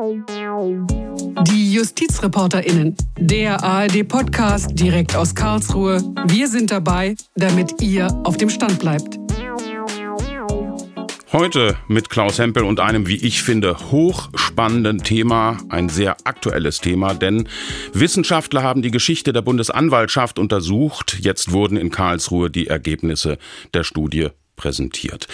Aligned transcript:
Die 0.00 1.74
JustizreporterInnen, 1.74 2.96
der 3.18 3.62
ARD-Podcast 3.62 4.70
direkt 4.80 5.14
aus 5.14 5.34
Karlsruhe. 5.34 6.02
Wir 6.26 6.48
sind 6.48 6.70
dabei, 6.70 7.16
damit 7.34 7.82
ihr 7.82 8.06
auf 8.24 8.38
dem 8.38 8.48
Stand 8.48 8.78
bleibt. 8.78 9.18
Heute 11.34 11.76
mit 11.86 12.08
Klaus 12.08 12.38
Hempel 12.38 12.64
und 12.64 12.80
einem, 12.80 13.08
wie 13.08 13.16
ich 13.16 13.42
finde, 13.42 13.76
hochspannenden 13.92 15.02
Thema, 15.02 15.58
ein 15.68 15.90
sehr 15.90 16.16
aktuelles 16.24 16.80
Thema, 16.80 17.12
denn 17.12 17.46
Wissenschaftler 17.92 18.62
haben 18.62 18.80
die 18.80 18.90
Geschichte 18.90 19.34
der 19.34 19.42
Bundesanwaltschaft 19.42 20.38
untersucht. 20.38 21.18
Jetzt 21.20 21.52
wurden 21.52 21.76
in 21.76 21.90
Karlsruhe 21.90 22.50
die 22.50 22.68
Ergebnisse 22.68 23.36
der 23.74 23.84
Studie 23.84 24.30
präsentiert. 24.60 25.26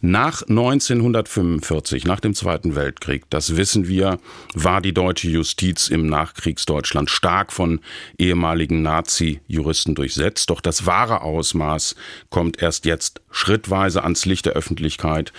Nach 0.00 0.40
1945, 0.40 2.06
nach 2.06 2.18
dem 2.18 2.32
Zweiten 2.32 2.74
Weltkrieg, 2.74 3.24
das 3.28 3.58
wissen 3.58 3.88
wir, 3.88 4.18
war 4.54 4.80
die 4.80 4.94
deutsche 4.94 5.28
Justiz 5.28 5.88
im 5.88 6.06
Nachkriegsdeutschland 6.06 7.10
stark 7.10 7.52
von 7.52 7.80
ehemaligen 8.16 8.80
Nazi-Juristen 8.80 9.94
durchsetzt. 9.94 10.48
Doch 10.48 10.62
das 10.62 10.86
wahre 10.86 11.20
Ausmaß 11.20 11.94
kommt 12.30 12.62
erst 12.62 12.86
jetzt 12.86 13.20
schrittweise 13.30 14.02
ans 14.02 14.24
Licht 14.24 14.46
der 14.46 14.54
Öffentlichkeit 14.54 15.34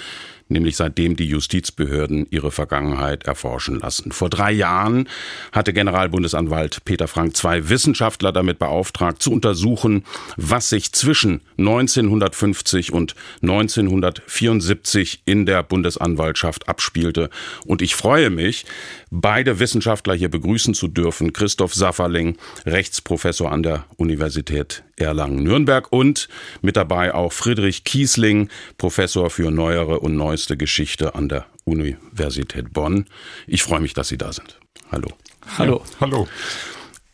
nämlich 0.52 0.76
seitdem 0.76 1.16
die 1.16 1.26
Justizbehörden 1.26 2.28
ihre 2.30 2.52
Vergangenheit 2.52 3.24
erforschen 3.24 3.80
lassen. 3.80 4.12
Vor 4.12 4.30
drei 4.30 4.52
Jahren 4.52 5.08
hatte 5.52 5.74
Generalbundesanwalt 5.74 6.86
Peter 6.86 7.08
Frank 7.08 7.36
zwei 7.36 7.70
Wissenschaftler 7.70 8.32
damit 8.32 8.60
beauftragt, 8.60 9.22
zu 9.22 9.32
untersuchen, 9.32 10.04
was 10.38 10.70
sich 10.70 10.92
zwischen 10.92 11.42
1950 11.58 12.94
und 12.94 13.16
1974 13.42 15.24
in 15.26 15.46
der 15.46 15.64
Bundesanwaltschaft 15.64 16.70
abspielte. 16.70 17.30
Und 17.66 17.82
ich 17.82 17.96
freue 17.96 18.30
mich, 18.30 18.66
beide 19.12 19.60
Wissenschaftler 19.60 20.16
hier 20.16 20.30
begrüßen 20.30 20.74
zu 20.74 20.88
dürfen. 20.88 21.34
Christoph 21.34 21.76
Safferling, 21.76 22.38
Rechtsprofessor 22.66 23.52
an 23.52 23.62
der 23.62 23.86
Universität 23.98 24.84
Erlangen-Nürnberg 24.96 25.92
und 25.92 26.30
mit 26.62 26.78
dabei 26.78 27.14
auch 27.14 27.34
Friedrich 27.34 27.84
Kiesling, 27.84 28.50
Professor 28.78 29.30
für 29.30 29.52
neuere 29.52 30.00
und 30.00 30.16
neueste 30.16 30.58
Geschichte 30.58 31.14
an 31.14 31.30
der 31.30 31.46
Universität 31.66 32.74
Bonn. 32.74 33.06
Ich 33.46 33.62
freue 33.62 33.82
mich, 33.82 33.94
dass 33.94 34.08
Sie 34.08 34.18
da 34.18 34.34
sind. 34.34 34.60
Hallo. 34.92 35.10
Hallo. 35.58 35.84
Ja, 35.86 36.00
hallo. 36.00 36.28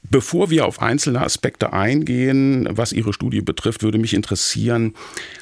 Bevor 0.10 0.50
wir 0.50 0.66
auf 0.66 0.82
einzelne 0.82 1.22
Aspekte 1.22 1.74
eingehen, 1.74 2.70
was 2.72 2.94
Ihre 2.94 3.12
Studie 3.12 3.42
betrifft, 3.42 3.84
würde 3.84 3.98
mich 3.98 4.14
interessieren, 4.14 4.94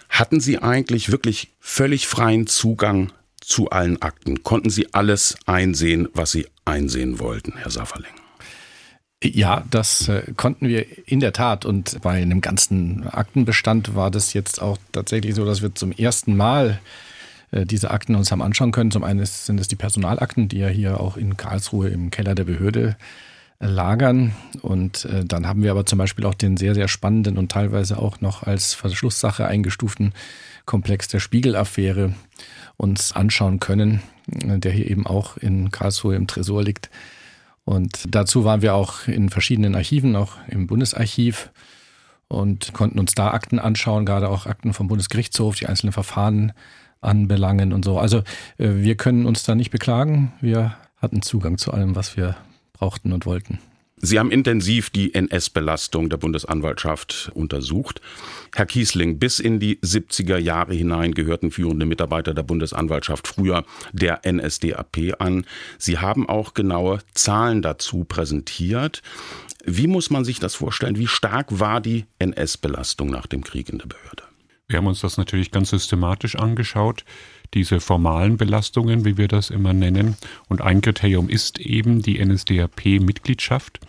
hatten 0.10 0.40
Sie 0.40 0.58
eigentlich 0.58 1.12
wirklich 1.12 1.54
völlig 1.60 2.08
freien 2.08 2.48
Zugang 2.48 3.12
zu 3.46 3.70
allen 3.70 4.02
Akten? 4.02 4.44
Konnten 4.44 4.70
Sie 4.70 4.94
alles 4.94 5.38
einsehen, 5.46 6.08
was 6.14 6.32
Sie 6.32 6.48
einsehen 6.66 7.20
wollten, 7.20 7.54
Herr 7.58 7.72
Safferling? 7.72 8.12
Ja, 9.24 9.64
das 9.70 10.08
äh, 10.08 10.34
konnten 10.36 10.68
wir 10.68 10.86
in 11.08 11.20
der 11.20 11.34
Tat. 11.34 11.66
Und 11.66 12.02
bei 12.02 12.22
einem 12.22 12.42
ganzen 12.42 13.08
Aktenbestand 13.08 13.96
war 13.96 14.12
das 14.12 14.34
jetzt 14.34 14.62
auch 14.62 14.78
tatsächlich 14.92 15.36
so, 15.36 15.46
dass 15.46 15.62
wir 15.62 15.74
zum 15.74 15.92
ersten 15.92 16.36
Mal 16.36 16.80
äh, 17.52 17.66
diese 17.66 17.92
Akten 17.92 18.16
uns 18.16 18.32
haben 18.32 18.42
anschauen 18.42 18.72
können. 18.72 18.92
Zum 18.92 19.04
einen 19.04 19.26
sind 19.26 19.60
es 19.60 19.68
die 19.68 19.76
Personalakten, 19.76 20.48
die 20.48 20.60
ja 20.60 20.68
hier 20.68 21.00
auch 21.00 21.18
in 21.18 21.38
Karlsruhe 21.38 21.90
im 21.90 22.12
Keller 22.12 22.36
der 22.36 22.44
Behörde 22.44 22.98
äh, 23.60 23.68
lagern. 23.68 24.36
Und 24.62 25.06
äh, 25.06 25.26
dann 25.26 25.48
haben 25.48 25.64
wir 25.64 25.72
aber 25.72 25.86
zum 25.86 25.98
Beispiel 25.98 26.26
auch 26.26 26.36
den 26.36 26.58
sehr, 26.58 26.76
sehr 26.76 26.88
spannenden 26.88 27.38
und 27.38 27.52
teilweise 27.52 27.98
auch 27.98 28.22
noch 28.22 28.44
als 28.44 28.74
Verschlusssache 28.74 29.48
eingestuften 29.48 30.14
Komplex 30.66 31.08
der 31.08 31.20
Spiegelaffäre 31.20 32.14
uns 32.78 33.14
anschauen 33.14 33.60
können, 33.60 34.02
der 34.28 34.72
hier 34.72 34.90
eben 34.90 35.06
auch 35.06 35.38
in 35.38 35.72
Karlsruhe 35.72 36.16
im 36.16 36.28
Tresor 36.28 36.64
liegt. 36.64 36.90
Und 37.64 38.06
dazu 38.14 38.44
waren 38.44 38.62
wir 38.62 38.76
auch 38.76 39.08
in 39.08 39.30
verschiedenen 39.30 39.76
Archiven, 39.76 40.16
auch 40.16 40.38
im 40.48 40.68
Bundesarchiv 40.68 41.52
und 42.28 42.74
konnten 42.74 43.00
uns 43.00 43.14
da 43.14 43.32
Akten 43.32 43.60
anschauen, 43.60 44.06
gerade 44.06 44.30
auch 44.30 44.46
Akten 44.46 44.74
vom 44.74 44.88
Bundesgerichtshof, 44.88 45.56
die 45.56 45.68
einzelnen 45.68 45.94
Verfahren 45.94 46.54
anbelangen 47.02 47.74
und 47.74 47.86
so. 47.86 48.00
Also 48.00 48.20
äh, 48.58 48.76
wir 48.76 48.96
können 48.96 49.26
uns 49.26 49.44
da 49.44 49.56
nicht 49.56 49.72
beklagen. 49.72 50.34
Wir 50.42 50.76
hatten 50.98 51.22
Zugang 51.22 51.58
zu 51.58 51.72
allem, 51.72 51.96
was 51.96 52.18
wir 52.18 52.36
brauchten 52.74 53.14
und 53.14 53.26
wollten. 53.26 53.60
Sie 53.98 54.20
haben 54.20 54.30
intensiv 54.30 54.90
die 54.90 55.14
NS-Belastung 55.14 56.10
der 56.10 56.18
Bundesanwaltschaft 56.18 57.32
untersucht. 57.34 58.02
Herr 58.54 58.66
Kiesling, 58.66 59.20
bis 59.20 59.40
in 59.40 59.60
die 59.60 59.78
70er 59.78 60.38
Jahre 60.38 60.74
hinein 60.74 61.14
gehörten 61.14 61.50
führende 61.50 61.86
Mitarbeiter 61.86 62.34
der 62.34 62.44
Bundesanwaltschaft 62.44 63.28
früher 63.28 63.64
der 63.94 64.22
NSDAP 64.30 65.16
an. 65.20 65.46
Sie 65.78 65.98
haben 65.98 66.28
auch 66.28 66.54
genaue 66.54 67.00
Zahlen 67.14 67.62
dazu 67.62 68.04
präsentiert. 68.04 69.02
Wie 69.64 69.88
muss 69.88 70.10
man 70.10 70.26
sich 70.26 70.40
das 70.40 70.56
vorstellen? 70.56 70.98
Wie 70.98 71.08
stark 71.08 71.60
war 71.60 71.80
die 71.80 72.06
NS-Belastung 72.20 73.10
nach 73.10 73.28
dem 73.28 73.46
Krieg 73.46 73.70
in 73.70 73.78
der 73.78 73.88
Behörde? 73.88 74.24
Wir 74.68 74.78
haben 74.78 74.88
uns 74.88 75.00
das 75.00 75.18
natürlich 75.18 75.52
ganz 75.52 75.70
systematisch 75.70 76.36
angeschaut 76.36 77.06
diese 77.54 77.80
formalen 77.80 78.38
Belastungen, 78.38 79.06
wie 79.06 79.18
wir 79.18 79.28
das 79.28 79.50
immer 79.50 79.74
nennen. 79.74 80.18
Und 80.48 80.62
ein 80.62 80.82
Kriterium 80.82 81.30
ist 81.30 81.60
eben 81.60 82.02
die 82.02 82.24
NSDAP-Mitgliedschaft. 82.24 83.80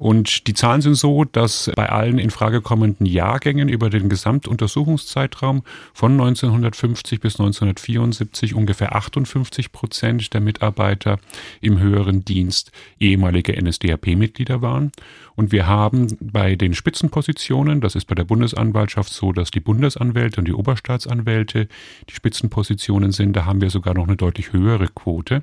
Und 0.00 0.46
die 0.46 0.54
Zahlen 0.54 0.80
sind 0.80 0.94
so, 0.94 1.24
dass 1.24 1.70
bei 1.76 1.90
allen 1.90 2.18
in 2.18 2.30
Frage 2.30 2.62
kommenden 2.62 3.04
Jahrgängen 3.04 3.68
über 3.68 3.90
den 3.90 4.08
Gesamtuntersuchungszeitraum 4.08 5.62
von 5.92 6.12
1950 6.12 7.20
bis 7.20 7.34
1974 7.34 8.54
ungefähr 8.54 8.96
58 8.96 9.72
Prozent 9.72 10.32
der 10.32 10.40
Mitarbeiter 10.40 11.18
im 11.60 11.80
höheren 11.80 12.24
Dienst 12.24 12.72
ehemalige 12.98 13.52
NSDAP-Mitglieder 13.62 14.62
waren. 14.62 14.90
Und 15.36 15.52
wir 15.52 15.66
haben 15.66 16.16
bei 16.18 16.56
den 16.56 16.72
Spitzenpositionen, 16.72 17.82
das 17.82 17.94
ist 17.94 18.06
bei 18.06 18.14
der 18.14 18.24
Bundesanwaltschaft 18.24 19.12
so, 19.12 19.32
dass 19.32 19.50
die 19.50 19.60
Bundesanwälte 19.60 20.40
und 20.40 20.48
die 20.48 20.54
Oberstaatsanwälte 20.54 21.68
die 22.08 22.14
Spitzenpositionen 22.14 23.12
sind, 23.12 23.34
da 23.34 23.44
haben 23.44 23.60
wir 23.60 23.68
sogar 23.68 23.92
noch 23.92 24.06
eine 24.06 24.16
deutlich 24.16 24.54
höhere 24.54 24.88
Quote. 24.88 25.42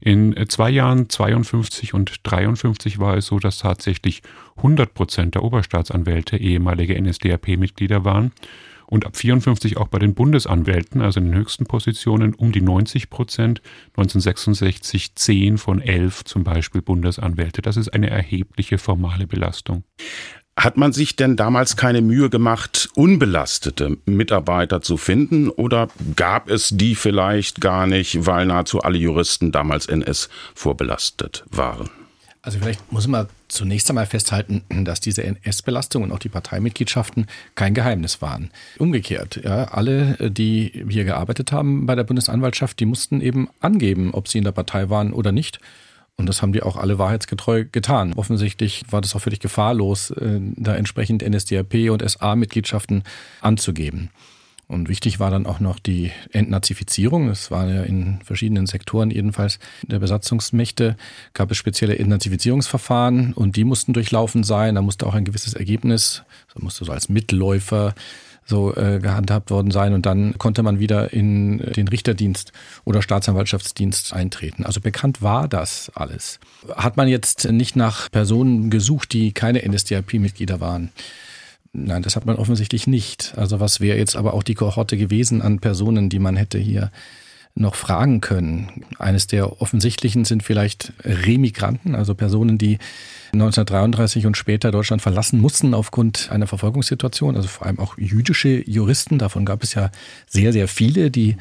In 0.00 0.36
äh, 0.36 0.46
zwei 0.46 0.70
Jahren 0.70 1.08
52 1.08 1.94
und 1.94 2.20
53 2.22 2.98
war 2.98 3.16
es 3.16 3.26
so, 3.26 3.38
dass 3.38 3.58
tatsächlich 3.58 4.22
100 4.56 4.94
Prozent 4.94 5.34
der 5.34 5.44
Oberstaatsanwälte 5.44 6.36
ehemalige 6.36 7.00
NSDAP-Mitglieder 7.00 8.04
waren 8.04 8.32
und 8.86 9.04
ab 9.04 9.16
54 9.16 9.76
auch 9.76 9.88
bei 9.88 9.98
den 9.98 10.14
Bundesanwälten, 10.14 11.00
also 11.00 11.20
in 11.20 11.26
den 11.26 11.34
höchsten 11.34 11.66
Positionen, 11.66 12.34
um 12.34 12.52
die 12.52 12.60
90 12.60 13.10
Prozent. 13.10 13.60
1966 13.96 15.14
10 15.14 15.58
von 15.58 15.80
11 15.80 16.24
zum 16.24 16.44
Beispiel 16.44 16.82
Bundesanwälte. 16.82 17.62
Das 17.62 17.76
ist 17.76 17.88
eine 17.88 18.10
erhebliche 18.10 18.78
formale 18.78 19.26
Belastung. 19.26 19.84
Hat 20.58 20.78
man 20.78 20.92
sich 20.92 21.16
denn 21.16 21.36
damals 21.36 21.76
keine 21.76 22.00
Mühe 22.00 22.30
gemacht, 22.30 22.88
unbelastete 22.94 23.98
Mitarbeiter 24.06 24.80
zu 24.80 24.96
finden 24.96 25.50
oder 25.50 25.88
gab 26.16 26.48
es 26.48 26.70
die 26.72 26.94
vielleicht 26.94 27.60
gar 27.60 27.86
nicht, 27.86 28.24
weil 28.24 28.46
nahezu 28.46 28.80
alle 28.80 28.96
Juristen 28.96 29.52
damals 29.52 29.86
NS 29.86 30.30
vorbelastet 30.54 31.44
waren? 31.50 31.90
Also 32.40 32.60
vielleicht 32.60 32.92
muss 32.92 33.06
man 33.06 33.26
zunächst 33.48 33.90
einmal 33.90 34.06
festhalten, 34.06 34.62
dass 34.84 35.00
diese 35.00 35.24
NS-Belastung 35.24 36.04
und 36.04 36.12
auch 36.12 36.20
die 36.20 36.28
Parteimitgliedschaften 36.28 37.26
kein 37.56 37.74
Geheimnis 37.74 38.22
waren. 38.22 38.50
Umgekehrt, 38.78 39.40
ja, 39.44 39.64
alle, 39.64 40.16
die 40.30 40.84
hier 40.88 41.04
gearbeitet 41.04 41.50
haben 41.50 41.86
bei 41.86 41.96
der 41.96 42.04
Bundesanwaltschaft, 42.04 42.78
die 42.78 42.86
mussten 42.86 43.20
eben 43.20 43.48
angeben, 43.60 44.14
ob 44.14 44.28
sie 44.28 44.38
in 44.38 44.44
der 44.44 44.52
Partei 44.52 44.88
waren 44.88 45.12
oder 45.12 45.32
nicht. 45.32 45.58
Und 46.18 46.26
das 46.26 46.40
haben 46.40 46.52
die 46.52 46.62
auch 46.62 46.76
alle 46.76 46.98
wahrheitsgetreu 46.98 47.66
getan. 47.70 48.14
Offensichtlich 48.14 48.84
war 48.90 49.02
das 49.02 49.14
auch 49.14 49.20
völlig 49.20 49.40
gefahrlos, 49.40 50.10
äh, 50.10 50.40
da 50.56 50.74
entsprechend 50.74 51.22
NSDAP 51.22 51.90
und 51.90 52.08
SA-Mitgliedschaften 52.08 53.02
anzugeben. 53.42 54.10
Und 54.68 54.88
wichtig 54.88 55.20
war 55.20 55.30
dann 55.30 55.46
auch 55.46 55.60
noch 55.60 55.78
die 55.78 56.10
Entnazifizierung. 56.32 57.28
Es 57.28 57.52
war 57.52 57.68
ja 57.68 57.82
in 57.82 58.18
verschiedenen 58.24 58.66
Sektoren 58.66 59.10
jedenfalls 59.10 59.60
der 59.82 60.00
Besatzungsmächte, 60.00 60.96
gab 61.34 61.52
es 61.52 61.56
spezielle 61.56 61.96
Entnazifizierungsverfahren 61.98 63.32
und 63.32 63.54
die 63.54 63.62
mussten 63.62 63.92
durchlaufen 63.92 64.42
sein. 64.42 64.74
Da 64.74 64.82
musste 64.82 65.06
auch 65.06 65.14
ein 65.14 65.24
gewisses 65.24 65.54
Ergebnis, 65.54 66.24
so 66.52 66.60
musste 66.60 66.84
so 66.84 66.90
als 66.90 67.08
Mitläufer 67.08 67.94
so 68.46 68.74
äh, 68.74 69.00
gehandhabt 69.00 69.50
worden 69.50 69.72
sein 69.72 69.92
und 69.92 70.06
dann 70.06 70.38
konnte 70.38 70.62
man 70.62 70.78
wieder 70.78 71.12
in 71.12 71.58
den 71.58 71.88
Richterdienst 71.88 72.52
oder 72.84 73.02
Staatsanwaltschaftsdienst 73.02 74.12
eintreten. 74.12 74.64
Also 74.64 74.80
bekannt 74.80 75.20
war 75.20 75.48
das 75.48 75.90
alles. 75.94 76.38
Hat 76.74 76.96
man 76.96 77.08
jetzt 77.08 77.50
nicht 77.50 77.74
nach 77.74 78.10
Personen 78.10 78.70
gesucht, 78.70 79.12
die 79.12 79.32
keine 79.32 79.68
NSDAP-Mitglieder 79.68 80.60
waren? 80.60 80.92
Nein, 81.72 82.02
das 82.02 82.16
hat 82.16 82.24
man 82.24 82.36
offensichtlich 82.36 82.86
nicht. 82.86 83.34
Also 83.36 83.60
was 83.60 83.80
wäre 83.80 83.98
jetzt 83.98 84.16
aber 84.16 84.32
auch 84.32 84.44
die 84.44 84.54
Kohorte 84.54 84.96
gewesen 84.96 85.42
an 85.42 85.58
Personen, 85.58 86.08
die 86.08 86.20
man 86.20 86.36
hätte 86.36 86.58
hier 86.58 86.90
noch 87.56 87.74
fragen 87.74 88.20
können. 88.20 88.84
Eines 88.98 89.26
der 89.26 89.60
offensichtlichen 89.62 90.24
sind 90.24 90.42
vielleicht 90.42 90.92
Remigranten, 91.02 91.94
also 91.94 92.14
Personen, 92.14 92.58
die 92.58 92.78
1933 93.32 94.26
und 94.26 94.36
später 94.36 94.70
Deutschland 94.70 95.02
verlassen 95.02 95.40
mussten 95.40 95.74
aufgrund 95.74 96.30
einer 96.30 96.46
Verfolgungssituation, 96.46 97.34
also 97.34 97.48
vor 97.48 97.66
allem 97.66 97.78
auch 97.78 97.96
jüdische 97.98 98.62
Juristen. 98.68 99.18
Davon 99.18 99.44
gab 99.44 99.62
es 99.62 99.74
ja 99.74 99.90
sehr, 100.26 100.52
sehr 100.52 100.68
viele, 100.68 101.10
die 101.10 101.36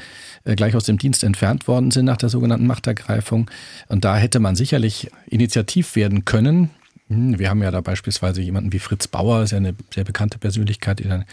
äh, 0.45 0.56
gleich 0.56 0.75
aus 0.75 0.85
dem 0.85 0.97
Dienst 0.97 1.23
entfernt 1.23 1.67
worden 1.67 1.91
sind 1.91 2.06
nach 2.06 2.18
der 2.18 2.29
sogenannten 2.29 2.65
Machtergreifung. 2.65 3.51
Und 3.89 4.06
da 4.06 4.18
hätte 4.18 4.39
man 4.39 4.56
sicherlich 4.56 5.11
initiativ 5.27 5.95
werden 5.97 6.23
können. 6.23 6.69
Hm, 7.09 7.38
wir 7.38 7.50
haben 7.50 7.61
ja 7.61 7.71
da 7.71 7.81
beispielsweise 7.81 8.41
jemanden 8.41 8.71
wie 8.71 8.79
Fritz 8.79 9.07
Bauer, 9.07 9.44
ist 9.44 9.51
ja 9.51 9.57
eine 9.57 9.75
sehr 9.94 10.06
bekannte 10.06 10.38
Persönlichkeit, 10.38 11.00
die 11.00 11.07
dann 11.07 11.25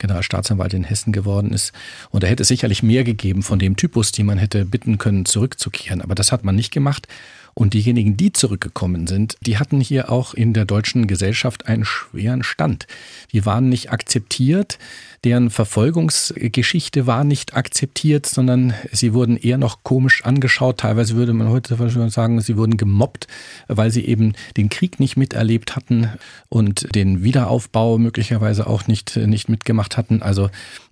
Generalstaatsanwalt 0.00 0.74
in 0.74 0.82
Hessen 0.84 1.12
geworden 1.12 1.52
ist. 1.52 1.72
Und 2.10 2.24
da 2.24 2.26
hätte 2.26 2.42
es 2.42 2.48
sicherlich 2.48 2.82
mehr 2.82 3.04
gegeben 3.04 3.44
von 3.44 3.60
dem 3.60 3.76
Typus, 3.76 4.10
die 4.10 4.24
man 4.24 4.38
hätte 4.38 4.64
bitten 4.64 4.98
können, 4.98 5.24
zurückzukehren. 5.24 6.02
Aber 6.02 6.16
das 6.16 6.32
hat 6.32 6.42
man 6.42 6.56
nicht 6.56 6.72
gemacht. 6.72 7.06
Und 7.54 7.74
diejenigen, 7.74 8.16
die 8.16 8.32
zurückgekommen 8.32 9.06
sind, 9.06 9.36
die 9.40 9.58
hatten 9.58 9.80
hier 9.80 10.10
auch 10.10 10.34
in 10.34 10.52
der 10.52 10.64
deutschen 10.64 11.06
Gesellschaft 11.06 11.66
einen 11.66 11.84
schweren 11.84 12.42
Stand. 12.42 12.86
Die 13.32 13.44
waren 13.44 13.68
nicht 13.68 13.92
akzeptiert, 13.92 14.78
deren 15.24 15.50
Verfolgungsgeschichte 15.50 17.06
war 17.06 17.24
nicht 17.24 17.54
akzeptiert, 17.54 18.26
sondern 18.26 18.74
sie 18.92 19.12
wurden 19.12 19.36
eher 19.36 19.58
noch 19.58 19.82
komisch 19.82 20.24
angeschaut. 20.24 20.78
Teilweise 20.78 21.14
würde 21.16 21.32
man 21.34 21.48
heute 21.48 21.76
sagen, 22.10 22.40
sie 22.40 22.56
wurden 22.56 22.76
gemobbt, 22.76 23.26
weil 23.68 23.90
sie 23.90 24.06
eben 24.06 24.32
den 24.56 24.70
Krieg 24.70 24.98
nicht 24.98 25.16
miterlebt 25.16 25.76
hatten 25.76 26.08
und 26.48 26.94
den 26.94 27.22
Wiederaufbau 27.22 27.98
möglicherweise 27.98 28.66
auch 28.66 28.86
nicht, 28.86 29.16
nicht 29.16 29.48
mitgemacht 29.48 29.96
hatten. 29.96 30.22
Also 30.22 30.50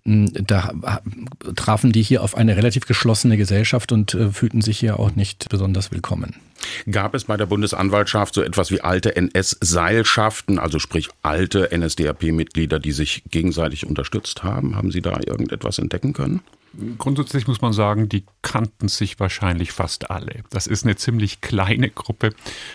da 0.08 0.72
trafen 1.54 1.92
die 1.92 2.02
hier 2.02 2.22
auf 2.22 2.36
eine 2.36 2.56
relativ 2.56 2.86
geschlossene 2.86 3.36
Gesellschaft 3.36 3.92
und 3.92 4.14
äh, 4.14 4.30
fühlten 4.30 4.62
sich 4.62 4.78
hier 4.78 4.98
auch 4.98 5.14
nicht 5.14 5.48
besonders 5.50 5.92
willkommen. 5.92 6.36
Gab 6.90 7.14
es 7.14 7.24
bei 7.24 7.36
der 7.36 7.46
Bundesanwaltschaft 7.46 8.34
so 8.34 8.42
etwas 8.42 8.70
wie 8.70 8.80
alte 8.80 9.14
NS-Seilschaften, 9.16 10.58
also 10.58 10.78
sprich 10.78 11.08
alte 11.22 11.68
NSDAP-Mitglieder, 11.76 12.78
die 12.78 12.92
sich 12.92 13.22
gegenseitig 13.30 13.86
unterstützt 13.86 14.42
haben? 14.42 14.76
Haben 14.76 14.90
Sie 14.90 15.02
da 15.02 15.18
irgendetwas 15.26 15.78
entdecken 15.78 16.14
können? 16.14 16.40
Grundsätzlich 16.98 17.46
muss 17.46 17.60
man 17.60 17.72
sagen, 17.72 18.08
die 18.08 18.24
kannten 18.42 18.88
sich 18.88 19.18
wahrscheinlich 19.18 19.72
fast 19.72 20.10
alle. 20.10 20.42
Das 20.50 20.66
ist 20.66 20.84
eine 20.84 20.96
ziemlich 20.96 21.40
kleine 21.40 21.90
Gruppe 21.90 22.30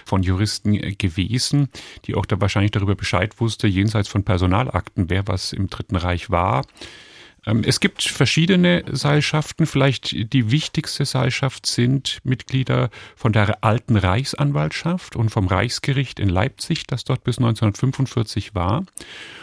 von 0.05 0.23
Juristen 0.23 0.73
gewesen, 0.97 1.69
die 2.05 2.15
auch 2.15 2.25
da 2.25 2.41
wahrscheinlich 2.41 2.71
darüber 2.71 2.95
Bescheid 2.95 3.39
wusste, 3.39 3.67
jenseits 3.67 4.07
von 4.07 4.23
Personalakten, 4.23 5.09
wer 5.09 5.27
was 5.27 5.53
im 5.53 5.69
Dritten 5.69 5.95
Reich 5.95 6.29
war. 6.29 6.65
Ähm, 7.45 7.63
es 7.65 7.79
gibt 7.79 8.03
verschiedene 8.03 8.83
Seilschaften. 8.91 9.65
Vielleicht 9.65 10.33
die 10.33 10.51
wichtigste 10.51 11.05
Seilschaft 11.05 11.65
sind 11.65 12.19
Mitglieder 12.23 12.89
von 13.15 13.33
der 13.33 13.63
alten 13.63 13.97
Reichsanwaltschaft 13.97 15.15
und 15.15 15.29
vom 15.29 15.47
Reichsgericht 15.47 16.19
in 16.19 16.29
Leipzig, 16.29 16.87
das 16.87 17.03
dort 17.03 17.23
bis 17.23 17.37
1945 17.37 18.55
war. 18.55 18.83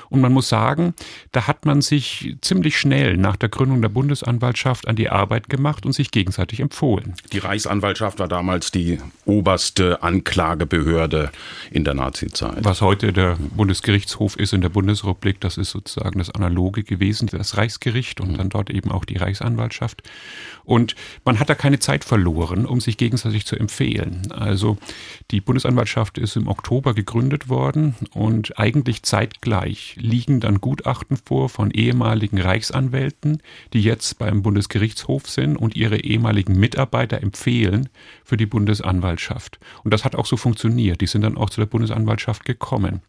Und 0.09 0.21
man 0.21 0.33
muss 0.33 0.49
sagen, 0.49 0.95
da 1.31 1.47
hat 1.47 1.67
man 1.67 1.83
sich 1.83 2.37
ziemlich 2.41 2.77
schnell 2.79 3.17
nach 3.17 3.37
der 3.37 3.49
Gründung 3.49 3.81
der 3.81 3.91
Bundesanwaltschaft 3.91 4.89
an 4.89 4.97
die 4.97 5.09
Arbeit 5.09 5.49
gemacht 5.49 5.87
und 5.87 5.93
sich 5.93 6.11
gegenseitig 6.11 6.59
empfohlen. 6.59 7.15
Die 7.33 7.39
Reichsanwaltschaft 7.39 8.19
war 8.19 8.27
damals 8.27 8.73
die 8.73 8.99
oberste 9.25 10.03
Anklagebehörde 10.03 11.31
in 11.71 11.85
der 11.85 11.95
Nazizeit. 11.95 12.65
Was 12.65 12.81
heute 12.81 13.13
der 13.13 13.37
Bundesgerichtshof 13.37 14.37
ist 14.37 14.53
in 14.53 14.63
der 14.63 14.69
Bundesrepublik, 14.69 15.41
das 15.41 15.57
ist 15.57 15.71
sozusagen 15.71 16.19
das 16.19 16.31
Analoge 16.31 16.83
gewesen, 16.83 17.29
das 17.31 17.57
Reichsgericht 17.57 17.90
und 18.21 18.39
dann 18.39 18.49
dort 18.49 18.71
eben 18.71 18.91
auch 18.91 19.05
die 19.05 19.17
Reichsanwaltschaft. 19.17 20.03
Und 20.65 20.95
man 21.25 21.39
hat 21.39 21.49
da 21.49 21.55
keine 21.55 21.79
Zeit 21.79 22.05
verloren, 22.05 22.67
um 22.67 22.81
sich 22.81 22.97
gegenseitig 22.97 23.47
zu 23.47 23.57
empfehlen. 23.57 24.31
Also 24.31 24.79
die 25.31 25.41
Bundesanwaltschaft 25.41 26.19
ist 26.19 26.37
im 26.37 26.49
Oktober 26.49 26.95
gegründet 26.95 27.49
worden 27.49 27.95
und 28.13 28.59
eigentlich 28.59 29.03
zeitgleich 29.03 29.97
liegen 29.99 30.41
dann 30.41 30.61
Gutachten 30.61 31.17
vor 31.17 31.49
von 31.49 31.71
ehemaligen 31.71 32.41
Reichsanwälten, 32.41 33.43
die 33.73 33.83
jetzt 33.83 34.19
beim 34.19 34.43
Bundesgerichtshof 34.43 35.29
sind 35.29 35.57
und 35.57 35.77
ihre 35.77 35.99
ehemaligen 35.99 36.59
Mitarbeiter 36.59 37.23
empfehlen 37.23 37.89
für 38.25 38.37
die 38.37 38.47
Bundesanwaltschaft. 38.47 39.59
Und 39.83 39.93
das 39.93 40.05
hat 40.05 40.15
auch 40.15 40.27
so 40.27 40.37
funktioniert. 40.37 41.01
Die 41.01 41.07
sind 41.07 41.23
dann 41.23 41.37
auch 41.37 41.51
zu 41.51 41.61
der 41.61 41.67
Bundesanwaltschaft 41.67 42.45
gekommen. 42.45 43.03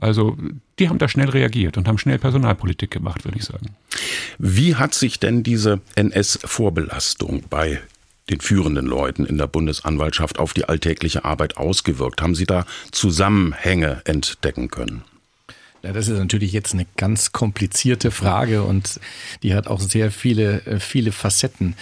Also 0.00 0.36
die 0.78 0.88
haben 0.88 0.98
da 0.98 1.08
schnell 1.08 1.30
reagiert 1.30 1.76
und 1.76 1.88
haben 1.88 1.98
schnell 1.98 2.18
Personalpolitik 2.18 2.90
gemacht, 2.90 3.24
würde 3.24 3.38
ich 3.38 3.44
sagen. 3.44 3.74
Wie 4.38 4.74
hat 4.74 4.94
sich 4.94 5.18
denn 5.18 5.42
diese 5.42 5.80
NS-Vorbelastung 5.94 7.44
bei 7.48 7.80
den 8.28 8.40
führenden 8.40 8.86
Leuten 8.86 9.24
in 9.24 9.38
der 9.38 9.46
Bundesanwaltschaft 9.46 10.38
auf 10.38 10.52
die 10.52 10.68
alltägliche 10.68 11.24
Arbeit 11.24 11.56
ausgewirkt? 11.56 12.20
Haben 12.20 12.34
Sie 12.34 12.46
da 12.46 12.66
Zusammenhänge 12.90 14.02
entdecken 14.04 14.68
können? 14.68 15.02
Ja, 15.86 15.92
das 15.92 16.08
ist 16.08 16.18
natürlich 16.18 16.50
jetzt 16.50 16.74
eine 16.74 16.84
ganz 16.96 17.30
komplizierte 17.30 18.10
Frage 18.10 18.64
und 18.64 18.98
die 19.44 19.54
hat 19.54 19.68
auch 19.68 19.78
sehr 19.78 20.10
viele, 20.10 20.66
äh, 20.66 20.80
viele 20.80 21.12
Facetten. 21.12 21.76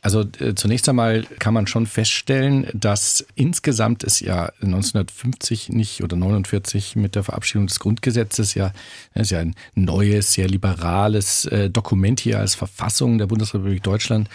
Also 0.00 0.24
äh, 0.38 0.54
zunächst 0.54 0.88
einmal 0.88 1.24
kann 1.38 1.52
man 1.52 1.66
schon 1.66 1.86
feststellen, 1.86 2.68
dass 2.72 3.26
insgesamt 3.34 4.02
es 4.02 4.20
ja 4.20 4.46
1950 4.62 5.68
nicht 5.68 6.02
oder 6.02 6.16
49 6.16 6.96
mit 6.96 7.14
der 7.16 7.22
Verabschiedung 7.22 7.66
des 7.66 7.80
Grundgesetzes 7.80 8.54
ja, 8.54 8.72
das 9.12 9.24
ist 9.24 9.30
ja 9.30 9.40
ein 9.40 9.54
neues, 9.74 10.32
sehr 10.32 10.48
liberales 10.48 11.44
äh, 11.44 11.68
Dokument 11.68 12.18
hier 12.18 12.38
als 12.38 12.54
Verfassung 12.54 13.18
der 13.18 13.26
Bundesrepublik 13.26 13.82
Deutschland 13.82 14.30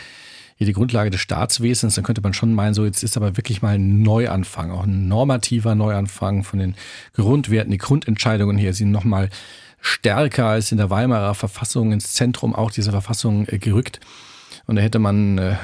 hier 0.55 0.67
die 0.67 0.73
Grundlage 0.73 1.09
des 1.09 1.19
Staatswesens, 1.19 1.95
dann 1.95 2.03
könnte 2.03 2.21
man 2.21 2.33
schon 2.33 2.53
meinen, 2.53 2.73
so 2.73 2.85
jetzt 2.85 3.03
ist 3.03 3.17
aber 3.17 3.35
wirklich 3.37 3.61
mal 3.61 3.75
ein 3.75 4.01
Neuanfang, 4.01 4.71
auch 4.71 4.83
ein 4.83 5.07
normativer 5.07 5.75
Neuanfang 5.75 6.43
von 6.43 6.59
den 6.59 6.75
Grundwerten. 7.13 7.71
Die 7.71 7.77
Grundentscheidungen 7.77 8.57
hier 8.57 8.73
sind 8.73 8.91
nochmal 8.91 9.29
stärker 9.81 10.45
als 10.45 10.71
in 10.71 10.77
der 10.77 10.89
Weimarer 10.89 11.35
Verfassung 11.35 11.91
ins 11.91 12.13
Zentrum 12.13 12.55
auch 12.55 12.71
dieser 12.71 12.91
Verfassung 12.91 13.47
äh, 13.47 13.59
gerückt. 13.59 13.99
Und 14.65 14.77
da 14.77 14.81
hätte 14.81 14.99
man 14.99 15.37
äh, 15.37 15.55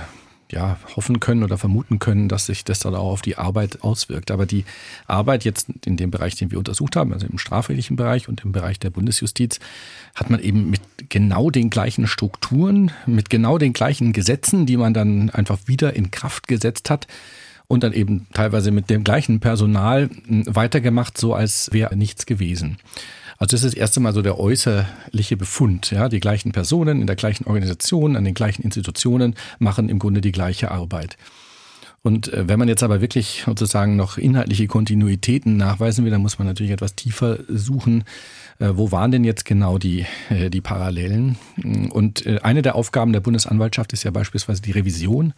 ja, 0.51 0.77
hoffen 0.95 1.19
können 1.19 1.43
oder 1.43 1.57
vermuten 1.57 1.99
können, 1.99 2.29
dass 2.29 2.45
sich 2.45 2.63
das 2.63 2.79
dann 2.79 2.95
auch 2.95 3.11
auf 3.11 3.21
die 3.21 3.37
Arbeit 3.37 3.83
auswirkt. 3.83 4.31
Aber 4.31 4.45
die 4.45 4.65
Arbeit 5.07 5.45
jetzt 5.45 5.67
in 5.85 5.97
dem 5.97 6.11
Bereich, 6.11 6.35
den 6.35 6.51
wir 6.51 6.57
untersucht 6.57 6.95
haben, 6.95 7.13
also 7.13 7.25
im 7.27 7.37
strafrechtlichen 7.37 7.95
Bereich 7.95 8.27
und 8.27 8.43
im 8.43 8.51
Bereich 8.51 8.79
der 8.79 8.89
Bundesjustiz, 8.89 9.59
hat 10.15 10.29
man 10.29 10.41
eben 10.41 10.69
mit 10.69 10.81
genau 11.09 11.49
den 11.49 11.69
gleichen 11.69 12.07
Strukturen, 12.07 12.91
mit 13.05 13.29
genau 13.29 13.57
den 13.57 13.73
gleichen 13.73 14.13
Gesetzen, 14.13 14.65
die 14.65 14.77
man 14.77 14.93
dann 14.93 15.29
einfach 15.29 15.59
wieder 15.65 15.95
in 15.95 16.11
Kraft 16.11 16.47
gesetzt 16.47 16.89
hat, 16.89 17.07
und 17.71 17.83
dann 17.83 17.93
eben 17.93 18.27
teilweise 18.33 18.69
mit 18.69 18.89
dem 18.89 19.05
gleichen 19.05 19.39
Personal 19.39 20.09
hm, 20.27 20.43
weitergemacht, 20.45 21.17
so 21.17 21.33
als 21.33 21.69
wäre 21.71 21.95
nichts 21.95 22.25
gewesen. 22.25 22.77
Also 23.41 23.55
das 23.55 23.63
ist 23.63 23.73
das 23.73 23.79
erste 23.79 23.99
Mal 23.99 24.13
so 24.13 24.21
der 24.21 24.37
äußerliche 24.37 25.35
Befund. 25.35 25.89
Ja, 25.89 26.09
die 26.09 26.19
gleichen 26.19 26.51
Personen 26.51 27.01
in 27.01 27.07
der 27.07 27.15
gleichen 27.15 27.45
Organisation, 27.45 28.15
an 28.15 28.23
den 28.23 28.35
gleichen 28.35 28.61
Institutionen 28.61 29.33
machen 29.57 29.89
im 29.89 29.97
Grunde 29.97 30.21
die 30.21 30.31
gleiche 30.31 30.69
Arbeit. 30.69 31.17
Und 32.03 32.31
äh, 32.31 32.47
wenn 32.47 32.59
man 32.59 32.67
jetzt 32.67 32.83
aber 32.83 33.01
wirklich 33.01 33.41
sozusagen 33.43 33.95
noch 33.95 34.19
inhaltliche 34.19 34.67
Kontinuitäten 34.67 35.57
nachweisen 35.57 36.05
will, 36.05 36.11
dann 36.11 36.21
muss 36.21 36.37
man 36.37 36.47
natürlich 36.47 36.71
etwas 36.71 36.93
tiefer 36.93 37.39
suchen. 37.47 38.03
Äh, 38.59 38.73
wo 38.73 38.91
waren 38.91 39.09
denn 39.09 39.23
jetzt 39.23 39.45
genau 39.45 39.79
die, 39.79 40.05
äh, 40.29 40.51
die 40.51 40.61
Parallelen? 40.61 41.35
Und 41.89 42.27
eine 42.43 42.61
der 42.61 42.75
Aufgaben 42.75 43.11
der 43.11 43.21
Bundesanwaltschaft 43.21 43.91
ist 43.91 44.03
ja 44.03 44.11
beispielsweise 44.11 44.61
die 44.61 44.71
Revision 44.71 45.33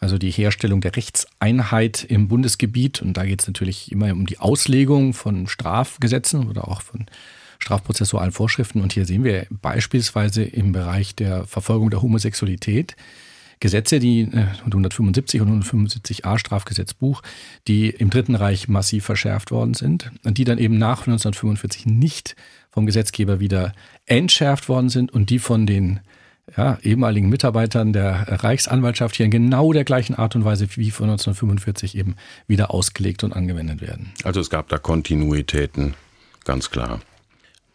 also 0.00 0.16
die 0.16 0.30
Herstellung 0.30 0.80
der 0.80 0.96
Rechtseinheit 0.96 2.04
im 2.04 2.26
Bundesgebiet. 2.26 3.02
Und 3.02 3.16
da 3.16 3.24
geht 3.24 3.42
es 3.42 3.46
natürlich 3.46 3.92
immer 3.92 4.12
um 4.12 4.26
die 4.26 4.38
Auslegung 4.38 5.12
von 5.12 5.46
Strafgesetzen 5.46 6.48
oder 6.48 6.66
auch 6.68 6.80
von 6.80 7.06
strafprozessualen 7.58 8.32
Vorschriften. 8.32 8.80
Und 8.80 8.94
hier 8.94 9.04
sehen 9.04 9.22
wir 9.22 9.46
beispielsweise 9.50 10.42
im 10.42 10.72
Bereich 10.72 11.14
der 11.14 11.44
Verfolgung 11.44 11.90
der 11.90 12.02
Homosexualität 12.02 12.96
Gesetze, 13.60 13.98
die 13.98 14.26
175 14.32 15.38
äh, 15.38 15.42
und 15.42 15.62
175a 15.62 16.38
Strafgesetzbuch, 16.38 17.22
die 17.68 17.90
im 17.90 18.08
Dritten 18.08 18.34
Reich 18.34 18.68
massiv 18.68 19.04
verschärft 19.04 19.50
worden 19.50 19.74
sind 19.74 20.10
und 20.24 20.38
die 20.38 20.44
dann 20.44 20.56
eben 20.56 20.78
nach 20.78 21.00
1945 21.00 21.84
nicht 21.84 22.36
vom 22.70 22.86
Gesetzgeber 22.86 23.38
wieder 23.38 23.74
entschärft 24.06 24.70
worden 24.70 24.88
sind 24.88 25.12
und 25.12 25.28
die 25.28 25.38
von 25.38 25.66
den 25.66 26.00
ja, 26.56 26.78
ehemaligen 26.82 27.28
Mitarbeitern 27.28 27.92
der 27.92 28.42
Reichsanwaltschaft 28.42 29.16
hier 29.16 29.26
in 29.26 29.30
genau 29.30 29.72
der 29.72 29.84
gleichen 29.84 30.14
Art 30.14 30.34
und 30.34 30.44
Weise 30.44 30.66
wie 30.76 30.90
von 30.90 31.10
1945 31.10 31.96
eben 31.96 32.16
wieder 32.46 32.72
ausgelegt 32.72 33.24
und 33.24 33.32
angewendet 33.32 33.80
werden. 33.80 34.12
Also 34.24 34.40
es 34.40 34.50
gab 34.50 34.68
da 34.68 34.78
Kontinuitäten, 34.78 35.94
ganz 36.44 36.70
klar. 36.70 37.00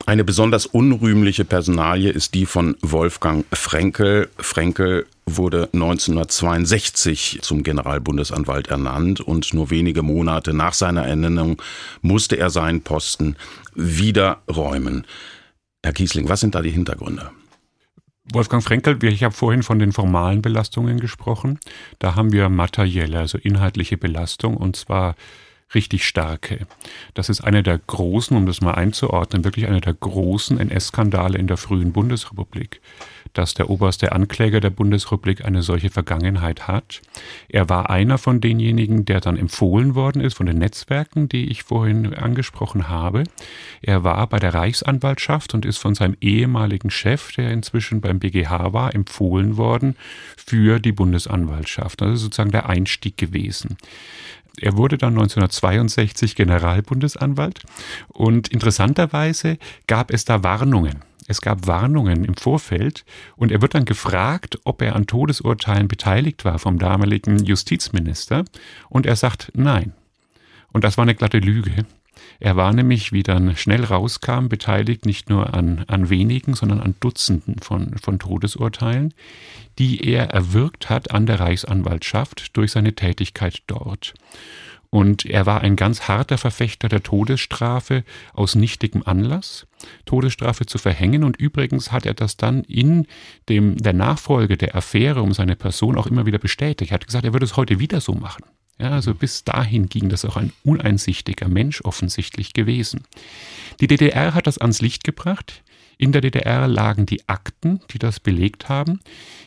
Eine 0.07 0.23
besonders 0.23 0.67
unrühmliche 0.67 1.45
Personalie 1.45 2.11
ist 2.11 2.35
die 2.35 2.45
von 2.45 2.75
Wolfgang 2.81 3.43
Frenkel. 3.51 4.29
Frenkel 4.37 5.07
wurde 5.25 5.69
1962 5.73 7.39
zum 7.41 7.63
Generalbundesanwalt 7.63 8.67
ernannt 8.67 9.19
und 9.19 9.51
nur 9.55 9.71
wenige 9.71 10.03
Monate 10.03 10.53
nach 10.53 10.75
seiner 10.75 11.07
Ernennung 11.07 11.59
musste 12.03 12.35
er 12.35 12.51
seinen 12.51 12.81
Posten 12.81 13.35
wieder 13.73 14.41
räumen. 14.47 15.07
Herr 15.83 15.93
Kiesling, 15.93 16.29
was 16.29 16.41
sind 16.41 16.53
da 16.53 16.61
die 16.61 16.71
Hintergründe? 16.71 17.31
Wolfgang 18.31 18.63
Frenkel, 18.63 19.03
ich 19.03 19.23
habe 19.23 19.35
vorhin 19.35 19.61
von 19.61 19.77
den 19.77 19.91
formalen 19.91 20.41
Belastungen 20.41 20.99
gesprochen. 20.99 21.59
Da 21.99 22.15
haben 22.15 22.31
wir 22.31 22.49
materielle, 22.49 23.19
also 23.19 23.37
inhaltliche 23.37 23.97
Belastung 23.97 24.57
und 24.57 24.75
zwar 24.75 25.15
richtig 25.73 26.05
starke. 26.05 26.67
Das 27.13 27.29
ist 27.29 27.41
einer 27.41 27.63
der 27.63 27.79
großen, 27.79 28.35
um 28.37 28.45
das 28.45 28.61
mal 28.61 28.75
einzuordnen, 28.75 29.43
wirklich 29.43 29.67
einer 29.67 29.81
der 29.81 29.93
großen 29.93 30.59
NS-Skandale 30.59 31.37
in 31.37 31.47
der 31.47 31.57
frühen 31.57 31.91
Bundesrepublik 31.91 32.81
dass 33.37 33.53
der 33.53 33.69
oberste 33.69 34.11
Ankläger 34.11 34.59
der 34.59 34.69
Bundesrepublik 34.69 35.45
eine 35.45 35.61
solche 35.61 35.89
Vergangenheit 35.89 36.67
hat. 36.67 37.01
Er 37.49 37.69
war 37.69 37.89
einer 37.89 38.17
von 38.17 38.41
denjenigen, 38.41 39.05
der 39.05 39.21
dann 39.21 39.37
empfohlen 39.37 39.95
worden 39.95 40.21
ist 40.21 40.35
von 40.35 40.45
den 40.45 40.57
Netzwerken, 40.57 41.29
die 41.29 41.49
ich 41.49 41.63
vorhin 41.63 42.13
angesprochen 42.13 42.89
habe. 42.89 43.23
Er 43.81 44.03
war 44.03 44.27
bei 44.27 44.39
der 44.39 44.53
Reichsanwaltschaft 44.53 45.53
und 45.53 45.65
ist 45.65 45.77
von 45.77 45.95
seinem 45.95 46.17
ehemaligen 46.21 46.89
Chef, 46.89 47.33
der 47.33 47.51
inzwischen 47.51 48.01
beim 48.01 48.19
BGH 48.19 48.73
war, 48.73 48.95
empfohlen 48.95 49.57
worden 49.57 49.95
für 50.37 50.79
die 50.79 50.93
Bundesanwaltschaft. 50.93 52.01
Das 52.01 52.15
ist 52.15 52.21
sozusagen 52.21 52.51
der 52.51 52.69
Einstieg 52.69 53.17
gewesen. 53.17 53.77
Er 54.59 54.77
wurde 54.77 54.97
dann 54.97 55.13
1962 55.13 56.35
Generalbundesanwalt 56.35 57.63
und 58.07 58.47
interessanterweise 58.49 59.57
gab 59.87 60.11
es 60.11 60.25
da 60.25 60.43
Warnungen. 60.43 61.03
Es 61.27 61.41
gab 61.41 61.65
Warnungen 61.65 62.23
im 62.23 62.35
Vorfeld 62.35 63.03
und 63.35 63.51
er 63.51 63.61
wird 63.61 63.73
dann 63.73 63.85
gefragt, 63.85 64.59
ob 64.63 64.81
er 64.81 64.95
an 64.95 65.07
Todesurteilen 65.07 65.87
beteiligt 65.87 66.45
war 66.45 66.59
vom 66.59 66.77
damaligen 66.77 67.43
Justizminister 67.43 68.45
und 68.89 69.05
er 69.05 69.15
sagt 69.15 69.51
nein. 69.55 69.93
Und 70.71 70.83
das 70.83 70.97
war 70.97 71.03
eine 71.03 71.15
glatte 71.15 71.39
Lüge. 71.39 71.85
Er 72.39 72.55
war 72.55 72.73
nämlich, 72.73 73.11
wie 73.11 73.23
dann 73.23 73.55
schnell 73.55 73.83
rauskam, 73.83 74.47
beteiligt 74.47 75.05
nicht 75.05 75.29
nur 75.29 75.53
an, 75.53 75.85
an 75.87 76.09
wenigen, 76.09 76.53
sondern 76.53 76.81
an 76.81 76.95
Dutzenden 76.99 77.59
von, 77.59 77.97
von 77.97 78.19
Todesurteilen, 78.19 79.13
die 79.79 80.07
er 80.07 80.29
erwirkt 80.31 80.89
hat 80.89 81.11
an 81.11 81.25
der 81.25 81.39
Reichsanwaltschaft 81.39 82.55
durch 82.57 82.71
seine 82.71 82.93
Tätigkeit 82.93 83.63
dort. 83.67 84.13
Und 84.95 85.25
er 85.25 85.45
war 85.45 85.59
ein 85.59 85.75
ganz 85.75 86.07
harter 86.07 86.37
Verfechter 86.37 86.87
der 86.87 87.03
Todesstrafe 87.03 88.05
aus 88.33 88.55
nichtigem 88.55 89.03
Anlass, 89.03 89.67
Todesstrafe 90.05 90.67
zu 90.67 90.77
verhängen. 90.77 91.25
Und 91.25 91.35
übrigens 91.35 91.91
hat 91.91 92.05
er 92.05 92.13
das 92.13 92.37
dann 92.37 92.63
in 92.63 93.05
dem, 93.49 93.75
der 93.75 93.91
Nachfolge 93.91 94.55
der 94.55 94.73
Affäre 94.73 95.21
um 95.21 95.33
seine 95.33 95.57
Person 95.57 95.97
auch 95.97 96.07
immer 96.07 96.25
wieder 96.25 96.37
bestätigt. 96.37 96.91
Er 96.91 96.95
hat 96.95 97.07
gesagt, 97.07 97.25
er 97.25 97.33
würde 97.33 97.45
es 97.45 97.57
heute 97.57 97.79
wieder 97.79 97.99
so 97.99 98.13
machen. 98.13 98.45
Ja, 98.79 98.91
also 98.91 99.15
bis 99.15 99.43
dahin 99.43 99.87
ging 99.87 100.09
das 100.09 100.25
auch 100.25 100.35
ein 100.35 100.51
uneinsichtiger 100.63 101.47
Mensch 101.47 101.81
offensichtlich 101.81 102.53
gewesen. 102.53 103.03
Die 103.79 103.87
DDR 103.87 104.33
hat 104.33 104.47
das 104.47 104.57
ans 104.57 104.81
Licht 104.81 105.03
gebracht. 105.03 105.63
In 105.97 106.11
der 106.11 106.19
DDR 106.21 106.67
lagen 106.67 107.05
die 107.05 107.27
Akten, 107.29 107.79
die 107.91 107.99
das 107.99 108.19
belegt 108.19 108.67
haben. 108.67 108.99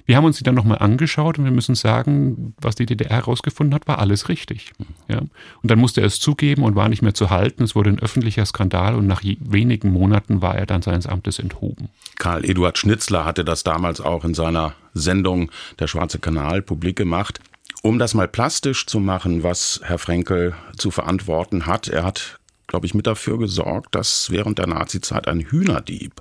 Wir 0.06 0.16
haben 0.16 0.24
uns 0.24 0.38
die 0.38 0.44
dann 0.44 0.54
nochmal 0.54 0.78
angeschaut 0.78 1.38
und 1.38 1.44
wir 1.44 1.50
müssen 1.50 1.74
sagen, 1.74 2.54
was 2.58 2.74
die 2.74 2.86
DDR 2.86 3.16
herausgefunden 3.16 3.74
hat, 3.74 3.86
war 3.86 3.98
alles 3.98 4.30
richtig. 4.30 4.72
Ja. 5.08 5.18
Und 5.18 5.30
dann 5.70 5.78
musste 5.78 6.00
er 6.00 6.06
es 6.06 6.20
zugeben 6.20 6.62
und 6.62 6.74
war 6.74 6.88
nicht 6.88 7.02
mehr 7.02 7.12
zu 7.12 7.28
halten. 7.28 7.62
Es 7.64 7.74
wurde 7.74 7.90
ein 7.90 7.98
öffentlicher 7.98 8.46
Skandal 8.46 8.94
und 8.94 9.06
nach 9.06 9.22
wenigen 9.22 9.92
Monaten 9.92 10.40
war 10.40 10.54
er 10.54 10.64
dann 10.64 10.80
seines 10.80 11.06
Amtes 11.06 11.38
enthoben. 11.38 11.90
Karl 12.18 12.46
Eduard 12.46 12.78
Schnitzler 12.78 13.26
hatte 13.26 13.44
das 13.44 13.62
damals 13.62 14.00
auch 14.00 14.24
in 14.24 14.32
seiner 14.32 14.74
Sendung 14.94 15.50
Der 15.78 15.86
Schwarze 15.86 16.18
Kanal 16.18 16.62
publik 16.62 16.96
gemacht. 16.96 17.40
Um 17.82 17.98
das 17.98 18.14
mal 18.14 18.28
plastisch 18.28 18.86
zu 18.86 18.98
machen, 18.98 19.42
was 19.42 19.80
Herr 19.84 19.98
Frenkel 19.98 20.54
zu 20.76 20.90
verantworten 20.90 21.66
hat, 21.66 21.88
er 21.88 22.04
hat, 22.04 22.40
glaube 22.66 22.86
ich, 22.86 22.94
mit 22.94 23.06
dafür 23.06 23.38
gesorgt, 23.38 23.94
dass 23.94 24.30
während 24.30 24.58
der 24.58 24.66
Nazizeit 24.66 25.28
ein 25.28 25.40
Hühnerdieb 25.40 26.20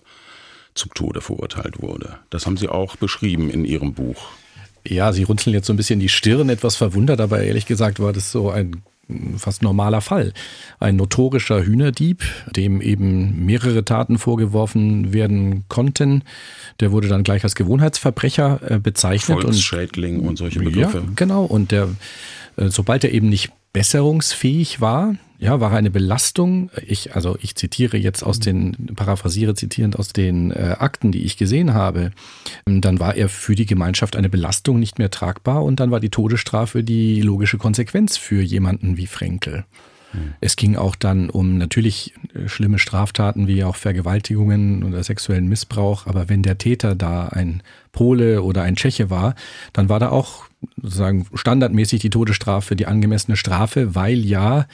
zum 0.75 0.93
Tode 0.93 1.21
verurteilt 1.21 1.81
wurde. 1.81 2.19
Das 2.29 2.45
haben 2.45 2.57
Sie 2.57 2.69
auch 2.69 2.95
beschrieben 2.95 3.49
in 3.49 3.65
Ihrem 3.65 3.93
Buch. 3.93 4.29
Ja, 4.87 5.11
Sie 5.11 5.23
runzeln 5.23 5.53
jetzt 5.53 5.67
so 5.67 5.73
ein 5.73 5.77
bisschen 5.77 5.99
die 5.99 6.09
Stirn, 6.09 6.49
etwas 6.49 6.75
verwundert, 6.75 7.19
aber 7.19 7.41
ehrlich 7.41 7.65
gesagt 7.65 7.99
war 7.99 8.13
das 8.13 8.31
so 8.31 8.51
ein 8.51 8.83
fast 9.37 9.63
normaler 9.63 10.01
Fall. 10.01 10.33
Ein 10.79 10.95
notorischer 10.95 11.63
Hühnerdieb, 11.63 12.23
dem 12.55 12.81
eben 12.81 13.45
mehrere 13.45 13.85
Taten 13.85 14.17
vorgeworfen 14.17 15.13
werden 15.13 15.65
konnten. 15.69 16.23
Der 16.79 16.91
wurde 16.91 17.07
dann 17.07 17.23
gleich 17.23 17.43
als 17.43 17.55
Gewohnheitsverbrecher 17.55 18.59
äh, 18.63 18.79
bezeichnet. 18.79 19.41
Volksschädling 19.41 20.19
und, 20.19 20.27
und 20.27 20.37
solche 20.37 20.59
Begriffe. 20.59 20.99
Ja, 20.99 21.11
genau. 21.15 21.45
Und 21.45 21.71
der, 21.71 21.89
äh, 22.57 22.69
sobald 22.69 23.03
er 23.03 23.11
eben 23.11 23.29
nicht 23.29 23.51
besserungsfähig 23.73 24.81
war, 24.81 25.15
ja, 25.39 25.59
war 25.59 25.71
eine 25.71 25.91
Belastung. 25.91 26.71
Ich, 26.85 27.15
also 27.15 27.37
ich 27.41 27.55
zitiere 27.55 27.97
jetzt 27.97 28.23
aus 28.23 28.39
den, 28.39 28.93
paraphrasiere 28.95 29.53
zitierend 29.53 29.97
aus 29.97 30.11
den 30.13 30.51
äh, 30.51 30.75
Akten, 30.79 31.11
die 31.11 31.23
ich 31.23 31.37
gesehen 31.37 31.73
habe. 31.73 32.11
Ähm, 32.67 32.81
dann 32.81 32.99
war 32.99 33.15
er 33.15 33.29
für 33.29 33.55
die 33.55 33.67
Gemeinschaft 33.67 34.15
eine 34.15 34.29
Belastung 34.29 34.79
nicht 34.79 34.97
mehr 34.97 35.11
tragbar 35.11 35.63
und 35.63 35.79
dann 35.79 35.91
war 35.91 35.99
die 35.99 36.09
Todesstrafe 36.09 36.83
die 36.83 37.21
logische 37.21 37.57
Konsequenz 37.57 38.17
für 38.17 38.41
jemanden 38.41 38.97
wie 38.97 39.05
Frenkel. 39.05 39.65
Hm. 40.11 40.33
Es 40.41 40.55
ging 40.55 40.75
auch 40.75 40.95
dann 40.95 41.29
um 41.29 41.59
natürlich 41.59 42.15
äh, 42.33 42.47
schlimme 42.47 42.79
Straftaten 42.79 43.47
wie 43.47 43.63
auch 43.63 43.75
Vergewaltigungen 43.75 44.83
oder 44.83 45.03
sexuellen 45.03 45.47
Missbrauch. 45.47 46.07
Aber 46.07 46.29
wenn 46.29 46.41
der 46.41 46.57
Täter 46.57 46.95
da 46.95 47.27
ein 47.27 47.61
Pole 47.91 48.41
oder 48.41 48.63
ein 48.63 48.75
Tscheche 48.75 49.11
war, 49.11 49.35
dann 49.73 49.87
war 49.87 49.99
da 49.99 50.09
auch 50.09 50.45
sozusagen 50.81 51.27
standardmäßig 51.35 52.01
die 52.01 52.09
Todesstrafe 52.09 52.75
die 52.75 52.87
angemessene 52.87 53.37
Strafe, 53.37 53.93
weil 53.93 54.25
ja 54.25 54.65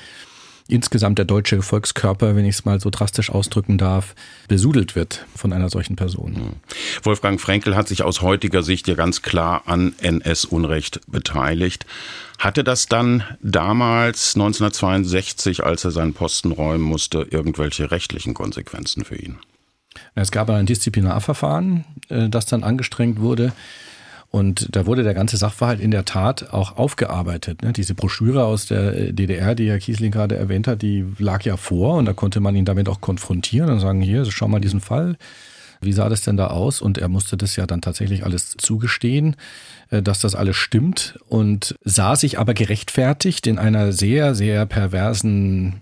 insgesamt 0.67 1.17
der 1.17 1.25
deutsche 1.25 1.61
Volkskörper, 1.61 2.35
wenn 2.35 2.45
ich 2.45 2.55
es 2.55 2.65
mal 2.65 2.79
so 2.79 2.89
drastisch 2.89 3.29
ausdrücken 3.29 3.77
darf, 3.77 4.15
besudelt 4.47 4.95
wird 4.95 5.25
von 5.35 5.53
einer 5.53 5.69
solchen 5.69 5.95
Person. 5.95 6.35
Hm. 6.35 6.53
Wolfgang 7.03 7.39
Frenkel 7.39 7.75
hat 7.75 7.87
sich 7.87 8.03
aus 8.03 8.21
heutiger 8.21 8.63
Sicht 8.63 8.87
ja 8.87 8.95
ganz 8.95 9.21
klar 9.21 9.63
an 9.65 9.93
NS-Unrecht 9.99 11.01
beteiligt. 11.07 11.85
Hatte 12.39 12.63
das 12.63 12.87
dann 12.87 13.23
damals 13.41 14.35
1962, 14.35 15.63
als 15.63 15.85
er 15.85 15.91
seinen 15.91 16.13
Posten 16.13 16.51
räumen 16.51 16.83
musste, 16.83 17.27
irgendwelche 17.29 17.91
rechtlichen 17.91 18.33
Konsequenzen 18.33 19.05
für 19.05 19.15
ihn? 19.15 19.37
Es 20.15 20.31
gab 20.31 20.49
ein 20.49 20.65
Disziplinarverfahren, 20.65 21.85
äh, 22.09 22.29
das 22.29 22.45
dann 22.45 22.63
angestrengt 22.63 23.19
wurde. 23.19 23.53
Und 24.35 24.75
da 24.75 24.87
wurde 24.87 25.03
der 25.03 25.13
ganze 25.13 25.37
Sachverhalt 25.37 25.79
in 25.79 25.91
der 25.91 26.05
Tat 26.05 26.51
auch 26.53 26.75
aufgearbeitet. 26.75 27.61
Ne? 27.61 27.71
Diese 27.71 27.93
Broschüre 27.93 28.45
aus 28.45 28.65
der 28.65 28.97
äh, 28.97 29.13
DDR, 29.13 29.53
die 29.53 29.69
Herr 29.69 29.77
Kiesling 29.77 30.09
gerade 30.11 30.35
erwähnt 30.35 30.65
hat, 30.65 30.81
die 30.81 31.05
lag 31.19 31.43
ja 31.43 31.55
vor 31.55 31.97
und 31.97 32.05
da 32.05 32.13
konnte 32.13 32.39
man 32.39 32.55
ihn 32.55 32.65
damit 32.65 32.89
auch 32.89 32.99
konfrontieren 32.99 33.69
und 33.69 33.79
sagen, 33.79 34.01
hier, 34.01 34.25
schau 34.25 34.47
mal 34.47 34.59
diesen 34.59 34.81
Fall. 34.81 35.17
Wie 35.81 35.93
sah 35.93 36.09
das 36.09 36.21
denn 36.21 36.35
da 36.35 36.47
aus? 36.47 36.81
Und 36.81 36.97
er 36.97 37.09
musste 37.09 37.37
das 37.37 37.55
ja 37.57 37.67
dann 37.67 37.81
tatsächlich 37.81 38.25
alles 38.25 38.55
zugestehen, 38.57 39.35
äh, 39.91 40.01
dass 40.01 40.19
das 40.19 40.33
alles 40.33 40.55
stimmt 40.55 41.19
und 41.27 41.75
sah 41.83 42.15
sich 42.15 42.39
aber 42.39 42.55
gerechtfertigt 42.55 43.45
in 43.45 43.59
einer 43.59 43.91
sehr, 43.91 44.33
sehr 44.33 44.65
perversen 44.65 45.81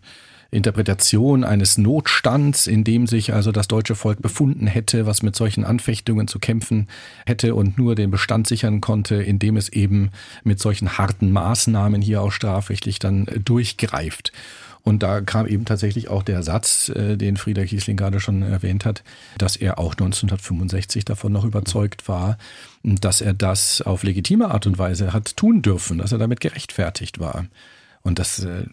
Interpretation 0.51 1.45
eines 1.45 1.77
Notstands, 1.77 2.67
in 2.67 2.83
dem 2.83 3.07
sich 3.07 3.33
also 3.33 3.53
das 3.53 3.69
deutsche 3.69 3.95
Volk 3.95 4.21
befunden 4.21 4.67
hätte, 4.67 5.05
was 5.05 5.23
mit 5.23 5.33
solchen 5.35 5.63
Anfechtungen 5.63 6.27
zu 6.27 6.39
kämpfen 6.39 6.87
hätte 7.25 7.55
und 7.55 7.77
nur 7.77 7.95
den 7.95 8.11
Bestand 8.11 8.47
sichern 8.47 8.81
konnte, 8.81 9.15
indem 9.15 9.55
es 9.55 9.69
eben 9.69 10.11
mit 10.43 10.59
solchen 10.59 10.97
harten 10.97 11.31
Maßnahmen 11.31 12.01
hier 12.01 12.21
auch 12.21 12.31
strafrechtlich 12.31 12.99
dann 12.99 13.27
durchgreift. 13.45 14.33
Und 14.83 15.03
da 15.03 15.21
kam 15.21 15.47
eben 15.47 15.65
tatsächlich 15.65 16.09
auch 16.09 16.23
der 16.23 16.43
Satz, 16.43 16.89
äh, 16.89 17.15
den 17.15 17.37
Frieder 17.37 17.65
Kiesling 17.65 17.97
gerade 17.97 18.19
schon 18.19 18.41
erwähnt 18.41 18.83
hat, 18.83 19.03
dass 19.37 19.55
er 19.55 19.79
auch 19.79 19.93
1965 19.93 21.05
davon 21.05 21.31
noch 21.31 21.45
überzeugt 21.45 22.07
war, 22.07 22.37
dass 22.83 23.21
er 23.21 23.33
das 23.33 23.81
auf 23.81 24.03
legitime 24.03 24.49
Art 24.49 24.65
und 24.65 24.79
Weise 24.79 25.13
hat 25.13 25.37
tun 25.37 25.61
dürfen, 25.61 25.99
dass 25.99 26.11
er 26.11 26.17
damit 26.17 26.41
gerechtfertigt 26.41 27.19
war. 27.19 27.45
Und 28.03 28.19
das 28.19 28.43
äh, 28.43 28.65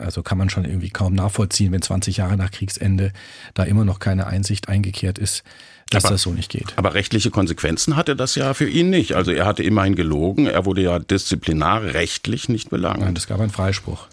also 0.00 0.22
kann 0.22 0.38
man 0.38 0.50
schon 0.50 0.64
irgendwie 0.64 0.90
kaum 0.90 1.14
nachvollziehen, 1.14 1.72
wenn 1.72 1.82
20 1.82 2.16
Jahre 2.16 2.36
nach 2.36 2.50
Kriegsende 2.50 3.12
da 3.54 3.64
immer 3.64 3.84
noch 3.84 3.98
keine 3.98 4.26
Einsicht 4.26 4.68
eingekehrt 4.68 5.18
ist, 5.18 5.44
dass 5.90 6.04
aber, 6.04 6.14
das 6.14 6.22
so 6.22 6.32
nicht 6.32 6.50
geht. 6.50 6.72
Aber 6.76 6.94
rechtliche 6.94 7.30
Konsequenzen 7.30 7.96
hatte 7.96 8.16
das 8.16 8.34
ja 8.34 8.54
für 8.54 8.68
ihn 8.68 8.90
nicht. 8.90 9.14
Also 9.14 9.30
er 9.30 9.46
hatte 9.46 9.62
immerhin 9.62 9.94
gelogen, 9.94 10.46
er 10.46 10.64
wurde 10.64 10.82
ja 10.82 10.98
disziplinarrechtlich 10.98 12.48
nicht 12.48 12.70
belangt. 12.70 13.00
Nein, 13.00 13.14
es 13.16 13.26
gab 13.26 13.40
einen 13.40 13.50
Freispruch. 13.50 14.08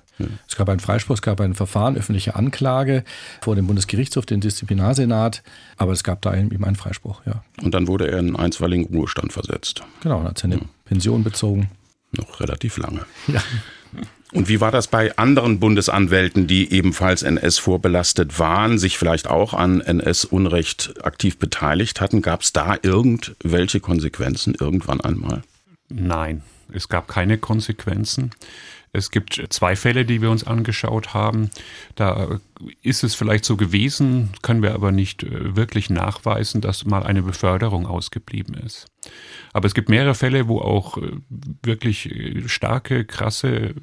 Es 0.47 0.55
gab 0.55 0.69
einen 0.69 0.79
Freispruch, 0.79 1.15
es 1.15 1.21
gab 1.21 1.39
ein 1.39 1.55
Verfahren, 1.55 1.95
öffentliche 1.95 2.35
Anklage 2.35 3.03
vor 3.41 3.55
dem 3.55 3.67
Bundesgerichtshof, 3.67 4.25
den 4.25 4.41
Disziplinarsenat, 4.41 5.43
aber 5.77 5.93
es 5.93 6.03
gab 6.03 6.21
da 6.21 6.35
eben 6.35 6.65
einen 6.65 6.75
Freispruch, 6.75 7.21
ja. 7.25 7.43
Und 7.61 7.73
dann 7.73 7.88
wurde 7.88 8.09
er 8.11 8.19
in 8.19 8.35
einstweiligen 8.35 8.85
Ruhestand 8.85 9.31
versetzt. 9.31 9.81
Genau, 10.01 10.17
dann 10.17 10.27
hat 10.29 10.38
seine 10.38 10.55
ja. 10.55 10.61
Pension 10.85 11.23
bezogen. 11.23 11.69
Noch 12.11 12.39
relativ 12.39 12.77
lange. 12.77 13.05
Ja. 13.27 13.41
Und 14.31 14.48
wie 14.48 14.62
war 14.62 14.71
das 14.71 14.88
bei 14.88 15.17
anderen 15.17 15.59
Bundesanwälten, 15.59 16.45
die 16.45 16.71
ebenfalls 16.71 17.24
NS 17.24 17.57
vorbelastet 17.57 18.38
waren, 18.38 18.77
sich 18.77 18.98
vielleicht 18.98 19.27
auch 19.27 19.53
an 19.53 19.81
NS-Unrecht 19.81 21.03
aktiv 21.03 21.39
beteiligt 21.39 22.00
hatten? 22.00 22.21
Gab 22.21 22.41
es 22.41 22.53
da 22.53 22.77
irgendwelche 22.81 23.79
Konsequenzen 23.79 24.55
irgendwann 24.59 25.01
einmal? 25.01 25.41
Nein, 25.89 26.43
es 26.71 26.89
gab 26.89 27.07
keine 27.07 27.39
Konsequenzen. 27.39 28.31
Es 28.91 29.12
gibt 29.12 29.41
zwei 29.50 29.75
Fälle, 29.75 30.03
die 30.03 30.21
wir 30.21 30.31
uns 30.31 30.45
angeschaut 30.45 31.13
haben. 31.13 31.51
Da 31.95 32.39
ist 32.81 33.03
es 33.03 33.13
vielleicht 33.13 33.45
so 33.45 33.55
gewesen, 33.55 34.31
können 34.41 34.63
wir 34.63 34.74
aber 34.74 34.91
nicht 34.91 35.24
äh, 35.24 35.55
wirklich 35.55 35.89
nachweisen, 35.89 36.59
dass 36.62 36.86
mal 36.86 37.03
eine 37.03 37.21
Beförderung 37.21 37.86
ausgeblieben 37.86 38.55
ist. 38.55 38.88
Aber 39.53 39.67
es 39.67 39.75
gibt 39.75 39.89
mehrere 39.89 40.15
Fälle, 40.15 40.48
wo 40.48 40.59
auch 40.59 40.98
äh, 40.98 41.12
wirklich 41.62 42.09
äh, 42.12 42.48
starke, 42.48 43.05
krasse, 43.05 43.75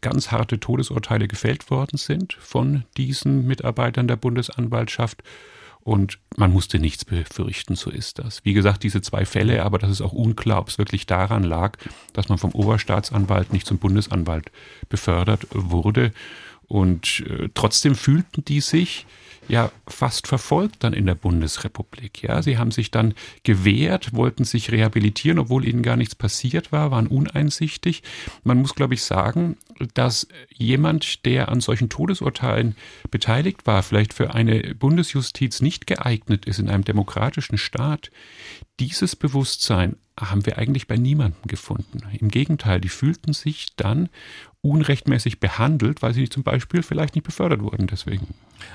ganz 0.00 0.30
harte 0.30 0.60
Todesurteile 0.60 1.28
gefällt 1.28 1.70
worden 1.70 1.96
sind 1.96 2.34
von 2.34 2.84
diesen 2.96 3.46
Mitarbeitern 3.46 4.08
der 4.08 4.16
Bundesanwaltschaft 4.16 5.22
und 5.84 6.18
man 6.36 6.50
musste 6.50 6.78
nichts 6.78 7.04
befürchten, 7.04 7.76
so 7.76 7.90
ist 7.90 8.18
das. 8.18 8.42
Wie 8.42 8.54
gesagt, 8.54 8.82
diese 8.82 9.02
zwei 9.02 9.26
Fälle, 9.26 9.62
aber 9.62 9.78
das 9.78 9.90
ist 9.90 10.00
auch 10.00 10.12
unklar, 10.12 10.60
ob 10.60 10.68
es 10.68 10.78
wirklich 10.78 11.04
daran 11.04 11.44
lag, 11.44 11.76
dass 12.14 12.30
man 12.30 12.38
vom 12.38 12.52
Oberstaatsanwalt 12.52 13.52
nicht 13.52 13.66
zum 13.66 13.76
Bundesanwalt 13.78 14.50
befördert 14.88 15.46
wurde. 15.50 16.12
Und 16.68 17.24
äh, 17.28 17.48
trotzdem 17.54 17.94
fühlten 17.94 18.44
die 18.44 18.60
sich 18.60 19.06
ja 19.48 19.70
fast 19.86 20.26
verfolgt 20.26 20.84
dann 20.84 20.92
in 20.92 21.06
der 21.06 21.14
Bundesrepublik. 21.14 22.22
Ja, 22.22 22.42
sie 22.42 22.58
haben 22.58 22.70
sich 22.70 22.90
dann 22.90 23.14
gewehrt, 23.42 24.14
wollten 24.14 24.44
sich 24.44 24.72
rehabilitieren, 24.72 25.38
obwohl 25.38 25.66
ihnen 25.66 25.82
gar 25.82 25.96
nichts 25.96 26.14
passiert 26.14 26.72
war, 26.72 26.90
waren 26.90 27.06
uneinsichtig. 27.06 28.02
Man 28.42 28.58
muss, 28.58 28.74
glaube 28.74 28.94
ich, 28.94 29.02
sagen, 29.02 29.56
dass 29.94 30.28
jemand, 30.50 31.24
der 31.24 31.48
an 31.48 31.60
solchen 31.60 31.88
Todesurteilen 31.88 32.76
beteiligt 33.10 33.66
war, 33.66 33.82
vielleicht 33.82 34.14
für 34.14 34.34
eine 34.34 34.74
Bundesjustiz 34.74 35.60
nicht 35.60 35.86
geeignet 35.86 36.46
ist 36.46 36.58
in 36.58 36.68
einem 36.68 36.84
demokratischen 36.84 37.58
Staat, 37.58 38.10
dieses 38.80 39.14
Bewusstsein 39.14 39.96
haben 40.18 40.46
wir 40.46 40.58
eigentlich 40.58 40.86
bei 40.86 40.96
niemandem 40.96 41.42
gefunden. 41.46 42.02
Im 42.18 42.28
Gegenteil, 42.28 42.80
die 42.80 42.88
fühlten 42.88 43.32
sich 43.32 43.74
dann 43.76 44.08
unrechtmäßig 44.64 45.40
behandelt, 45.40 46.02
weil 46.02 46.14
sie 46.14 46.28
zum 46.28 46.42
Beispiel 46.42 46.82
vielleicht 46.82 47.14
nicht 47.14 47.24
befördert 47.24 47.62
wurden 47.62 47.86
deswegen. 47.86 48.28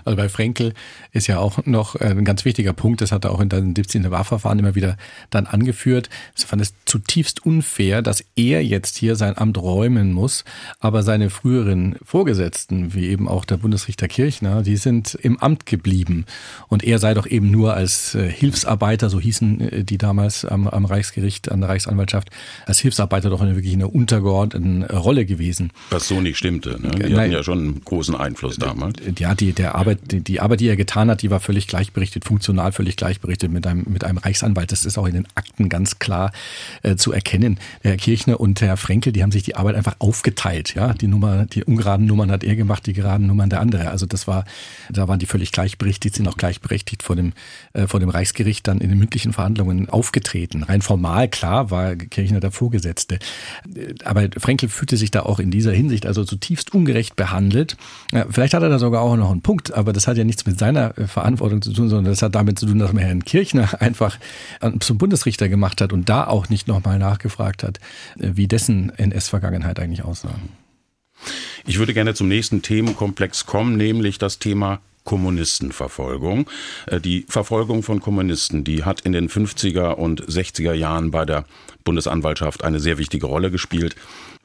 Also 0.06 0.16
bei 0.16 0.30
Frenkel 0.30 0.74
ist 1.12 1.28
ja 1.28 1.40
auch 1.40 1.66
noch 1.66 1.96
äh, 1.96 2.06
ein 2.06 2.26
ganz 2.26 2.46
wichtiger 2.46 2.74
Punkt, 2.74 3.02
das 3.02 3.12
hat 3.12 3.26
er 3.26 3.32
auch 3.32 3.40
in 3.40 3.50
den 3.50 3.76
17. 3.76 4.10
Wahlverfahren 4.12 4.60
immer 4.60 4.76
wieder 4.76 4.98
dann 5.30 5.48
angeführt. 5.48 6.10
Ich 6.38 6.46
fand 6.46 6.62
es 6.62 6.74
zutiefst 6.86 7.46
unfair, 7.46 8.02
dass 8.02 8.24
er 8.36 8.64
jetzt 8.64 8.98
hier 8.98 9.16
sein 9.16 9.38
Amt 9.38 9.58
räumen 9.58 10.14
muss, 10.14 10.46
aber 10.80 11.04
seine 11.04 11.30
früheren 11.30 11.96
Vorgesetzten, 12.04 12.94
wie 12.94 13.08
eben 13.08 13.28
auch 13.28 13.46
der 13.46 13.58
Bundesrichter 13.58 14.08
Kirchner, 14.08 14.62
die 14.62 14.78
sind 14.78 15.16
im 15.16 15.40
Amt 15.40 15.66
geblieben. 15.66 16.26
Und 16.68 16.84
er 16.84 17.00
sei 17.00 17.14
doch 17.14 17.26
eben 17.26 17.52
nur 17.52 17.74
als 17.74 18.16
äh, 18.16 18.30
Hilfsarbeiter, 18.30 19.10
so 19.10 19.20
hießen 19.20 19.62
äh, 19.62 19.84
die 19.84 19.98
damals 19.98 20.46
am, 20.46 20.68
am 20.68 20.86
Reichsgericht, 20.86 21.52
an 21.52 21.62
der 21.62 21.70
Reichsanwaltschaft, 21.70 22.30
als 22.66 22.80
Hilfsarbeiter 22.80 23.30
doch 23.30 23.40
wirklich 23.40 23.74
eine 23.74 23.88
untergeordneten 23.88 24.84
Rolle 24.84 25.26
gewesen. 25.26 25.72
Was 25.90 26.08
so 26.08 26.22
nicht 26.22 26.38
stimmte. 26.38 26.80
Ne? 26.82 26.92
Die 26.92 27.04
Nein, 27.04 27.18
hatten 27.18 27.32
ja 27.32 27.44
schon 27.44 27.60
einen 27.60 27.82
großen 27.84 28.16
Einfluss 28.16 28.58
damals. 28.58 28.98
Ja, 29.18 29.34
die, 29.34 29.54
der 29.54 29.76
Arbeit, 29.76 30.12
die, 30.12 30.22
die, 30.22 30.40
Arbeit, 30.40 30.60
die 30.60 30.68
er 30.68 30.76
getan 30.76 31.10
hat, 31.10 31.24
die 31.24 31.32
war 31.32 31.40
völlig 31.40 31.68
gleichberichtet, 31.68 32.26
funktional 32.26 32.72
völlig 32.72 32.96
gleichberichtet 32.96 33.52
mit 33.52 33.66
einem, 33.66 33.86
mit 33.88 34.04
einem 34.04 34.20
Reichsanwalt. 34.20 34.72
Das 34.72 34.86
ist 34.86 34.98
auch 35.00 35.08
in 35.08 35.16
den 35.16 35.28
Akten 35.34 35.68
ganz 35.68 35.98
klar 35.98 36.32
äh, 36.84 36.96
zu 36.96 37.12
erkennen. 37.12 37.60
Herr 37.82 37.98
Kirchner 37.98 38.40
und 38.40 38.62
Herr 38.62 38.78
Frenkel, 38.78 39.14
die 39.14 39.24
haben 39.24 39.32
sich 39.32 39.44
die 39.44 39.56
Arbeit 39.56 39.76
einfach 39.76 39.96
aufgeteilt. 39.98 40.76
Ja, 40.76 40.94
die 40.94 41.08
Nummer, 41.08 41.46
die 41.46 41.64
ungeraden 41.64 42.06
Nummern 42.06 42.30
hat 42.30 42.44
er 42.44 42.56
gemacht, 42.56 42.86
die 42.86 42.94
geraden 42.94 43.26
Nummern 43.26 43.50
der 43.50 43.60
andere. 43.60 43.90
Also 43.90 44.06
das 44.06 44.28
war, 44.28 44.46
da 44.92 45.08
waren 45.08 45.20
die 45.20 45.26
völlig 45.26 45.52
gleichberechtigt, 45.52 46.16
sind 46.16 46.28
auch 46.28 46.38
gleichberechtigt 46.38 47.02
vor 47.02 47.16
dem, 47.16 47.34
äh, 47.74 47.88
vor 47.88 48.00
dem 48.00 48.10
Reichsgericht 48.10 48.68
dann 48.68 48.80
in 48.80 48.90
den 48.90 49.00
mündlichen 49.00 49.34
Verhandlungen 49.34 49.90
aufgetreten. 49.90 50.64
Rein 50.64 50.84
formal, 50.84 51.30
klar, 51.30 51.72
war 51.72 51.96
Kirchner 51.96 52.40
der 52.40 52.52
Vorgesetzte. 52.52 53.16
Äh, 53.76 53.96
aber 54.04 54.30
Frenkel 54.38 54.70
fühlte 54.70 54.96
sich 54.96 55.10
da 55.10 55.22
auch 55.24 55.40
in 55.40 55.50
dieser 55.50 55.69
Hinsicht 55.74 56.06
also 56.06 56.24
zutiefst 56.24 56.74
ungerecht 56.74 57.16
behandelt. 57.16 57.78
Vielleicht 58.30 58.54
hat 58.54 58.64
er 58.64 58.70
da 58.70 58.80
sogar 58.80 59.02
auch 59.02 59.16
noch 59.16 59.32
einen 59.32 59.42
Punkt, 59.42 59.74
aber 59.74 59.94
das 59.94 60.08
hat 60.08 60.18
ja 60.18 60.24
nichts 60.24 60.46
mit 60.46 60.60
seiner 60.60 60.98
äh, 60.98 61.08
Verantwortung 61.08 61.62
zu 61.62 61.74
tun, 61.74 61.90
sondern 61.90 62.12
das 62.12 62.22
hat 62.22 62.36
damit 62.36 62.60
zu 62.60 62.66
tun, 62.66 62.80
dass 62.80 62.94
man 62.94 63.04
Herrn 63.04 63.24
Kirchner 63.24 63.70
einfach 63.82 64.18
zum 64.80 64.98
Bundesrichter 64.98 65.50
gemacht 65.50 65.82
hat 65.82 65.94
und 65.94 66.10
da 66.10 66.28
auch 66.28 66.50
nicht 66.50 66.68
nochmal 66.68 67.00
nachgefragt 67.00 67.64
hat, 67.64 67.80
äh, 68.20 68.32
wie 68.34 68.48
dessen 68.48 68.92
NS-Vergangenheit 68.98 69.80
eigentlich 69.80 70.04
aussah. 70.04 70.36
Ich 71.66 71.80
würde 71.80 71.94
gerne 71.94 72.14
zum 72.14 72.28
nächsten 72.28 72.62
Themenkomplex 72.62 73.46
kommen, 73.46 73.76
nämlich 73.78 74.18
das 74.18 74.40
Thema 74.40 74.80
Kommunistenverfolgung. 75.04 76.50
Äh, 76.86 77.00
die 77.02 77.26
Verfolgung 77.28 77.84
von 77.84 78.00
Kommunisten, 78.00 78.64
die 78.64 78.84
hat 78.84 79.02
in 79.02 79.12
den 79.12 79.30
50er 79.30 79.94
und 79.94 80.24
60er 80.26 80.74
Jahren 80.74 81.12
bei 81.12 81.26
der 81.26 81.46
Bundesanwaltschaft 81.84 82.64
eine 82.64 82.80
sehr 82.80 82.98
wichtige 82.98 83.26
Rolle 83.26 83.52
gespielt. 83.52 83.96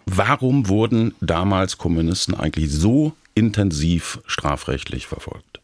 Warum 0.06 0.68
wurden 0.68 1.14
damals 1.20 1.78
Kommunisten 1.78 2.34
eigentlich 2.34 2.70
so 2.70 3.14
intensiv 3.34 4.20
strafrechtlich 4.26 5.06
verfolgt? 5.06 5.60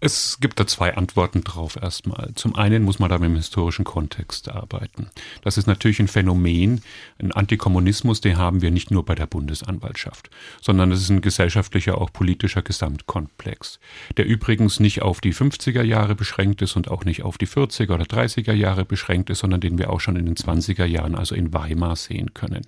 Es 0.00 0.38
gibt 0.40 0.60
da 0.60 0.66
zwei 0.66 0.96
Antworten 0.96 1.42
drauf 1.42 1.76
erstmal. 1.80 2.30
Zum 2.34 2.54
einen 2.54 2.84
muss 2.84 3.00
man 3.00 3.10
da 3.10 3.18
mit 3.18 3.30
dem 3.30 3.36
historischen 3.36 3.84
Kontext 3.84 4.48
arbeiten. 4.48 5.10
Das 5.42 5.58
ist 5.58 5.66
natürlich 5.66 5.98
ein 5.98 6.06
Phänomen, 6.06 6.82
ein 7.20 7.32
Antikommunismus, 7.32 8.20
den 8.20 8.38
haben 8.38 8.62
wir 8.62 8.70
nicht 8.70 8.92
nur 8.92 9.04
bei 9.04 9.16
der 9.16 9.26
Bundesanwaltschaft, 9.26 10.30
sondern 10.60 10.92
es 10.92 11.00
ist 11.00 11.10
ein 11.10 11.20
gesellschaftlicher, 11.20 11.98
auch 11.98 12.12
politischer 12.12 12.62
Gesamtkomplex, 12.62 13.80
der 14.16 14.26
übrigens 14.26 14.78
nicht 14.78 15.02
auf 15.02 15.20
die 15.20 15.34
50er 15.34 15.82
Jahre 15.82 16.14
beschränkt 16.14 16.62
ist 16.62 16.76
und 16.76 16.88
auch 16.88 17.04
nicht 17.04 17.24
auf 17.24 17.36
die 17.36 17.48
40er 17.48 17.94
oder 17.94 18.04
30er 18.04 18.52
Jahre 18.52 18.84
beschränkt 18.84 19.30
ist, 19.30 19.40
sondern 19.40 19.60
den 19.60 19.78
wir 19.78 19.90
auch 19.90 20.00
schon 20.00 20.14
in 20.14 20.26
den 20.26 20.36
20er 20.36 20.84
Jahren, 20.84 21.16
also 21.16 21.34
in 21.34 21.52
Weimar, 21.52 21.96
sehen 21.96 22.34
können. 22.34 22.62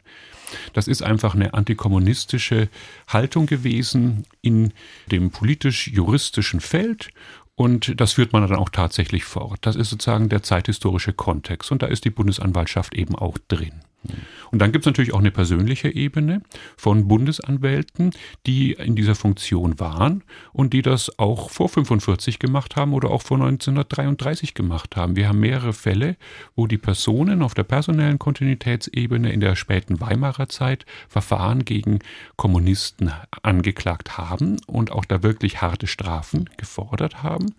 Das 0.73 0.89
ist 0.89 1.03
einfach 1.03 1.35
eine 1.35 1.55
antikommunistische 1.55 2.69
Haltung 3.09 3.47
gewesen 3.47 4.25
in 4.43 4.73
dem 5.11 5.31
politisch-juristischen 5.31 6.61
Feld 6.61 7.11
und 7.55 8.01
das 8.01 8.15
führt 8.15 8.33
man 8.33 8.47
dann 8.49 8.59
auch 8.59 8.71
tatsächlich 8.71 9.25
fort. 9.25 9.59
Das 9.63 9.77
ist 9.77 9.91
sozusagen 9.91 10.29
der 10.29 10.43
zeithistorische 10.43 11.13
Kontext 11.13 11.71
und 11.71 11.83
da 11.83 11.87
ist 11.87 12.05
die 12.05 12.11
Bundesanwaltschaft 12.11 12.95
eben 12.95 13.15
auch 13.15 13.37
drin. 13.49 13.83
Und 14.51 14.61
dann 14.61 14.73
gibt 14.73 14.85
es 14.85 14.87
natürlich 14.87 15.13
auch 15.13 15.19
eine 15.19 15.31
persönliche 15.31 15.95
Ebene 15.95 16.43
von 16.77 17.07
Bundesanwälten, 17.07 18.13
die 18.47 18.73
in 18.73 18.97
dieser 18.97 19.15
Funktion 19.15 19.79
waren 19.79 20.25
und 20.53 20.73
die 20.73 20.83
das 20.83 21.19
auch 21.19 21.51
vor 21.51 21.69
45 21.69 22.39
gemacht 22.39 22.77
haben 22.77 22.95
oder 22.95 23.11
auch 23.11 23.23
vor 23.23 23.37
1933 23.37 24.55
gemacht 24.55 24.97
haben. 24.97 25.17
Wir 25.17 25.29
haben 25.29 25.41
mehrere 25.41 25.73
Fälle, 25.73 26.17
wo 26.57 26.67
die 26.67 26.79
Personen 26.79 27.43
auf 27.43 27.55
der 27.55 27.65
personellen 27.65 28.19
Kontinuitätsebene 28.19 29.33
in 29.33 29.41
der 29.41 29.55
späten 29.55 30.01
Weimarer 30.01 30.49
Zeit 30.49 30.87
Verfahren 31.09 31.65
gegen 31.65 31.99
Kommunisten 32.37 33.13
angeklagt 33.43 34.17
haben 34.17 34.57
und 34.67 34.93
auch 34.93 35.05
da 35.05 35.23
wirklich 35.23 35.61
harte 35.61 35.87
Strafen 35.87 36.49
gefordert 36.57 37.23
haben. 37.23 37.55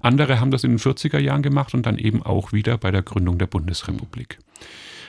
Andere 0.00 0.38
haben 0.38 0.50
das 0.50 0.64
in 0.64 0.70
den 0.70 0.78
40er 0.78 1.18
Jahren 1.18 1.42
gemacht 1.42 1.74
und 1.74 1.86
dann 1.86 1.98
eben 1.98 2.22
auch 2.22 2.52
wieder 2.52 2.78
bei 2.78 2.90
der 2.90 3.02
Gründung 3.02 3.38
der 3.38 3.46
Bundesrepublik. 3.46 4.38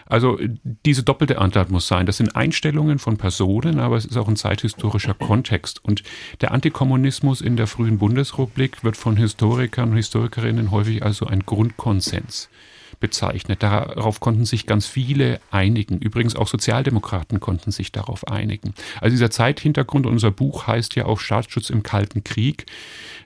Also 0.10 0.40
diese 0.86 1.04
doppelte 1.04 1.38
Antwort 1.38 1.70
muss 1.70 1.88
sein. 1.88 2.08
Das 2.08 2.18
sind 2.18 2.36
Einstellungen 2.36 2.98
von 2.98 3.18
Personen, 3.18 3.80
aber 3.80 3.96
es 3.96 4.06
ist 4.06 4.18
auch 4.18 4.28
ein 4.28 4.36
zeithistorischer 4.36 5.14
Kontext. 5.14 5.86
Und 5.86 6.04
der 6.42 6.52
Antikommunismus 6.52 7.42
in 7.42 7.56
der 7.56 7.68
frühen 7.68 8.00
Bundesrepublik 8.00 8.84
wird 8.84 8.98
von 8.98 9.18
Historikern 9.18 9.92
und 9.92 9.98
Historikerinnen 9.98 10.72
häufig 10.72 11.04
als 11.04 11.18
so 11.18 11.28
ein 11.28 11.46
Grundkonsens 11.46 12.50
bezeichnet. 13.00 13.64
Darauf 13.64 14.20
konnten 14.20 14.46
sich 14.46 14.66
ganz 14.66 14.88
viele 14.88 15.40
einigen. 15.52 16.00
Übrigens 16.00 16.36
auch 16.36 16.48
Sozialdemokraten 16.48 17.40
konnten 17.40 17.72
sich 17.72 17.92
darauf 17.92 18.28
einigen. 18.28 18.74
Also 19.02 19.14
dieser 19.14 19.32
Zeithintergrund, 19.32 20.06
unser 20.06 20.32
Buch 20.32 20.68
heißt 20.68 20.96
ja 20.96 21.06
auch 21.06 21.20
Staatsschutz 21.20 21.70
im 21.70 21.84
Kalten 21.84 22.24
Krieg. 22.24 22.66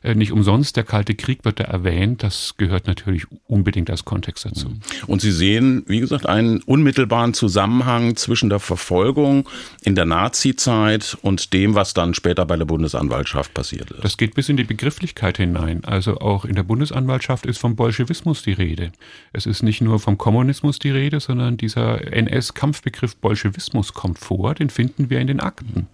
Äh, 0.02 0.15
nicht 0.15 0.32
umsonst, 0.32 0.76
der 0.76 0.84
Kalte 0.84 1.15
Krieg 1.15 1.45
wird 1.45 1.60
da 1.60 1.65
erwähnt. 1.65 2.23
Das 2.23 2.56
gehört 2.58 2.88
natürlich 2.88 3.26
unbedingt 3.47 3.89
als 3.89 4.06
Kontext 4.06 4.45
dazu. 4.45 4.69
Mhm. 4.69 4.82
Und 5.08 5.21
Sie 5.21 5.32
sehen, 5.32 5.84
wie 5.88 5.99
gesagt, 5.99 6.26
einen 6.26 6.62
unmittelbaren 6.62 7.34
Zusammenhang 7.34 8.15
zwischen 8.15 8.49
der 8.49 8.60
Verfolgung 8.60 9.47
in 9.84 9.95
der 9.95 10.06
Nazi-Zeit 10.06 11.17
und 11.21 11.54
dem, 11.54 11.76
was 11.76 11.93
dann 11.93 12.13
später 12.13 12.45
bei 12.45 12.58
der 12.58 12.65
Bundesanwaltschaft 12.65 13.54
passiert 13.54 13.91
ist. 13.91 14.04
Das 14.04 14.17
geht 14.17 14.36
bis 14.36 14.49
in 14.49 14.58
die 14.58 14.63
Begrifflichkeit 14.63 15.38
hinein. 15.38 15.84
Also 15.86 16.19
auch 16.19 16.45
in 16.45 16.56
der 16.56 16.63
Bundesanwaltschaft 16.63 17.45
ist 17.45 17.60
vom 17.60 17.76
Bolschewismus 17.76 18.43
die 18.43 18.54
Rede. 18.54 18.91
Es 19.32 19.45
ist 19.45 19.52
nicht 19.61 19.81
nur 19.81 19.99
vom 19.99 20.17
Kommunismus 20.17 20.79
die 20.79 20.89
Rede, 20.89 21.19
sondern 21.19 21.57
dieser 21.57 22.11
NS-Kampfbegriff 22.11 23.15
Bolschewismus 23.17 23.93
kommt 23.93 24.17
vor. 24.17 24.55
Den 24.55 24.69
finden 24.69 25.09
wir 25.09 25.19
in 25.19 25.27
den 25.27 25.39
Akten. 25.39 25.87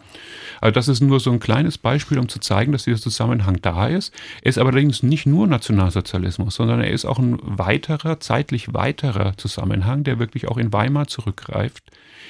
Also 0.62 0.74
das 0.74 0.88
ist 0.88 1.02
nur 1.02 1.20
so 1.20 1.32
ein 1.32 1.40
kleines 1.40 1.78
Beispiel, 1.78 2.20
um 2.20 2.30
zu 2.30 2.40
zeigen, 2.40 2.72
dass 2.72 2.84
dieser 2.84 3.02
Zusammenhang 3.02 3.58
da 3.62 3.88
ist. 3.88 4.14
Er 4.42 4.50
ist 4.50 4.58
allerdings 4.58 5.04
nicht 5.04 5.26
nur 5.26 5.48
Nationalsozialismus, 5.48 6.56
sondern 6.56 6.82
er 6.82 6.92
ist 6.92 7.06
auch 7.06 7.20
ein 7.20 7.40
weiterer, 7.42 8.20
zeitlich 8.20 8.74
weiterer 8.74 9.36
Zusammenhang, 9.38 10.04
der 10.04 10.20
wirklich 10.20 10.48
auch 10.48 10.58
in 10.58 10.72
Weimar 10.72 11.08
zurückgreift, 11.08 11.84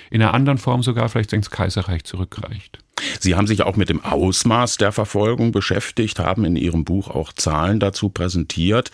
in 0.10 0.22
einer 0.22 0.34
anderen 0.34 0.58
Form 0.58 0.82
sogar 0.84 1.10
vielleicht 1.10 1.34
ins 1.34 1.52
Kaiserreich 1.52 2.04
zurückreicht. 2.06 2.80
Sie 3.20 3.36
haben 3.36 3.48
sich 3.48 3.64
auch 3.64 3.76
mit 3.76 3.90
dem 3.90 4.04
Ausmaß 4.04 4.78
der 4.78 4.92
Verfolgung 4.92 5.52
beschäftigt, 5.52 6.20
haben 6.20 6.46
in 6.46 6.56
Ihrem 6.56 6.86
Buch 6.86 7.10
auch 7.10 7.34
Zahlen 7.34 7.80
dazu 7.80 8.10
präsentiert. 8.10 8.92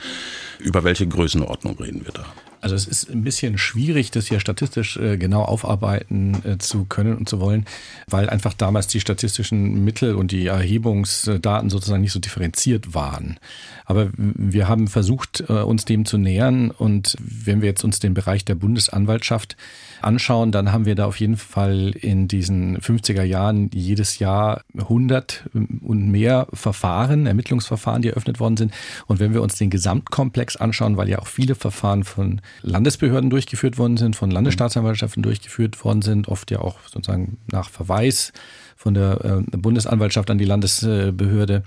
Über 0.60 0.84
welche 0.84 1.08
Größenordnung 1.08 1.78
reden 1.80 2.06
wir 2.06 2.14
da? 2.14 2.26
Also 2.62 2.76
es 2.76 2.88
ist 2.88 3.10
ein 3.10 3.24
bisschen 3.24 3.58
schwierig, 3.58 4.12
das 4.12 4.28
hier 4.28 4.40
statistisch 4.40 4.98
äh, 4.98 5.18
genau 5.18 5.44
aufarbeiten 5.44 6.42
äh, 6.46 6.58
zu 6.58 6.86
können 6.86 7.16
und 7.16 7.30
zu 7.30 7.40
wollen, 7.40 7.66
weil 8.08 8.30
einfach 8.30 8.54
damals 8.54 8.88
die 8.88 9.00
statistischen 9.00 9.84
Mittel 9.84 10.16
und 10.16 10.32
die 10.32 10.48
Erhebungsdaten 10.48 11.70
sozusagen 11.70 12.02
nicht 12.02 12.14
so 12.14 12.20
differenziert 12.20 12.94
waren. 12.94 13.38
Aber 13.86 14.10
wir 14.16 14.68
haben 14.68 14.88
versucht, 14.88 15.44
äh, 15.48 15.54
uns 15.54 15.86
dem 15.86 16.06
zu 16.06 16.18
nähern 16.18 16.72
und 16.72 17.16
wenn 17.20 17.62
wir 17.62 17.70
jetzt 17.70 17.84
uns 17.84 18.00
den 18.00 18.14
Bereich 18.14 18.46
der 18.46 18.56
Bundesanwaltschaft 18.56 19.56
anschauen, 20.02 20.52
dann 20.52 20.72
haben 20.72 20.86
wir 20.86 20.96
da 20.96 21.06
auf 21.06 21.20
jeden 21.20 21.38
Fall 21.38 21.92
in 22.00 22.28
diesen 22.28 22.80
50er 22.80 23.24
Jahren 23.24 23.70
jedes 23.74 24.20
Jahr 24.20 24.62
100 24.78 25.50
und 25.54 26.12
mehr 26.12 26.48
Verfahren, 26.54 27.26
Ermittlungsverfahren, 27.26 28.02
die 28.02 28.10
eröffnet 28.10 28.40
worden 28.40 28.58
sind. 28.58 28.74
Und 29.08 29.20
wenn 29.20 29.34
wir 29.34 29.42
uns 29.42 29.56
den 29.56 29.70
Gesamtkomplex 29.70 30.56
anschauen, 30.56 30.98
weil 30.98 31.10
ja 31.10 31.20
auch 31.20 31.28
viele 31.28 31.56
Verfahren 31.56 32.04
von 32.04 32.42
Landesbehörden 32.62 33.30
durchgeführt 33.30 33.78
worden 33.78 33.98
sind, 33.98 34.16
von 34.16 34.32
Landesstaatsanwaltschaften 34.32 35.24
durchgeführt 35.24 35.84
worden 35.84 36.02
sind, 36.02 36.28
oft 36.28 36.52
ja 36.52 36.60
auch 36.60 36.76
sozusagen 36.88 37.38
nach 37.52 37.70
Verweis 37.70 38.34
von 38.76 38.94
der 38.94 39.44
äh, 39.54 39.58
Bundesanwaltschaft 39.58 40.30
an 40.30 40.38
die 40.38 40.46
Landesbehörde, 40.46 41.64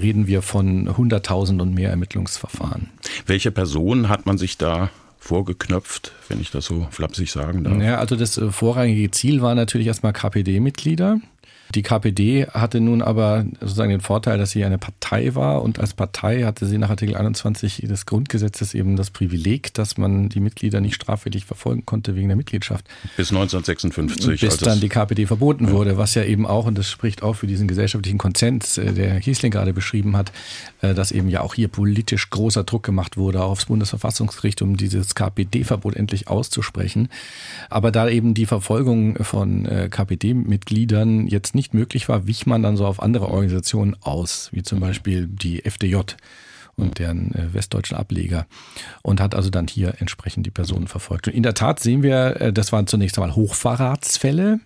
reden 0.00 0.26
wir 0.26 0.42
von 0.42 0.88
100.000 0.88 1.60
und 1.60 1.74
mehr 1.74 1.90
Ermittlungsverfahren. 1.90 2.90
Welche 3.26 3.50
Personen 3.50 4.08
hat 4.08 4.26
man 4.26 4.38
sich 4.38 4.58
da 4.58 4.90
vorgeknöpft, 5.18 6.12
wenn 6.28 6.40
ich 6.40 6.50
das 6.50 6.66
so 6.66 6.86
flapsig 6.90 7.30
sagen 7.30 7.64
darf? 7.64 7.80
Ja, 7.80 7.98
also 7.98 8.16
das 8.16 8.38
äh, 8.38 8.50
vorrangige 8.50 9.10
Ziel 9.10 9.40
war 9.40 9.54
natürlich 9.54 9.86
erstmal 9.86 10.12
KPD-Mitglieder. 10.12 11.20
Die 11.74 11.82
KPD 11.82 12.46
hatte 12.48 12.80
nun 12.80 13.00
aber 13.00 13.46
sozusagen 13.60 13.90
den 13.90 14.02
Vorteil, 14.02 14.36
dass 14.36 14.50
sie 14.50 14.62
eine 14.62 14.76
Partei 14.76 15.34
war 15.34 15.62
und 15.62 15.78
als 15.78 15.94
Partei 15.94 16.42
hatte 16.42 16.66
sie 16.66 16.76
nach 16.76 16.90
Artikel 16.90 17.16
21 17.16 17.84
des 17.88 18.04
Grundgesetzes 18.04 18.74
eben 18.74 18.96
das 18.96 19.10
Privileg, 19.10 19.72
dass 19.72 19.96
man 19.96 20.28
die 20.28 20.40
Mitglieder 20.40 20.82
nicht 20.82 20.96
straffällig 20.96 21.46
verfolgen 21.46 21.86
konnte 21.86 22.14
wegen 22.14 22.28
der 22.28 22.36
Mitgliedschaft. 22.36 22.84
Bis 23.16 23.30
1956. 23.30 24.40
Bis 24.40 24.58
dann 24.58 24.80
die 24.80 24.90
KPD 24.90 25.24
verboten 25.24 25.68
ja. 25.68 25.72
wurde, 25.72 25.96
was 25.96 26.14
ja 26.14 26.24
eben 26.24 26.46
auch, 26.46 26.66
und 26.66 26.76
das 26.76 26.90
spricht 26.90 27.22
auch 27.22 27.36
für 27.36 27.46
diesen 27.46 27.68
gesellschaftlichen 27.68 28.18
Konsens, 28.18 28.76
äh, 28.76 28.92
der 28.92 29.10
Herr 29.10 29.20
Kiesling 29.20 29.50
gerade 29.50 29.72
beschrieben 29.72 30.14
hat, 30.14 30.30
äh, 30.82 30.92
dass 30.92 31.10
eben 31.10 31.30
ja 31.30 31.40
auch 31.40 31.54
hier 31.54 31.68
politisch 31.68 32.28
großer 32.28 32.64
Druck 32.64 32.82
gemacht 32.82 33.16
wurde 33.16 33.42
aufs 33.42 33.64
Bundesverfassungsgericht, 33.64 34.60
um 34.60 34.76
dieses 34.76 35.14
KPD-Verbot 35.14 35.96
endlich 35.96 36.28
auszusprechen. 36.28 37.08
Aber 37.70 37.90
da 37.90 38.10
eben 38.10 38.34
die 38.34 38.44
Verfolgung 38.46 39.16
von 39.24 39.64
äh, 39.64 39.88
KPD-Mitgliedern 39.90 41.28
jetzt 41.28 41.54
nicht 41.54 41.61
nicht 41.62 41.74
möglich 41.74 42.08
war, 42.08 42.26
wich 42.26 42.44
man 42.44 42.62
dann 42.62 42.76
so 42.76 42.84
auf 42.84 43.00
andere 43.00 43.28
Organisationen 43.28 43.96
aus, 44.00 44.48
wie 44.52 44.62
zum 44.62 44.80
Beispiel 44.80 45.28
die 45.28 45.64
FDJ 45.64 45.96
und 46.74 46.98
deren 46.98 47.32
äh, 47.34 47.54
westdeutschen 47.54 47.96
Ableger 47.96 48.46
und 49.02 49.20
hat 49.20 49.34
also 49.36 49.48
dann 49.48 49.68
hier 49.68 49.94
entsprechend 50.00 50.44
die 50.44 50.50
Personen 50.50 50.88
verfolgt. 50.88 51.28
Und 51.28 51.34
in 51.34 51.44
der 51.44 51.54
Tat 51.54 51.78
sehen 51.78 52.02
wir, 52.02 52.40
äh, 52.40 52.52
das 52.52 52.72
waren 52.72 52.88
zunächst 52.88 53.16
einmal 53.16 53.36
Hochverratsfälle, 53.36 54.58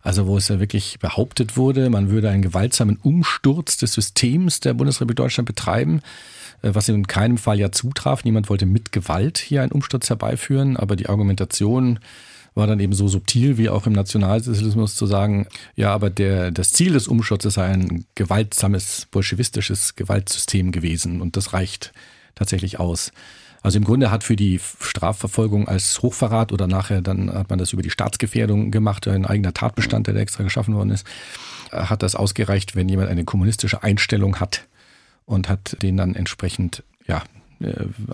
also 0.00 0.26
wo 0.28 0.36
es 0.36 0.46
ja 0.46 0.60
wirklich 0.60 1.00
behauptet 1.00 1.56
wurde, 1.56 1.90
man 1.90 2.08
würde 2.08 2.30
einen 2.30 2.42
gewaltsamen 2.42 2.98
Umsturz 3.02 3.78
des 3.78 3.94
Systems 3.94 4.60
der 4.60 4.74
Bundesrepublik 4.74 5.16
Deutschland 5.16 5.46
betreiben, 5.46 6.02
äh, 6.62 6.70
was 6.72 6.88
in 6.88 7.06
keinem 7.08 7.38
Fall 7.38 7.58
ja 7.58 7.72
zutraf. 7.72 8.22
Niemand 8.22 8.48
wollte 8.48 8.66
mit 8.66 8.92
Gewalt 8.92 9.38
hier 9.38 9.62
einen 9.62 9.72
Umsturz 9.72 10.08
herbeiführen, 10.08 10.76
aber 10.76 10.94
die 10.94 11.08
Argumentation 11.08 11.98
war 12.58 12.66
dann 12.66 12.80
eben 12.80 12.92
so 12.92 13.08
subtil 13.08 13.56
wie 13.56 13.70
auch 13.70 13.86
im 13.86 13.94
Nationalsozialismus 13.94 14.94
zu 14.94 15.06
sagen, 15.06 15.46
ja, 15.76 15.94
aber 15.94 16.10
der, 16.10 16.50
das 16.50 16.72
Ziel 16.72 16.92
des 16.92 17.08
Umsturzes 17.08 17.54
sei 17.54 17.66
ein 17.66 18.04
gewaltsames, 18.14 19.06
bolschewistisches 19.10 19.96
Gewaltsystem 19.96 20.72
gewesen 20.72 21.22
und 21.22 21.36
das 21.36 21.54
reicht 21.54 21.92
tatsächlich 22.34 22.78
aus. 22.78 23.12
Also 23.62 23.78
im 23.78 23.84
Grunde 23.84 24.10
hat 24.10 24.24
für 24.24 24.36
die 24.36 24.60
Strafverfolgung 24.80 25.68
als 25.68 26.02
Hochverrat 26.02 26.52
oder 26.52 26.66
nachher 26.66 27.00
dann 27.00 27.32
hat 27.32 27.50
man 27.50 27.58
das 27.58 27.72
über 27.72 27.82
die 27.82 27.90
Staatsgefährdung 27.90 28.70
gemacht, 28.70 29.08
ein 29.08 29.26
eigener 29.26 29.54
Tatbestand, 29.54 30.06
der 30.06 30.16
extra 30.16 30.44
geschaffen 30.44 30.74
worden 30.74 30.90
ist, 30.90 31.06
hat 31.72 32.02
das 32.02 32.14
ausgereicht, 32.14 32.76
wenn 32.76 32.88
jemand 32.88 33.08
eine 33.08 33.24
kommunistische 33.24 33.82
Einstellung 33.82 34.40
hat 34.40 34.66
und 35.26 35.48
hat 35.48 35.80
den 35.82 35.96
dann 35.96 36.14
entsprechend 36.14 36.82
ja, 37.06 37.22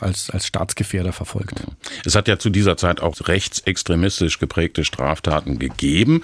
als, 0.00 0.30
als 0.30 0.46
Staatsgefährder 0.46 1.12
verfolgt. 1.12 1.62
Es 2.04 2.14
hat 2.14 2.28
ja 2.28 2.38
zu 2.38 2.50
dieser 2.50 2.76
Zeit 2.76 3.00
auch 3.00 3.14
rechtsextremistisch 3.26 4.38
geprägte 4.38 4.84
Straftaten 4.84 5.58
gegeben. 5.58 6.22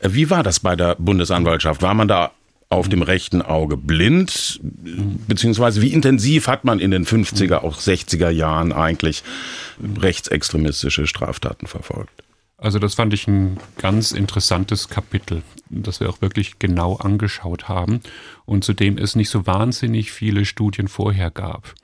Äh, 0.00 0.10
wie 0.12 0.30
war 0.30 0.42
das 0.42 0.60
bei 0.60 0.76
der 0.76 0.94
Bundesanwaltschaft? 0.96 1.82
War 1.82 1.94
man 1.94 2.08
da 2.08 2.32
auf 2.68 2.88
dem 2.88 3.02
rechten 3.02 3.42
Auge 3.42 3.76
blind? 3.76 4.60
Beziehungsweise 4.62 5.82
wie 5.82 5.92
intensiv 5.92 6.46
hat 6.46 6.64
man 6.64 6.78
in 6.78 6.92
den 6.92 7.04
50er, 7.04 7.58
auch 7.58 7.78
60er 7.78 8.30
Jahren 8.30 8.72
eigentlich 8.72 9.24
rechtsextremistische 10.00 11.06
Straftaten 11.08 11.66
verfolgt? 11.66 12.22
Also 12.56 12.78
das 12.78 12.94
fand 12.94 13.14
ich 13.14 13.26
ein 13.26 13.58
ganz 13.78 14.12
interessantes 14.12 14.88
Kapitel, 14.88 15.42
das 15.70 15.98
wir 15.98 16.10
auch 16.10 16.20
wirklich 16.20 16.58
genau 16.58 16.96
angeschaut 16.96 17.68
haben 17.68 18.00
und 18.44 18.64
zu 18.64 18.74
dem 18.74 18.98
es 18.98 19.16
nicht 19.16 19.30
so 19.30 19.46
wahnsinnig 19.46 20.12
viele 20.12 20.44
Studien 20.44 20.86
vorher 20.86 21.30
gab. 21.30 21.74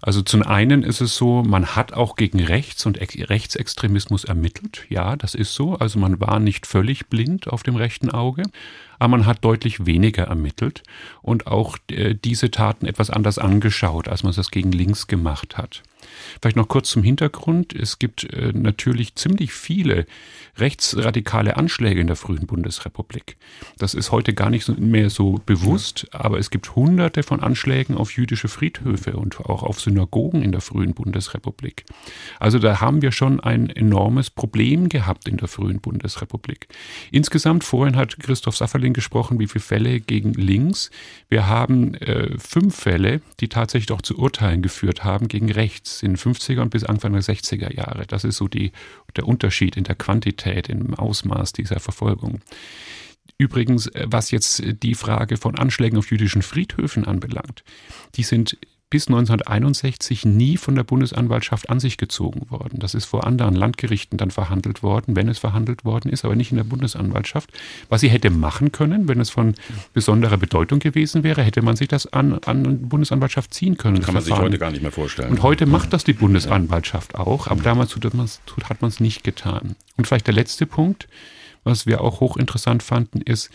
Also 0.00 0.22
zum 0.22 0.42
einen 0.42 0.82
ist 0.82 1.00
es 1.00 1.16
so, 1.16 1.42
man 1.42 1.74
hat 1.74 1.92
auch 1.92 2.14
gegen 2.14 2.40
Rechts 2.40 2.86
und 2.86 2.98
Rechtsextremismus 3.00 4.24
ermittelt. 4.24 4.86
Ja, 4.88 5.16
das 5.16 5.34
ist 5.34 5.54
so. 5.54 5.74
Also 5.74 5.98
man 5.98 6.20
war 6.20 6.38
nicht 6.38 6.66
völlig 6.66 7.08
blind 7.08 7.48
auf 7.48 7.62
dem 7.64 7.74
rechten 7.74 8.10
Auge, 8.10 8.44
aber 8.98 9.10
man 9.10 9.26
hat 9.26 9.44
deutlich 9.44 9.86
weniger 9.86 10.24
ermittelt 10.24 10.82
und 11.20 11.46
auch 11.46 11.78
äh, 11.90 12.14
diese 12.14 12.50
Taten 12.50 12.86
etwas 12.86 13.10
anders 13.10 13.38
angeschaut, 13.38 14.08
als 14.08 14.22
man 14.22 14.32
das 14.32 14.50
gegen 14.50 14.70
links 14.70 15.08
gemacht 15.08 15.56
hat. 15.56 15.82
Vielleicht 16.40 16.56
noch 16.56 16.68
kurz 16.68 16.90
zum 16.90 17.02
Hintergrund. 17.02 17.74
Es 17.74 17.98
gibt 17.98 18.24
äh, 18.32 18.52
natürlich 18.52 19.14
ziemlich 19.14 19.52
viele 19.52 20.06
rechtsradikale 20.56 21.56
Anschläge 21.56 22.00
in 22.00 22.06
der 22.06 22.16
frühen 22.16 22.46
Bundesrepublik. 22.46 23.36
Das 23.78 23.94
ist 23.94 24.12
heute 24.12 24.34
gar 24.34 24.50
nicht 24.50 24.68
mehr 24.78 25.10
so 25.10 25.40
bewusst, 25.46 26.06
aber 26.12 26.38
es 26.38 26.50
gibt 26.50 26.74
hunderte 26.74 27.22
von 27.22 27.40
Anschlägen 27.40 27.96
auf 27.96 28.16
jüdische 28.16 28.48
Friedhöfe 28.48 29.16
und 29.16 29.40
auch 29.40 29.62
auf 29.62 29.80
Synagogen 29.80 30.42
in 30.42 30.52
der 30.52 30.60
frühen 30.60 30.94
Bundesrepublik. 30.94 31.84
Also 32.40 32.58
da 32.58 32.80
haben 32.80 33.02
wir 33.02 33.12
schon 33.12 33.40
ein 33.40 33.70
enormes 33.70 34.30
Problem 34.30 34.88
gehabt 34.88 35.28
in 35.28 35.36
der 35.36 35.48
frühen 35.48 35.80
Bundesrepublik. 35.80 36.68
Insgesamt, 37.10 37.64
vorhin 37.64 37.96
hat 37.96 38.18
Christoph 38.18 38.56
Safferling 38.56 38.92
gesprochen, 38.92 39.38
wie 39.38 39.46
viele 39.46 39.62
Fälle 39.62 40.00
gegen 40.00 40.32
links. 40.32 40.90
Wir 41.28 41.46
haben 41.46 41.94
äh, 41.94 42.36
fünf 42.38 42.74
Fälle, 42.74 43.20
die 43.40 43.48
tatsächlich 43.48 43.92
auch 43.92 44.02
zu 44.02 44.18
Urteilen 44.18 44.62
geführt 44.62 45.04
haben 45.04 45.28
gegen 45.28 45.50
rechts 45.50 45.97
in 46.02 46.14
den 46.14 46.18
50er 46.18 46.60
und 46.60 46.70
bis 46.70 46.84
Anfang 46.84 47.12
der 47.12 47.22
60er 47.22 47.74
Jahre. 47.74 48.06
Das 48.06 48.24
ist 48.24 48.36
so 48.36 48.48
die, 48.48 48.72
der 49.16 49.26
Unterschied 49.26 49.76
in 49.76 49.84
der 49.84 49.94
Quantität, 49.94 50.68
im 50.68 50.94
Ausmaß 50.94 51.52
dieser 51.52 51.80
Verfolgung. 51.80 52.40
Übrigens, 53.38 53.86
äh, 53.88 54.06
was 54.08 54.30
jetzt 54.30 54.62
die 54.82 54.94
Frage 54.94 55.36
von 55.36 55.56
Anschlägen 55.56 55.98
auf 55.98 56.10
jüdischen 56.10 56.42
Friedhöfen 56.42 57.04
anbelangt, 57.04 57.64
die 58.16 58.22
sind 58.22 58.58
bis 58.90 59.08
1961 59.08 60.24
nie 60.24 60.56
von 60.56 60.74
der 60.74 60.82
Bundesanwaltschaft 60.82 61.68
an 61.68 61.78
sich 61.78 61.98
gezogen 61.98 62.50
worden. 62.50 62.78
Das 62.78 62.94
ist 62.94 63.04
vor 63.04 63.26
anderen 63.26 63.54
Landgerichten 63.54 64.16
dann 64.16 64.30
verhandelt 64.30 64.82
worden, 64.82 65.14
wenn 65.14 65.28
es 65.28 65.38
verhandelt 65.38 65.84
worden 65.84 66.10
ist, 66.10 66.24
aber 66.24 66.34
nicht 66.36 66.52
in 66.52 66.56
der 66.56 66.64
Bundesanwaltschaft. 66.64 67.50
Was 67.90 68.00
sie 68.00 68.08
hätte 68.08 68.30
machen 68.30 68.72
können, 68.72 69.06
wenn 69.06 69.20
es 69.20 69.28
von 69.28 69.54
besonderer 69.92 70.38
Bedeutung 70.38 70.78
gewesen 70.78 71.22
wäre, 71.22 71.42
hätte 71.42 71.60
man 71.60 71.76
sich 71.76 71.88
das 71.88 72.10
an, 72.12 72.38
an 72.46 72.64
die 72.64 72.86
Bundesanwaltschaft 72.86 73.52
ziehen 73.52 73.76
können. 73.76 74.00
Kann 74.00 74.14
man 74.14 74.22
sich 74.22 74.34
heute 74.34 74.58
gar 74.58 74.70
nicht 74.70 74.82
mehr 74.82 74.92
vorstellen. 74.92 75.30
Und 75.30 75.42
heute 75.42 75.66
macht 75.66 75.92
das 75.92 76.04
die 76.04 76.14
Bundesanwaltschaft 76.14 77.14
auch, 77.14 77.46
aber 77.46 77.62
damals 77.62 77.94
hat 77.94 78.14
man 78.14 78.88
es 78.88 79.00
nicht 79.00 79.22
getan. 79.22 79.76
Und 79.96 80.06
vielleicht 80.06 80.26
der 80.26 80.34
letzte 80.34 80.64
Punkt, 80.64 81.08
was 81.64 81.86
wir 81.86 82.00
auch 82.00 82.20
hochinteressant 82.20 82.82
fanden, 82.82 83.20
ist, 83.20 83.50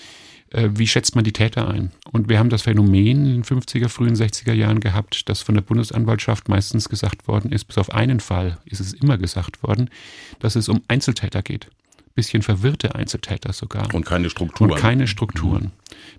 wie 0.53 0.87
schätzt 0.87 1.15
man 1.15 1.23
die 1.23 1.33
Täter 1.33 1.67
ein? 1.67 1.91
Und 2.11 2.29
wir 2.29 2.37
haben 2.37 2.49
das 2.49 2.61
Phänomen 2.61 3.25
in 3.25 3.41
den 3.41 3.43
50er, 3.43 3.89
frühen 3.89 4.15
60er 4.15 4.53
Jahren 4.53 4.79
gehabt, 4.79 5.27
dass 5.27 5.41
von 5.41 5.55
der 5.55 5.63
Bundesanwaltschaft 5.63 6.47
meistens 6.47 6.89
gesagt 6.89 7.27
worden 7.27 7.51
ist, 7.51 7.65
bis 7.65 7.79
auf 7.79 7.91
einen 7.91 8.19
Fall 8.19 8.59
ist 8.65 8.79
es 8.79 8.93
immer 8.93 9.17
gesagt 9.17 9.63
worden, 9.63 9.89
dass 10.39 10.55
es 10.55 10.69
um 10.69 10.81
Einzeltäter 10.87 11.41
geht. 11.41 11.67
Bisschen 12.15 12.43
verwirrte 12.43 12.93
Einzeltäter 12.93 13.53
sogar. 13.53 13.91
Und 13.95 14.05
keine 14.05 14.29
Strukturen. 14.29 14.71
Und 14.71 14.77
keine 14.77 15.07
Strukturen. 15.07 15.63
Mhm. 15.63 15.71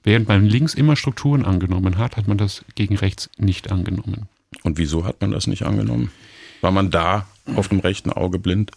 Während 0.03 0.29
man 0.29 0.44
links 0.44 0.75
immer 0.75 0.97
Strukturen 0.97 1.44
angenommen 1.44 1.99
hat, 1.99 2.16
hat 2.16 2.27
man 2.27 2.37
das 2.37 2.64
gegen 2.75 2.97
rechts 2.97 3.31
nicht 3.38 3.70
angenommen. 3.70 4.29
Und 4.64 4.79
wieso 4.79 5.05
hat 5.05 5.20
man 5.20 5.31
das 5.31 5.47
nicht 5.47 5.64
angenommen? 5.64 6.11
War 6.61 6.73
man 6.73 6.90
da 6.90 7.29
auf 7.55 7.68
dem 7.68 7.79
rechten 7.79 8.11
Auge 8.11 8.40
blind? 8.40 8.73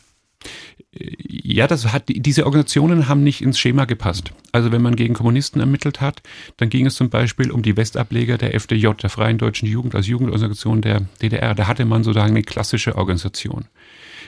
Ja, 1.00 1.68
das 1.68 1.92
hat, 1.92 2.04
diese 2.08 2.46
Organisationen 2.46 3.08
haben 3.08 3.24
nicht 3.24 3.42
ins 3.42 3.60
Schema 3.60 3.86
gepasst. 3.86 4.32
Also 4.52 4.72
wenn 4.72 4.82
man 4.82 4.96
gegen 4.96 5.14
Kommunisten 5.14 5.60
ermittelt 5.60 6.02
hat, 6.02 6.22
dann 6.58 6.70
ging 6.70 6.86
es 6.86 6.96
zum 6.96 7.10
Beispiel 7.10 7.52
um 7.52 7.62
die 7.62 7.78
Westableger 7.78 8.38
der 8.38 8.56
FDJ, 8.56 8.90
der 9.02 9.10
Freien 9.10 9.38
Deutschen 9.38 9.68
Jugend, 9.68 9.96
als 9.96 10.08
Jugendorganisation 10.08 10.82
der 10.82 11.02
DDR. 11.22 11.56
Da 11.56 11.68
hatte 11.68 11.86
man 11.86 12.04
sozusagen 12.04 12.32
eine 12.32 12.44
klassische 12.44 12.96
Organisation. 12.96 13.66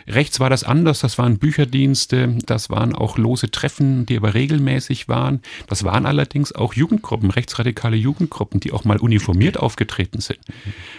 Rechts 0.09 0.39
war 0.39 0.49
das 0.49 0.63
anders, 0.63 0.99
das 0.99 1.17
waren 1.17 1.37
Bücherdienste, 1.37 2.35
das 2.45 2.69
waren 2.69 2.95
auch 2.95 3.17
lose 3.17 3.51
Treffen, 3.51 4.05
die 4.05 4.17
aber 4.17 4.33
regelmäßig 4.33 5.07
waren. 5.07 5.41
Das 5.67 5.83
waren 5.83 6.05
allerdings 6.05 6.53
auch 6.53 6.73
Jugendgruppen, 6.73 7.29
rechtsradikale 7.31 7.95
Jugendgruppen, 7.95 8.59
die 8.59 8.71
auch 8.71 8.83
mal 8.83 8.97
uniformiert 8.97 9.57
aufgetreten 9.57 10.19
sind. 10.19 10.39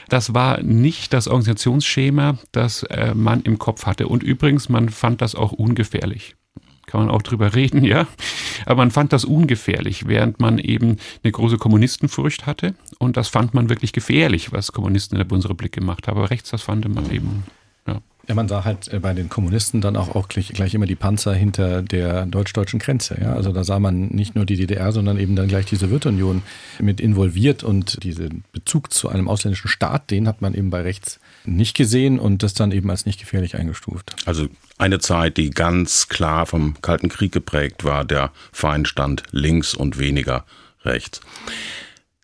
Das 0.09 0.33
war 0.33 0.63
nicht 0.63 1.13
das 1.13 1.27
Organisationsschema, 1.27 2.39
das 2.53 2.85
äh, 2.85 3.15
man 3.15 3.43
im 3.43 3.59
Kopf 3.59 3.87
hatte. 3.87 4.07
Und 4.07 4.23
übrigens, 4.23 4.69
man 4.69 4.89
fand 4.89 5.21
das 5.21 5.35
auch 5.35 5.53
ungefährlich 5.53 6.37
kann 6.91 7.07
man 7.07 7.11
auch 7.11 7.23
drüber 7.23 7.55
reden, 7.55 7.85
ja. 7.85 8.07
Aber 8.67 8.77
man 8.77 8.91
fand 8.91 9.13
das 9.13 9.25
ungefährlich, 9.25 10.09
während 10.09 10.41
man 10.41 10.59
eben 10.59 10.97
eine 11.23 11.31
große 11.31 11.57
Kommunistenfurcht 11.57 12.47
hatte. 12.47 12.75
Und 12.99 13.17
das 13.17 13.29
fand 13.29 13.55
man 13.55 13.69
wirklich 13.69 13.93
gefährlich, 13.93 14.53
was 14.53 14.73
Kommunisten 14.73 15.17
in 15.17 15.21
der 15.21 15.25
Bundesrepublik 15.29 15.73
gemacht 15.73 16.09
haben. 16.09 16.19
Aber 16.19 16.31
rechts, 16.31 16.51
das 16.51 16.63
fand 16.63 16.93
man 16.93 17.11
eben, 17.11 17.45
ja. 17.87 18.01
Ja, 18.29 18.35
man 18.35 18.49
sah 18.49 18.65
halt 18.65 18.93
äh, 18.93 19.01
bei 19.01 19.13
den 19.15 19.29
Kommunisten 19.29 19.81
dann 19.81 19.97
auch, 19.97 20.15
auch 20.15 20.29
gleich, 20.29 20.49
gleich 20.49 20.75
immer 20.75 20.87
die 20.87 20.95
Panzer 20.95 21.35
hinter 21.35 21.83
der 21.83 22.27
deutsch-deutschen 22.27 22.79
Grenze. 22.79 23.19
Ja? 23.21 23.35
Also 23.35 23.53
da 23.53 23.65
sah 23.65 23.79
man 23.79 24.09
nicht 24.09 24.35
nur 24.35 24.45
die 24.45 24.57
DDR, 24.57 24.93
sondern 24.93 25.19
eben 25.19 25.37
dann 25.37 25.49
gleich 25.49 25.67
die 25.67 25.77
Sowjetunion 25.77 26.43
mit 26.79 27.01
involviert 27.01 27.63
und 27.63 28.03
diesen 28.05 28.45
Bezug 28.53 28.93
zu 28.93 29.09
einem 29.09 29.29
ausländischen 29.29 29.69
Staat, 29.69 30.11
den 30.11 30.29
hat 30.29 30.43
man 30.43 30.55
eben 30.55 30.71
bei 30.71 30.83
rechts 30.83 31.21
nicht 31.45 31.77
gesehen 31.77 32.19
und 32.19 32.43
das 32.43 32.55
dann 32.55 32.73
eben 32.73 32.91
als 32.91 33.07
nicht 33.07 33.21
gefährlich 33.21 33.57
eingestuft. 33.57 34.15
Also 34.27 34.49
eine 34.79 34.99
Zeit, 34.99 35.37
die 35.37 35.51
ganz 35.51 36.09
klar 36.09 36.47
vom 36.47 36.81
Kalten 36.83 37.09
Krieg 37.09 37.33
geprägt 37.33 37.85
war, 37.85 38.05
der 38.05 38.31
Feind 38.53 38.89
stand 38.89 39.23
links 39.31 39.75
und 39.75 39.99
weniger 39.99 40.45
rechts. 40.85 41.21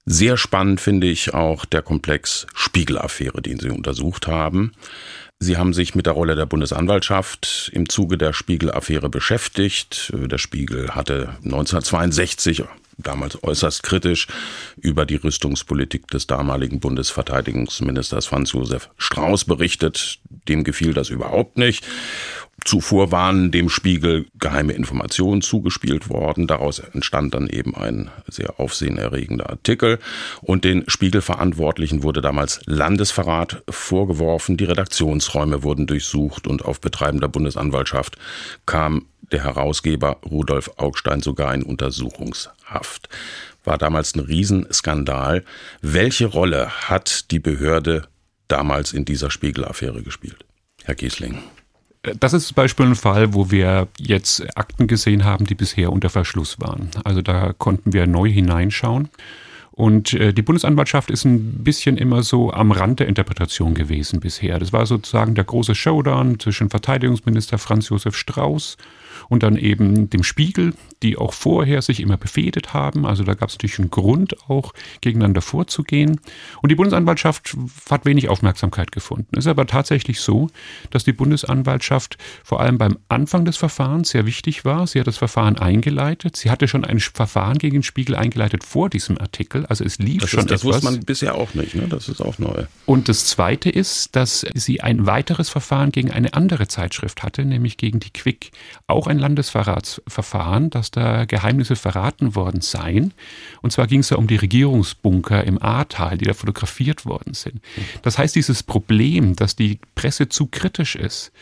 Sehr 0.08 0.36
spannend 0.36 0.80
finde 0.80 1.08
ich 1.08 1.34
auch 1.34 1.64
der 1.64 1.82
Komplex 1.82 2.46
Spiegelaffäre, 2.54 3.42
den 3.42 3.58
Sie 3.58 3.70
untersucht 3.70 4.28
haben. 4.28 4.72
Sie 5.38 5.58
haben 5.58 5.74
sich 5.74 5.94
mit 5.94 6.06
der 6.06 6.14
Rolle 6.14 6.34
der 6.34 6.46
Bundesanwaltschaft 6.46 7.70
im 7.74 7.88
Zuge 7.88 8.16
der 8.16 8.32
Spiegel-Affäre 8.32 9.10
beschäftigt. 9.10 10.10
Der 10.14 10.38
Spiegel 10.38 10.94
hatte 10.94 11.36
1962 11.44 12.64
damals 12.96 13.42
äußerst 13.42 13.82
kritisch 13.82 14.28
über 14.80 15.04
die 15.04 15.16
Rüstungspolitik 15.16 16.08
des 16.08 16.26
damaligen 16.26 16.80
Bundesverteidigungsministers 16.80 18.24
Franz 18.26 18.52
Josef 18.52 18.88
Strauß 18.96 19.44
berichtet. 19.44 20.20
Dem 20.48 20.64
gefiel 20.64 20.94
das 20.94 21.10
überhaupt 21.10 21.58
nicht. 21.58 21.86
Zuvor 22.66 23.12
waren 23.12 23.52
dem 23.52 23.68
Spiegel 23.68 24.26
geheime 24.40 24.72
Informationen 24.72 25.40
zugespielt 25.40 26.08
worden. 26.10 26.48
Daraus 26.48 26.80
entstand 26.80 27.32
dann 27.32 27.48
eben 27.48 27.76
ein 27.76 28.10
sehr 28.28 28.58
aufsehenerregender 28.58 29.48
Artikel. 29.48 30.00
Und 30.42 30.64
den 30.64 30.82
Spiegelverantwortlichen 30.88 32.02
wurde 32.02 32.20
damals 32.20 32.60
Landesverrat 32.66 33.62
vorgeworfen. 33.70 34.56
Die 34.56 34.64
Redaktionsräume 34.64 35.62
wurden 35.62 35.86
durchsucht 35.86 36.48
und 36.48 36.64
auf 36.64 36.80
Betreiben 36.80 37.20
der 37.20 37.28
Bundesanwaltschaft 37.28 38.16
kam 38.66 39.06
der 39.30 39.44
Herausgeber 39.44 40.18
Rudolf 40.24 40.70
Augstein 40.76 41.20
sogar 41.20 41.54
in 41.54 41.62
Untersuchungshaft. 41.62 43.08
War 43.62 43.78
damals 43.78 44.16
ein 44.16 44.20
Riesenskandal. 44.20 45.44
Welche 45.82 46.26
Rolle 46.26 46.68
hat 46.88 47.30
die 47.30 47.40
Behörde 47.40 48.08
damals 48.48 48.92
in 48.92 49.04
dieser 49.04 49.30
Spiegelaffäre 49.30 50.02
gespielt? 50.02 50.44
Herr 50.82 50.96
Giesling. 50.96 51.42
Das 52.20 52.32
ist 52.32 52.48
zum 52.48 52.54
Beispiel 52.54 52.86
ein 52.86 52.94
Fall, 52.94 53.34
wo 53.34 53.50
wir 53.50 53.88
jetzt 53.98 54.46
Akten 54.56 54.86
gesehen 54.86 55.24
haben, 55.24 55.44
die 55.44 55.54
bisher 55.54 55.92
unter 55.92 56.08
Verschluss 56.08 56.60
waren. 56.60 56.90
Also 57.04 57.22
da 57.22 57.52
konnten 57.52 57.92
wir 57.92 58.06
neu 58.06 58.28
hineinschauen. 58.30 59.08
Und 59.72 60.14
äh, 60.14 60.32
die 60.32 60.40
Bundesanwaltschaft 60.40 61.10
ist 61.10 61.26
ein 61.26 61.62
bisschen 61.62 61.98
immer 61.98 62.22
so 62.22 62.50
am 62.50 62.72
Rand 62.72 63.00
der 63.00 63.08
Interpretation 63.08 63.74
gewesen 63.74 64.20
bisher. 64.20 64.58
Das 64.58 64.72
war 64.72 64.86
sozusagen 64.86 65.34
der 65.34 65.44
große 65.44 65.74
Showdown 65.74 66.40
zwischen 66.40 66.70
Verteidigungsminister 66.70 67.58
Franz 67.58 67.90
Josef 67.90 68.16
Strauß 68.16 68.78
und 69.28 69.42
dann 69.42 69.56
eben 69.56 70.10
dem 70.10 70.22
Spiegel, 70.22 70.74
die 71.02 71.16
auch 71.16 71.32
vorher 71.32 71.82
sich 71.82 72.00
immer 72.00 72.16
befehdet 72.16 72.72
haben. 72.72 73.06
Also 73.06 73.24
da 73.24 73.34
gab 73.34 73.48
es 73.48 73.56
natürlich 73.56 73.78
einen 73.78 73.90
Grund, 73.90 74.36
auch 74.48 74.72
gegeneinander 75.00 75.42
vorzugehen. 75.42 76.20
Und 76.62 76.70
die 76.70 76.74
Bundesanwaltschaft 76.74 77.56
hat 77.90 78.06
wenig 78.06 78.28
Aufmerksamkeit 78.28 78.92
gefunden. 78.92 79.28
Es 79.32 79.44
ist 79.44 79.50
aber 79.50 79.66
tatsächlich 79.66 80.20
so, 80.20 80.48
dass 80.90 81.04
die 81.04 81.12
Bundesanwaltschaft 81.12 82.16
vor 82.44 82.60
allem 82.60 82.78
beim 82.78 82.98
Anfang 83.08 83.44
des 83.44 83.56
Verfahrens 83.56 84.10
sehr 84.10 84.26
wichtig 84.26 84.64
war. 84.64 84.86
Sie 84.86 85.00
hat 85.00 85.06
das 85.06 85.18
Verfahren 85.18 85.58
eingeleitet. 85.58 86.36
Sie 86.36 86.50
hatte 86.50 86.68
schon 86.68 86.84
ein 86.84 87.00
Verfahren 87.00 87.58
gegen 87.58 87.76
den 87.76 87.82
Spiegel 87.82 88.16
eingeleitet 88.16 88.64
vor 88.64 88.88
diesem 88.88 89.18
Artikel. 89.18 89.66
Also 89.66 89.84
es 89.84 89.98
lief 89.98 90.22
das 90.22 90.30
schon 90.30 90.40
ist, 90.40 90.50
das 90.50 90.62
etwas. 90.62 90.76
wusste 90.76 90.84
man 90.92 91.00
bisher 91.04 91.34
auch 91.34 91.54
nicht. 91.54 91.74
Ne? 91.74 91.86
Das 91.88 92.08
ist 92.08 92.20
auch 92.20 92.38
neu. 92.38 92.64
Und 92.86 93.08
das 93.08 93.26
Zweite 93.26 93.70
ist, 93.70 94.16
dass 94.16 94.46
sie 94.54 94.80
ein 94.80 95.06
weiteres 95.06 95.48
Verfahren 95.48 95.92
gegen 95.92 96.10
eine 96.10 96.34
andere 96.34 96.68
Zeitschrift 96.68 97.22
hatte, 97.22 97.44
nämlich 97.44 97.76
gegen 97.76 98.00
die 98.00 98.10
Quick. 98.10 98.50
Auch 98.86 99.06
ein 99.06 99.15
Landesverratsverfahren, 99.18 100.70
dass 100.70 100.90
da 100.90 101.24
Geheimnisse 101.24 101.76
verraten 101.76 102.34
worden 102.34 102.60
seien. 102.60 103.12
Und 103.62 103.72
zwar 103.72 103.86
ging 103.86 104.00
es 104.00 104.08
da 104.08 104.16
um 104.16 104.26
die 104.26 104.36
Regierungsbunker 104.36 105.44
im 105.44 105.60
Ahrtal, 105.62 106.18
die 106.18 106.24
da 106.24 106.34
fotografiert 106.34 107.06
worden 107.06 107.34
sind. 107.34 107.60
Das 108.02 108.18
heißt, 108.18 108.34
dieses 108.34 108.62
Problem, 108.62 109.36
dass 109.36 109.56
die 109.56 109.78
Presse 109.94 110.28
zu 110.28 110.46
kritisch 110.46 110.96
ist, 110.96 111.32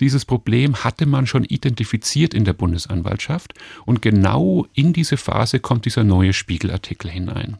dieses 0.00 0.24
Problem 0.24 0.84
hatte 0.84 1.06
man 1.06 1.26
schon 1.26 1.44
identifiziert 1.44 2.34
in 2.34 2.44
der 2.44 2.52
Bundesanwaltschaft. 2.52 3.54
Und 3.84 4.02
genau 4.02 4.66
in 4.74 4.92
diese 4.92 5.16
Phase 5.16 5.60
kommt 5.60 5.84
dieser 5.84 6.04
neue 6.04 6.32
Spiegelartikel 6.32 7.10
hinein. 7.10 7.58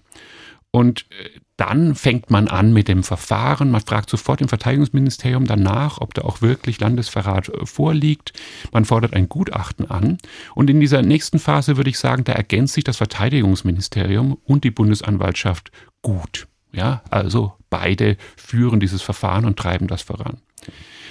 Und 0.71 1.07
äh, 1.11 1.41
dann 1.57 1.95
fängt 1.95 2.31
man 2.31 2.49
an 2.49 2.73
mit 2.73 2.89
dem 2.89 3.05
Verfahren. 3.05 3.71
Man 3.71 3.81
fragt 3.81 4.11
sofort 4.11 4.41
im 4.41 4.49
Verteidigungsministerium 4.49 5.47
danach, 5.47 6.01
ob 6.01 6.13
da 6.15 6.23
auch 6.23 6.43
wirklich 6.43 6.81
Landesverrat 6.81 7.49
äh, 7.49 7.67
vorliegt. 7.67 8.33
Man 8.73 8.85
fordert 8.85 9.15
ein 9.15 9.29
Gutachten 9.29 9.89
an. 9.91 10.19
Und 10.55 10.69
in 10.69 10.81
dieser 10.81 11.03
nächsten 11.03 11.39
Phase 11.39 11.77
würde 11.77 11.91
ich 11.91 11.99
sagen, 11.99 12.25
da 12.25 12.33
ergänzt 12.33 12.75
sich 12.75 12.85
das 12.85 12.97
Verteidigungsministerium 12.97 14.37
und 14.45 14.65
die 14.65 14.73
Bundesanwaltschaft 14.73 15.71
gut. 16.03 16.49
Ja, 16.73 17.03
also 17.09 17.53
beide 17.71 18.17
führen 18.37 18.81
dieses 18.81 19.03
Verfahren 19.03 19.45
und 19.45 19.57
treiben 19.57 19.87
das 19.87 20.03
voran. 20.03 20.39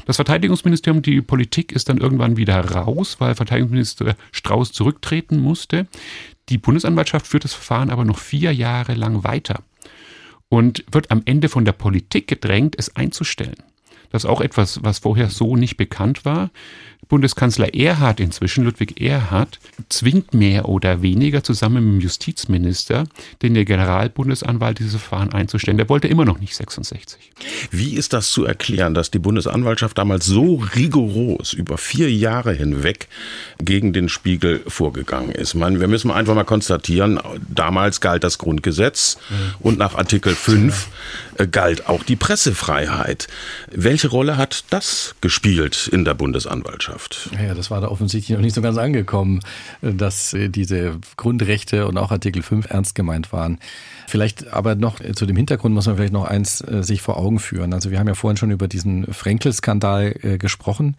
Das 0.06 0.18
Verteidigungsministerium, 0.18 1.02
die 1.02 1.22
Politik 1.22 1.72
ist 1.72 1.88
dann 1.88 2.00
irgendwann 2.00 2.36
wieder 2.36 2.60
raus, 2.60 3.16
weil 3.20 3.36
Verteidigungsminister 3.36 4.18
Strauß 4.34 4.74
zurücktreten 4.74 5.40
musste. 5.40 5.88
Die 6.50 6.58
Bundesanwaltschaft 6.58 7.28
führt 7.28 7.46
das 7.46 7.54
Verfahren 7.54 7.90
aber 7.90 8.04
noch 8.04 8.18
vier 8.18 8.54
Jahre 8.54 8.96
lang 8.96 9.24
weiter 9.24 9.64
und 10.54 10.86
wird 10.92 11.10
am 11.10 11.24
Ende 11.26 11.50
von 11.50 11.66
der 11.66 11.72
Politik 11.72 12.28
gedrängt, 12.28 12.76
es 12.78 12.96
einzustellen. 12.96 13.56
Das 14.12 14.24
ist 14.24 14.30
auch 14.30 14.40
etwas, 14.40 14.84
was 14.84 15.00
vorher 15.00 15.32
so 15.32 15.56
nicht 15.56 15.78
bekannt 15.78 16.26
war. 16.26 16.52
Bundeskanzler 17.08 17.74
Erhard 17.74 18.20
inzwischen, 18.20 18.64
Ludwig 18.64 19.02
Erhard, 19.02 19.60
zwingt 19.90 20.34
mehr 20.34 20.70
oder 20.70 21.02
weniger 21.02 21.44
zusammen 21.44 21.84
mit 21.84 21.94
dem 21.94 22.00
Justizminister 22.02 23.06
den 23.42 23.54
Generalbundesanwalt 23.54 24.80
dieses 24.80 24.94
Verfahren 24.94 25.34
einzustellen. 25.34 25.78
Der 25.78 25.90
wollte 25.90 26.08
immer 26.08 26.26
noch 26.26 26.40
nicht 26.40 26.56
66. 26.56 27.32
Wie 27.72 27.96
ist 27.96 28.14
das 28.14 28.32
zu 28.32 28.46
erklären, 28.46 28.94
dass 28.94 29.12
die 29.12 29.20
Bundesanwaltschaft 29.20 29.98
damals 29.98 30.26
so 30.26 30.64
rigoros 30.76 31.54
über 31.54 31.78
vier 31.78 32.12
Jahre 32.12 32.54
hinweg 32.54 33.08
gegen 33.60 33.94
den 33.94 34.08
Spiegel 34.08 34.62
vorgegangen 34.68 35.32
ist? 35.32 35.56
meine, 35.64 35.80
wir 35.80 35.88
müssen 35.88 36.12
einfach 36.12 36.36
mal 36.36 36.44
konstatieren, 36.44 37.20
damals 37.48 38.02
galt 38.02 38.24
das 38.24 38.38
Grundgesetz 38.38 39.18
mhm. 39.30 39.36
und 39.62 39.78
nach 39.78 39.96
Artikel 39.96 40.36
5 40.36 40.88
äh, 41.38 41.48
galt 41.48 41.88
auch 41.88 42.04
die 42.04 42.16
Pressefreiheit. 42.16 43.28
Welche 43.72 44.10
Rolle 44.10 44.38
hat 44.38 44.66
das 44.70 45.16
gespielt 45.22 45.90
in 45.92 46.04
der 46.06 46.14
Bundesanwaltschaft? 46.14 47.03
Ja, 47.42 47.54
das 47.54 47.72
war 47.72 47.82
da 47.82 47.88
offensichtlich 47.88 48.36
noch 48.36 48.44
nicht 48.44 48.56
so 48.56 48.62
ganz 48.62 48.78
angekommen, 48.78 49.42
äh, 49.82 49.94
dass 49.94 50.34
äh, 50.34 50.50
diese 50.50 51.00
Grundrechte 51.18 51.88
und 51.88 51.98
auch 51.98 52.12
Artikel 52.12 52.42
5 52.42 52.70
ernst 52.70 52.96
gemeint 52.96 53.34
waren. 53.34 53.60
Vielleicht 54.08 54.54
aber 54.54 54.76
noch 54.76 55.00
zu 55.14 55.26
dem 55.26 55.36
Hintergrund 55.36 55.74
muss 55.74 55.88
man 55.88 55.96
vielleicht 55.96 56.14
noch 56.14 56.26
eins 56.26 56.60
sich 56.60 57.02
vor 57.02 57.18
Augen 57.18 57.40
führen. 57.40 57.74
Also 57.74 57.90
wir 57.90 58.00
haben 58.00 58.08
ja 58.08 58.14
vorhin 58.14 58.38
schon 58.38 58.52
über 58.52 58.68
diesen 58.68 59.12
Frenkel-Skandal 59.12 60.38
gesprochen. 60.38 60.98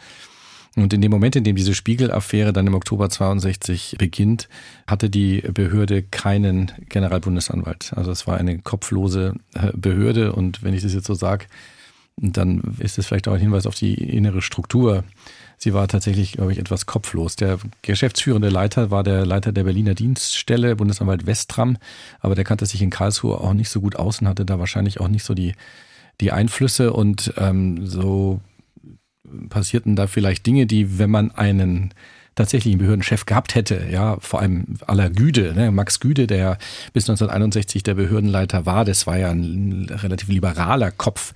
Und 0.77 0.93
in 0.93 1.01
dem 1.01 1.11
Moment, 1.11 1.37
in 1.37 1.45
dem 1.45 1.55
diese 1.55 1.75
Spiegel-Affäre 1.75 2.53
dann 2.53 2.67
im 2.67 2.75
Oktober 2.75 3.09
62 3.09 3.97
beginnt, 3.99 4.49
hatte 4.87 5.09
die 5.09 5.41
Behörde 5.41 6.03
keinen 6.03 6.73
Generalbundesanwalt. 6.89 7.93
Also 7.95 8.11
es 8.11 8.27
war 8.27 8.39
eine 8.39 8.59
kopflose 8.59 9.35
äh, 9.55 9.71
Behörde 9.75 10.33
und 10.33 10.63
wenn 10.63 10.75
ich 10.75 10.83
das 10.83 10.95
jetzt 10.95 11.07
so 11.07 11.15
sage, 11.15 11.47
dann 12.17 12.77
ist 12.79 12.99
es 12.99 13.07
vielleicht 13.07 13.29
auch 13.29 13.35
ein 13.35 13.41
Hinweis 13.41 13.67
auf 13.67 13.75
die 13.75 13.95
innere 13.95 14.43
Struktur. 14.43 15.05
Sie 15.59 15.73
war 15.73 15.89
tatsächlich, 15.89 16.33
glaube 16.33 16.53
ich, 16.53 16.59
etwas 16.59 16.87
kopflos. 16.87 17.37
Der 17.37 17.59
geschäftsführende 17.83 18.49
Leiter 18.49 18.91
war 18.91 19.03
der 19.03 19.25
Leiter 19.25 19.53
der 19.53 19.65
Berliner 19.65 19.95
Dienststelle, 19.95 20.77
Bundesanwalt 20.77 21.27
Westram, 21.27 21.77
aber 22.21 22.35
der 22.35 22.45
kannte 22.45 22.67
sich 22.67 22.83
in 22.83 22.91
Karlsruhe 22.91 23.41
auch 23.41 23.55
nicht 23.55 23.71
so 23.71 23.81
gut 23.81 23.97
aus 23.97 24.21
und 24.21 24.29
hatte 24.29 24.45
da 24.45 24.59
wahrscheinlich 24.59 25.01
auch 25.01 25.09
nicht 25.09 25.25
so 25.25 25.35
die, 25.35 25.55
die 26.21 26.33
Einflüsse 26.33 26.93
und 26.93 27.35
ähm, 27.37 27.87
so 27.87 28.41
passierten 29.49 29.97
da 29.97 30.07
vielleicht 30.07 30.47
Dinge, 30.47 30.67
die, 30.67 30.99
wenn 30.99 31.11
man 31.11 31.31
einen 31.31 31.95
tatsächlichen 32.35 32.79
Behördenchef 32.79 33.27
gehabt 33.27 33.55
hätte, 33.55 33.87
ja, 33.91 34.17
vor 34.21 34.41
allem 34.41 34.77
aller 34.87 35.09
Güde, 35.09 35.55
ne? 35.55 35.71
Max 35.71 36.01
Güde, 36.01 36.27
der 36.27 36.59
bis 36.93 37.09
1961 37.09 37.83
der 37.83 37.95
Behördenleiter 37.95 38.67
war, 38.67 38.85
das 38.85 39.07
war 39.07 39.19
ja 39.19 39.31
ein 39.31 39.87
relativ 39.89 40.29
liberaler 40.29 40.91
Kopf, 40.91 41.33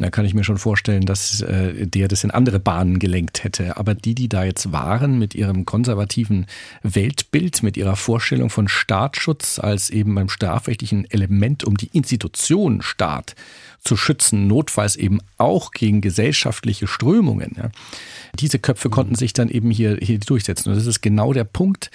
Da 0.00 0.10
kann 0.10 0.24
ich 0.24 0.32
mir 0.32 0.44
schon 0.44 0.58
vorstellen, 0.58 1.06
dass 1.06 1.40
äh, 1.40 1.84
der 1.86 2.06
das 2.06 2.22
in 2.22 2.30
andere 2.30 2.60
Bahnen 2.60 3.00
gelenkt 3.00 3.42
hätte. 3.42 3.76
Aber 3.76 3.94
die, 3.94 4.14
die 4.14 4.28
da 4.28 4.44
jetzt 4.44 4.70
waren 4.70 5.18
mit 5.18 5.34
ihrem 5.34 5.64
konservativen 5.64 6.46
Weltbild, 6.84 7.64
mit 7.64 7.76
ihrer 7.76 7.96
Vorstellung 7.96 8.48
von 8.48 8.68
Staatsschutz 8.68 9.58
als 9.58 9.90
eben 9.90 10.14
beim 10.14 10.28
strafrechtlichen 10.28 11.10
Element, 11.10 11.64
um 11.64 11.76
die 11.76 11.90
Institution 11.92 12.80
Staat 12.80 13.34
zu 13.82 13.96
schützen, 13.96 14.46
notfalls 14.46 14.94
eben 14.94 15.18
auch 15.36 15.72
gegen 15.72 16.00
gesellschaftliche 16.00 16.86
Strömungen. 16.86 17.56
Ja. 17.56 17.70
Diese 18.38 18.60
Köpfe 18.60 18.90
konnten 18.90 19.16
sich 19.16 19.32
dann 19.32 19.48
eben 19.48 19.72
hier, 19.72 19.98
hier 20.00 20.20
durchsetzen. 20.20 20.70
Und 20.70 20.76
das 20.76 20.86
ist 20.86 21.00
genau 21.00 21.32
der 21.32 21.44
Punkt, 21.44 21.90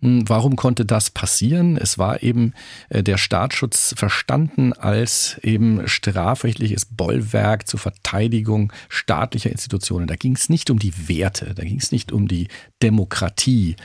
Warum 0.00 0.56
konnte 0.56 0.84
das 0.84 1.10
passieren? 1.10 1.76
Es 1.76 1.98
war 1.98 2.22
eben 2.22 2.52
äh, 2.88 3.02
der 3.02 3.16
Staatsschutz 3.16 3.94
verstanden 3.96 4.72
als 4.72 5.38
eben 5.42 5.88
strafrechtliches 5.88 6.84
Bollwerk 6.84 7.66
zur 7.66 7.80
Verteidigung 7.80 8.72
staatlicher 8.88 9.50
Institutionen. 9.50 10.06
Da 10.06 10.16
ging 10.16 10.36
es 10.36 10.48
nicht 10.48 10.70
um 10.70 10.78
die 10.78 11.08
Werte, 11.08 11.54
da 11.54 11.64
ging 11.64 11.78
es 11.78 11.92
nicht 11.92 12.12
um 12.12 12.28
die 12.28 12.48
Demokratie 12.82 13.76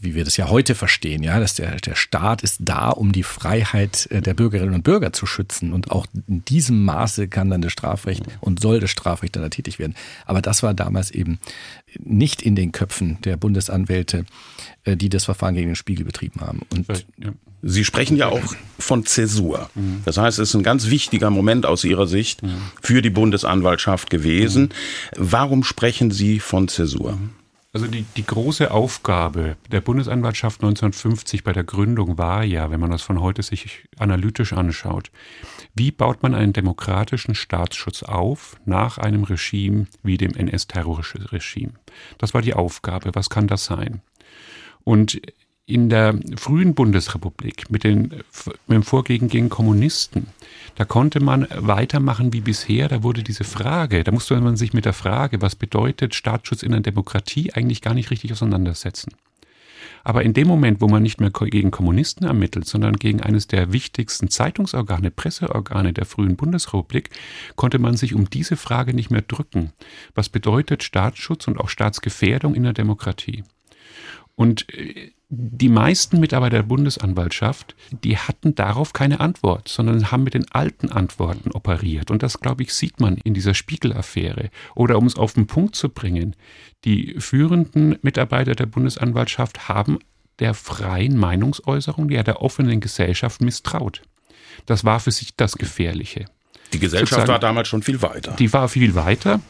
wie 0.00 0.14
wir 0.14 0.24
das 0.24 0.36
ja 0.36 0.48
heute 0.48 0.74
verstehen, 0.74 1.22
ja, 1.22 1.38
dass 1.38 1.54
der, 1.54 1.76
der 1.76 1.94
Staat 1.94 2.42
ist 2.42 2.58
da, 2.60 2.88
um 2.88 3.12
die 3.12 3.22
Freiheit 3.22 4.08
äh, 4.10 4.22
der 4.22 4.34
Bürgerinnen 4.34 4.74
und 4.74 4.82
Bürger 4.82 5.12
zu 5.12 5.26
schützen. 5.26 5.72
Und 5.72 5.90
auch 5.90 6.06
in 6.26 6.44
diesem 6.46 6.84
Maße 6.84 7.28
kann 7.28 7.50
dann 7.50 7.60
das 7.60 7.72
Strafrecht 7.72 8.22
und 8.40 8.60
soll 8.60 8.80
das 8.80 8.90
Strafrecht 8.90 9.36
dann 9.36 9.42
da 9.42 9.50
tätig 9.50 9.78
werden. 9.78 9.94
Aber 10.24 10.40
das 10.40 10.62
war 10.62 10.72
damals 10.72 11.10
eben 11.10 11.38
nicht 11.98 12.40
in 12.40 12.56
den 12.56 12.72
Köpfen 12.72 13.18
der 13.24 13.36
Bundesanwälte, 13.36 14.24
äh, 14.84 14.96
die 14.96 15.10
das 15.10 15.26
Verfahren 15.26 15.54
gegen 15.54 15.68
den 15.68 15.76
Spiegel 15.76 16.06
betrieben 16.06 16.40
haben. 16.40 16.60
Und 16.70 16.86
Sie 17.62 17.84
sprechen 17.84 18.16
ja 18.16 18.28
auch 18.28 18.54
von 18.78 19.04
Zäsur. 19.04 19.68
Das 20.06 20.16
heißt, 20.16 20.38
es 20.38 20.48
ist 20.48 20.54
ein 20.54 20.62
ganz 20.62 20.88
wichtiger 20.88 21.28
Moment 21.28 21.66
aus 21.66 21.84
Ihrer 21.84 22.06
Sicht 22.06 22.40
für 22.80 23.02
die 23.02 23.10
Bundesanwaltschaft 23.10 24.08
gewesen. 24.08 24.70
Warum 25.14 25.62
sprechen 25.62 26.10
Sie 26.10 26.40
von 26.40 26.68
Zäsur? 26.68 27.18
Also 27.72 27.86
die, 27.86 28.04
die 28.16 28.26
große 28.26 28.72
Aufgabe 28.72 29.56
der 29.70 29.80
Bundesanwaltschaft 29.80 30.60
1950 30.60 31.44
bei 31.44 31.52
der 31.52 31.62
Gründung 31.62 32.18
war 32.18 32.42
ja, 32.42 32.70
wenn 32.72 32.80
man 32.80 32.90
das 32.90 33.02
von 33.02 33.20
heute 33.20 33.44
sich 33.44 33.88
analytisch 33.96 34.52
anschaut, 34.52 35.12
wie 35.74 35.92
baut 35.92 36.20
man 36.24 36.34
einen 36.34 36.52
demokratischen 36.52 37.36
Staatsschutz 37.36 38.02
auf 38.02 38.56
nach 38.64 38.98
einem 38.98 39.22
Regime 39.22 39.86
wie 40.02 40.16
dem 40.16 40.34
NS-Terrorregime? 40.34 41.74
Das 42.18 42.34
war 42.34 42.42
die 42.42 42.54
Aufgabe. 42.54 43.10
Was 43.14 43.30
kann 43.30 43.46
das 43.46 43.66
sein? 43.66 44.02
Und 44.82 45.20
in 45.70 45.88
der 45.88 46.18
frühen 46.36 46.74
Bundesrepublik 46.74 47.70
mit, 47.70 47.84
den, 47.84 48.12
mit 48.66 48.76
dem 48.76 48.82
Vorgehen 48.82 49.28
gegen 49.28 49.48
Kommunisten, 49.48 50.26
da 50.74 50.84
konnte 50.84 51.20
man 51.20 51.46
weitermachen 51.54 52.32
wie 52.32 52.40
bisher. 52.40 52.88
Da 52.88 53.02
wurde 53.02 53.22
diese 53.22 53.44
Frage, 53.44 54.04
da 54.04 54.12
musste 54.12 54.40
man 54.40 54.56
sich 54.56 54.72
mit 54.72 54.84
der 54.84 54.92
Frage, 54.92 55.42
was 55.42 55.54
bedeutet 55.54 56.14
Staatsschutz 56.14 56.62
in 56.62 56.72
einer 56.72 56.82
Demokratie, 56.82 57.52
eigentlich 57.52 57.82
gar 57.82 57.94
nicht 57.94 58.10
richtig 58.10 58.32
auseinandersetzen. 58.32 59.12
Aber 60.02 60.22
in 60.22 60.32
dem 60.32 60.48
Moment, 60.48 60.80
wo 60.80 60.88
man 60.88 61.02
nicht 61.02 61.20
mehr 61.20 61.30
gegen 61.30 61.70
Kommunisten 61.70 62.26
ermittelt, 62.26 62.66
sondern 62.66 62.96
gegen 62.96 63.20
eines 63.20 63.46
der 63.46 63.72
wichtigsten 63.72 64.30
Zeitungsorgane, 64.30 65.10
Presseorgane 65.10 65.92
der 65.92 66.06
frühen 66.06 66.36
Bundesrepublik, 66.36 67.10
konnte 67.56 67.78
man 67.78 67.96
sich 67.96 68.14
um 68.14 68.30
diese 68.30 68.56
Frage 68.56 68.94
nicht 68.94 69.10
mehr 69.10 69.22
drücken. 69.22 69.72
Was 70.14 70.28
bedeutet 70.28 70.82
Staatsschutz 70.82 71.48
und 71.48 71.58
auch 71.58 71.68
Staatsgefährdung 71.68 72.54
in 72.54 72.62
der 72.62 72.72
Demokratie? 72.72 73.44
Und 74.36 74.72
äh, 74.74 75.12
die 75.32 75.68
meisten 75.68 76.18
Mitarbeiter 76.18 76.56
der 76.56 76.64
Bundesanwaltschaft, 76.64 77.76
die 78.02 78.18
hatten 78.18 78.56
darauf 78.56 78.92
keine 78.92 79.20
Antwort, 79.20 79.68
sondern 79.68 80.10
haben 80.10 80.24
mit 80.24 80.34
den 80.34 80.50
alten 80.50 80.90
Antworten 80.90 81.52
operiert. 81.52 82.10
Und 82.10 82.24
das, 82.24 82.40
glaube 82.40 82.64
ich, 82.64 82.74
sieht 82.74 82.98
man 82.98 83.16
in 83.16 83.32
dieser 83.32 83.54
Spiegelaffäre. 83.54 84.50
Oder 84.74 84.98
um 84.98 85.06
es 85.06 85.16
auf 85.16 85.34
den 85.34 85.46
Punkt 85.46 85.76
zu 85.76 85.88
bringen, 85.88 86.34
die 86.84 87.14
führenden 87.18 87.96
Mitarbeiter 88.02 88.56
der 88.56 88.66
Bundesanwaltschaft 88.66 89.68
haben 89.68 90.00
der 90.40 90.52
freien 90.54 91.16
Meinungsäußerung, 91.16 92.10
ja 92.10 92.24
der 92.24 92.42
offenen 92.42 92.80
Gesellschaft 92.80 93.40
misstraut. 93.40 94.02
Das 94.66 94.84
war 94.84 94.98
für 94.98 95.12
sich 95.12 95.36
das 95.36 95.56
Gefährliche. 95.56 96.24
Die 96.72 96.78
Gesellschaft 96.78 97.28
war 97.28 97.38
damals 97.38 97.68
schon 97.68 97.82
viel 97.82 98.00
weiter. 98.02 98.34
Die 98.38 98.52
war 98.52 98.68
viel 98.68 98.94
weiter. 98.94 99.40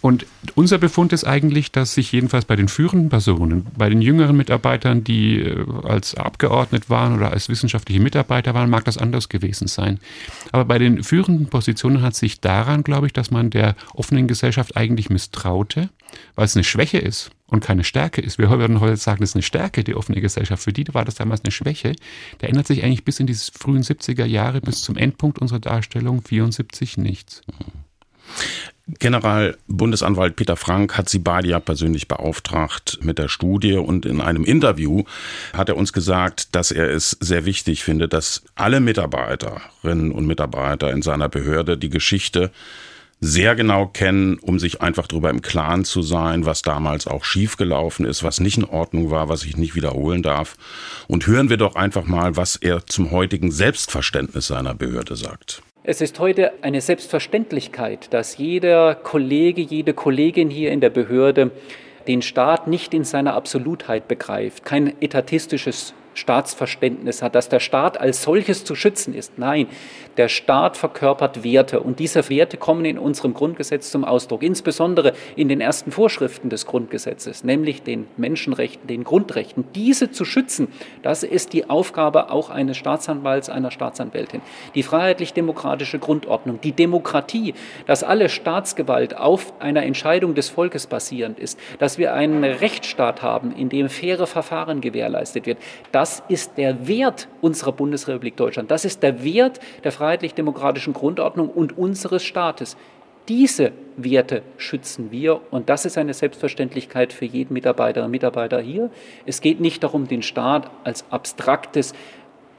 Und 0.00 0.26
unser 0.54 0.78
Befund 0.78 1.12
ist 1.12 1.24
eigentlich, 1.24 1.72
dass 1.72 1.94
sich 1.94 2.10
jedenfalls 2.12 2.46
bei 2.46 2.56
den 2.56 2.68
führenden 2.68 3.10
Personen, 3.10 3.66
bei 3.76 3.90
den 3.90 4.00
jüngeren 4.00 4.36
Mitarbeitern, 4.36 5.04
die 5.04 5.40
äh, 5.40 5.64
als 5.84 6.14
Abgeordnet 6.14 6.88
waren 6.88 7.16
oder 7.16 7.32
als 7.32 7.48
wissenschaftliche 7.48 8.00
Mitarbeiter 8.00 8.54
waren, 8.54 8.70
mag 8.70 8.84
das 8.84 8.96
anders 8.96 9.28
gewesen 9.28 9.68
sein. 9.68 10.00
Aber 10.52 10.64
bei 10.64 10.78
den 10.78 11.02
führenden 11.02 11.46
Positionen 11.46 12.00
hat 12.02 12.14
sich 12.14 12.40
daran, 12.40 12.82
glaube 12.82 13.06
ich, 13.06 13.12
dass 13.12 13.30
man 13.30 13.50
der 13.50 13.76
offenen 13.94 14.26
Gesellschaft 14.26 14.76
eigentlich 14.76 15.10
misstraute, 15.10 15.90
weil 16.34 16.46
es 16.46 16.56
eine 16.56 16.64
Schwäche 16.64 16.98
ist 16.98 17.30
und 17.50 17.60
keine 17.60 17.84
Stärke 17.84 18.20
ist. 18.20 18.38
Wir 18.38 18.48
würden 18.48 18.80
heute 18.80 18.96
sagen, 18.96 19.20
das 19.20 19.30
ist 19.30 19.36
eine 19.36 19.42
Stärke, 19.42 19.84
die 19.84 19.94
offene 19.94 20.20
Gesellschaft. 20.20 20.62
Für 20.62 20.72
die 20.72 20.86
war 20.92 21.04
das 21.04 21.16
damals 21.16 21.42
eine 21.44 21.50
Schwäche. 21.50 21.94
Der 22.40 22.48
ändert 22.48 22.66
sich 22.66 22.84
eigentlich 22.84 23.04
bis 23.04 23.20
in 23.20 23.26
die 23.26 23.34
frühen 23.34 23.82
70er 23.82 24.24
Jahre, 24.24 24.60
bis 24.60 24.82
zum 24.82 24.96
Endpunkt 24.96 25.38
unserer 25.38 25.60
Darstellung 25.60 26.22
74 26.22 26.96
nichts. 26.96 27.42
General 28.98 29.56
Bundesanwalt 29.68 30.36
Peter 30.36 30.56
Frank 30.56 30.96
hat 30.96 31.08
Sie 31.08 31.18
beide 31.18 31.48
ja 31.48 31.60
persönlich 31.60 32.08
beauftragt 32.08 32.98
mit 33.02 33.18
der 33.18 33.28
Studie 33.28 33.74
und 33.74 34.04
in 34.04 34.20
einem 34.20 34.44
Interview 34.44 35.04
hat 35.52 35.68
er 35.68 35.76
uns 35.76 35.92
gesagt, 35.92 36.54
dass 36.54 36.70
er 36.70 36.90
es 36.90 37.16
sehr 37.20 37.44
wichtig 37.44 37.84
findet, 37.84 38.12
dass 38.12 38.42
alle 38.56 38.80
Mitarbeiterinnen 38.80 40.10
und 40.10 40.26
Mitarbeiter 40.26 40.90
in 40.90 41.02
seiner 41.02 41.28
Behörde 41.28 41.78
die 41.78 41.88
Geschichte 41.88 42.50
sehr 43.20 43.54
genau 43.54 43.86
kennen, 43.86 44.38
um 44.38 44.58
sich 44.58 44.80
einfach 44.80 45.06
darüber 45.06 45.30
im 45.30 45.42
Klaren 45.42 45.84
zu 45.84 46.00
sein, 46.00 46.46
was 46.46 46.62
damals 46.62 47.06
auch 47.06 47.24
schiefgelaufen 47.24 48.06
ist, 48.06 48.24
was 48.24 48.40
nicht 48.40 48.56
in 48.56 48.64
Ordnung 48.64 49.10
war, 49.10 49.28
was 49.28 49.44
ich 49.44 49.56
nicht 49.56 49.74
wiederholen 49.74 50.22
darf. 50.22 50.56
Und 51.06 51.26
hören 51.26 51.50
wir 51.50 51.58
doch 51.58 51.76
einfach 51.76 52.04
mal, 52.04 52.36
was 52.36 52.56
er 52.56 52.86
zum 52.86 53.10
heutigen 53.10 53.50
Selbstverständnis 53.50 54.46
seiner 54.46 54.74
Behörde 54.74 55.16
sagt. 55.16 55.62
Es 55.82 56.00
ist 56.00 56.18
heute 56.18 56.52
eine 56.62 56.80
Selbstverständlichkeit, 56.80 58.12
dass 58.12 58.38
jeder 58.38 58.94
Kollege, 58.94 59.62
jede 59.62 59.92
Kollegin 59.92 60.50
hier 60.50 60.72
in 60.72 60.80
der 60.80 60.90
Behörde 60.90 61.50
den 62.06 62.22
Staat 62.22 62.66
nicht 62.66 62.94
in 62.94 63.04
seiner 63.04 63.34
Absolutheit 63.34 64.08
begreift, 64.08 64.64
kein 64.64 65.00
etatistisches 65.00 65.94
Staatsverständnis 66.20 67.22
hat, 67.22 67.34
dass 67.34 67.48
der 67.48 67.60
Staat 67.60 68.00
als 68.00 68.22
solches 68.22 68.64
zu 68.64 68.74
schützen 68.74 69.14
ist. 69.14 69.38
Nein, 69.38 69.66
der 70.16 70.28
Staat 70.28 70.76
verkörpert 70.76 71.42
Werte 71.42 71.80
und 71.80 71.98
diese 71.98 72.28
Werte 72.28 72.56
kommen 72.56 72.84
in 72.84 72.98
unserem 72.98 73.34
Grundgesetz 73.34 73.90
zum 73.90 74.04
Ausdruck, 74.04 74.42
insbesondere 74.42 75.14
in 75.34 75.48
den 75.48 75.60
ersten 75.60 75.92
Vorschriften 75.92 76.50
des 76.50 76.66
Grundgesetzes, 76.66 77.42
nämlich 77.42 77.82
den 77.82 78.06
Menschenrechten, 78.16 78.86
den 78.86 79.04
Grundrechten. 79.04 79.64
Diese 79.74 80.10
zu 80.10 80.24
schützen, 80.24 80.68
das 81.02 81.22
ist 81.22 81.52
die 81.52 81.70
Aufgabe 81.70 82.30
auch 82.30 82.50
eines 82.50 82.76
Staatsanwalts, 82.76 83.48
einer 83.48 83.70
Staatsanwältin. 83.70 84.42
Die 84.74 84.82
freiheitlich-demokratische 84.82 85.98
Grundordnung, 85.98 86.60
die 86.60 86.72
Demokratie, 86.72 87.54
dass 87.86 88.04
alle 88.04 88.28
Staatsgewalt 88.28 89.16
auf 89.16 89.54
einer 89.60 89.84
Entscheidung 89.84 90.34
des 90.34 90.50
Volkes 90.50 90.86
basierend 90.86 91.38
ist, 91.38 91.58
dass 91.78 91.96
wir 91.96 92.12
einen 92.12 92.44
Rechtsstaat 92.44 93.22
haben, 93.22 93.54
in 93.56 93.68
dem 93.68 93.88
faire 93.88 94.26
Verfahren 94.26 94.80
gewährleistet 94.80 95.46
wird. 95.46 95.58
Das 95.92 96.09
ist 96.28 96.52
der 96.56 96.86
Wert 96.88 97.28
unserer 97.40 97.72
Bundesrepublik 97.72 98.36
Deutschland. 98.36 98.70
Das 98.70 98.84
ist 98.84 99.02
der 99.02 99.22
Wert 99.24 99.60
der 99.84 99.92
freiheitlich-demokratischen 99.92 100.92
Grundordnung 100.92 101.48
und 101.48 101.76
unseres 101.78 102.22
Staates. 102.22 102.76
Diese 103.28 103.72
Werte 103.96 104.42
schützen 104.56 105.10
wir 105.10 105.40
und 105.50 105.68
das 105.68 105.84
ist 105.84 105.96
eine 105.96 106.14
Selbstverständlichkeit 106.14 107.12
für 107.12 107.26
jeden 107.26 107.54
Mitarbeiter 107.54 108.04
und 108.04 108.10
Mitarbeiter 108.10 108.60
hier. 108.60 108.90
Es 109.26 109.40
geht 109.40 109.60
nicht 109.60 109.84
darum, 109.84 110.08
den 110.08 110.22
Staat 110.22 110.70
als 110.84 111.04
abstraktes, 111.10 111.92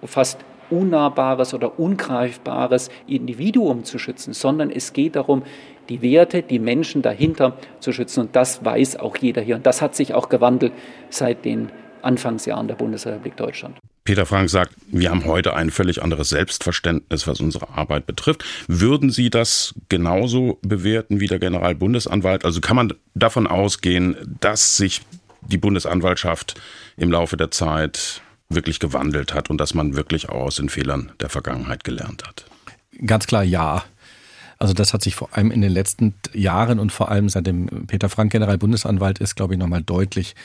fast 0.03 0.39
unnahbares 0.69 1.53
oder 1.53 1.77
ungreifbares 1.79 2.89
Individuum 3.07 3.83
zu 3.83 3.99
schützen, 3.99 4.33
sondern 4.33 4.71
es 4.71 4.93
geht 4.93 5.15
darum, 5.17 5.43
die 5.89 6.01
Werte, 6.01 6.41
die 6.41 6.59
Menschen 6.59 7.01
dahinter 7.01 7.57
zu 7.79 7.91
schützen. 7.91 8.21
Und 8.21 8.35
das 8.35 8.63
weiß 8.63 8.97
auch 8.97 9.17
jeder 9.17 9.41
hier. 9.41 9.57
Und 9.57 9.65
das 9.65 9.81
hat 9.81 9.95
sich 9.95 10.13
auch 10.13 10.29
gewandelt 10.29 10.71
seit 11.09 11.43
den 11.43 11.69
Anfangsjahren 12.03 12.67
der 12.67 12.75
Bundesrepublik 12.75 13.37
Deutschland. 13.37 13.77
Peter 14.03 14.25
Frank 14.25 14.49
sagt, 14.49 14.73
wir 14.87 15.11
haben 15.11 15.25
heute 15.25 15.53
ein 15.53 15.69
völlig 15.69 16.01
anderes 16.01 16.29
Selbstverständnis, 16.29 17.27
was 17.27 17.39
unsere 17.39 17.69
Arbeit 17.69 18.07
betrifft. 18.07 18.43
Würden 18.67 19.11
Sie 19.11 19.29
das 19.29 19.75
genauso 19.89 20.57
bewerten 20.63 21.19
wie 21.19 21.27
der 21.27 21.39
Generalbundesanwalt? 21.39 22.43
Also 22.43 22.61
kann 22.61 22.75
man 22.75 22.93
davon 23.13 23.45
ausgehen, 23.45 24.15
dass 24.39 24.77
sich 24.77 25.01
die 25.41 25.57
Bundesanwaltschaft 25.57 26.59
im 26.97 27.11
Laufe 27.11 27.37
der 27.37 27.51
Zeit 27.51 28.21
wirklich 28.49 28.79
gewandelt 28.79 29.33
hat 29.33 29.49
und 29.49 29.59
dass 29.59 29.73
man 29.73 29.95
wirklich 29.95 30.29
auch 30.29 30.45
aus 30.45 30.55
den 30.55 30.69
Fehlern 30.69 31.11
der 31.19 31.29
Vergangenheit 31.29 31.83
gelernt 31.83 32.23
hat? 32.25 32.45
Ganz 33.05 33.27
klar 33.27 33.43
ja. 33.43 33.83
Also 34.59 34.73
das 34.73 34.93
hat 34.93 35.01
sich 35.01 35.15
vor 35.15 35.29
allem 35.31 35.49
in 35.49 35.61
den 35.61 35.71
letzten 35.71 36.13
Jahren 36.33 36.79
und 36.79 36.91
vor 36.91 37.09
allem 37.09 37.29
seit 37.29 37.47
dem 37.47 37.87
Peter 37.87 38.09
Frank 38.09 38.31
Generalbundesanwalt 38.31 39.19
ist, 39.19 39.35
glaube 39.35 39.53
ich, 39.55 39.59
nochmal 39.59 39.81
deutlich 39.81 40.35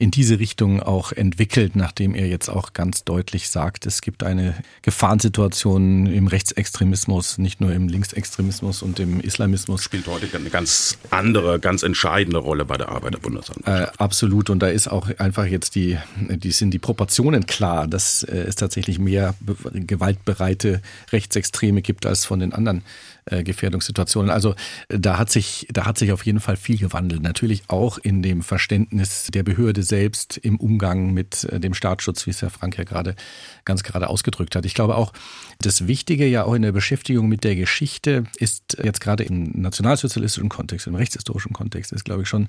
in 0.00 0.10
diese 0.10 0.38
Richtung 0.38 0.82
auch 0.82 1.12
entwickelt, 1.12 1.76
nachdem 1.76 2.14
er 2.14 2.26
jetzt 2.26 2.48
auch 2.48 2.72
ganz 2.72 3.04
deutlich 3.04 3.50
sagt, 3.50 3.84
es 3.84 4.00
gibt 4.00 4.22
eine 4.22 4.54
Gefahrensituation 4.80 6.06
im 6.06 6.26
Rechtsextremismus, 6.26 7.36
nicht 7.36 7.60
nur 7.60 7.70
im 7.74 7.86
Linksextremismus 7.86 8.80
und 8.82 8.98
im 8.98 9.20
Islamismus. 9.20 9.84
Spielt 9.84 10.06
heute 10.06 10.34
eine 10.34 10.48
ganz 10.48 10.96
andere, 11.10 11.60
ganz 11.60 11.82
entscheidende 11.82 12.38
Rolle 12.38 12.64
bei 12.64 12.78
der 12.78 12.88
Arbeit 12.88 13.12
der 13.12 13.18
Bundesanwaltschaft. 13.18 13.98
Äh, 13.98 14.02
absolut. 14.02 14.48
Und 14.48 14.60
da 14.60 14.68
ist 14.68 14.88
auch 14.88 15.10
einfach 15.18 15.44
jetzt 15.44 15.74
die, 15.74 15.98
die 16.16 16.52
sind 16.52 16.70
die 16.70 16.78
Proportionen 16.78 17.44
klar, 17.44 17.86
dass 17.86 18.22
äh, 18.22 18.36
es 18.48 18.56
tatsächlich 18.56 18.98
mehr 18.98 19.34
gewaltbereite 19.74 20.80
Rechtsextreme 21.12 21.82
gibt 21.82 22.06
als 22.06 22.24
von 22.24 22.40
den 22.40 22.54
anderen 22.54 22.84
äh, 23.30 23.42
Gefährdungssituationen. 23.44 24.30
Also 24.30 24.54
da 24.88 25.18
hat 25.18 25.30
sich, 25.30 25.66
da 25.72 25.86
hat 25.86 25.98
sich 25.98 26.12
auf 26.12 26.26
jeden 26.26 26.40
Fall 26.40 26.56
viel 26.56 26.78
gewandelt. 26.78 27.22
Natürlich 27.22 27.62
auch 27.68 27.98
in 27.98 28.22
dem 28.22 28.42
Verständnis 28.42 29.28
der 29.32 29.42
Behörde 29.42 29.82
selbst 29.82 30.36
im 30.36 30.56
Umgang 30.56 31.12
mit 31.12 31.44
äh, 31.44 31.60
dem 31.60 31.74
Staatsschutz, 31.74 32.26
wie 32.26 32.30
es 32.30 32.42
Herr 32.42 32.50
Frank 32.50 32.76
ja 32.76 32.84
gerade 32.84 33.14
ganz 33.64 33.82
gerade 33.82 34.08
ausgedrückt 34.08 34.56
hat. 34.56 34.66
Ich 34.66 34.74
glaube 34.74 34.96
auch, 34.96 35.12
das 35.60 35.86
Wichtige 35.86 36.26
ja 36.26 36.44
auch 36.44 36.54
in 36.54 36.62
der 36.62 36.72
Beschäftigung 36.72 37.28
mit 37.28 37.44
der 37.44 37.56
Geschichte 37.56 38.24
ist 38.36 38.76
jetzt 38.82 39.00
gerade 39.00 39.24
im 39.24 39.52
nationalsozialistischen 39.60 40.48
Kontext, 40.48 40.86
im 40.86 40.94
rechtshistorischen 40.94 41.52
Kontext, 41.52 41.92
ist 41.92 42.04
glaube 42.04 42.22
ich 42.22 42.28
schon 42.28 42.48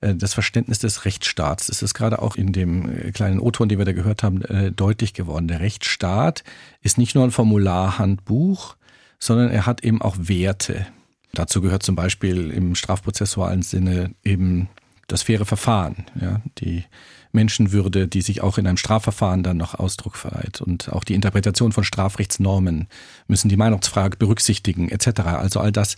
äh, 0.00 0.14
das 0.14 0.34
Verständnis 0.34 0.78
des 0.78 1.04
Rechtsstaats. 1.04 1.68
Es 1.68 1.82
ist 1.82 1.94
gerade 1.94 2.22
auch 2.22 2.36
in 2.36 2.52
dem 2.52 3.12
kleinen 3.12 3.40
O-Ton, 3.40 3.68
den 3.68 3.78
wir 3.78 3.84
da 3.84 3.92
gehört 3.92 4.22
haben, 4.22 4.42
deutlich 4.76 5.14
geworden. 5.14 5.48
Der 5.48 5.60
Rechtsstaat 5.60 6.44
ist 6.82 6.98
nicht 6.98 7.14
nur 7.14 7.24
ein 7.24 7.30
Formularhandbuch, 7.30 8.76
sondern 9.22 9.50
er 9.50 9.66
hat 9.66 9.84
eben 9.84 10.02
auch 10.02 10.16
Werte. 10.18 10.84
Dazu 11.32 11.60
gehört 11.60 11.84
zum 11.84 11.94
Beispiel 11.94 12.50
im 12.50 12.74
strafprozessualen 12.74 13.62
Sinne 13.62 14.10
eben 14.24 14.68
das 15.06 15.22
faire 15.22 15.44
Verfahren, 15.44 16.06
ja, 16.20 16.40
die 16.58 16.82
Menschenwürde, 17.30 18.08
die 18.08 18.20
sich 18.20 18.42
auch 18.42 18.58
in 18.58 18.66
einem 18.66 18.76
Strafverfahren 18.76 19.44
dann 19.44 19.56
noch 19.56 19.74
Ausdruck 19.74 20.16
verleiht. 20.16 20.60
Und 20.60 20.92
auch 20.92 21.04
die 21.04 21.14
Interpretation 21.14 21.70
von 21.70 21.84
Strafrechtsnormen 21.84 22.88
müssen 23.28 23.48
die 23.48 23.56
Meinungsfrage 23.56 24.16
berücksichtigen, 24.16 24.88
etc. 24.88 25.20
Also 25.20 25.60
all 25.60 25.70
das 25.70 25.96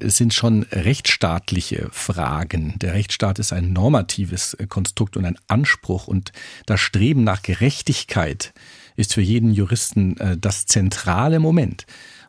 sind 0.00 0.34
schon 0.34 0.64
rechtsstaatliche 0.70 1.88
Fragen. 1.92 2.74
Der 2.80 2.92
Rechtsstaat 2.92 3.38
ist 3.38 3.54
ein 3.54 3.72
normatives 3.72 4.54
Konstrukt 4.68 5.16
und 5.16 5.24
ein 5.24 5.38
Anspruch 5.48 6.08
und 6.08 6.30
das 6.66 6.80
Streben 6.80 7.24
nach 7.24 7.40
Gerechtigkeit 7.40 8.52
ist 8.96 9.14
für 9.14 9.22
jeden 9.22 9.52
Juristen 9.52 10.16
äh, 10.18 10.36
das 10.36 10.66
zentrale 10.66 11.40
Moment. 11.40 11.86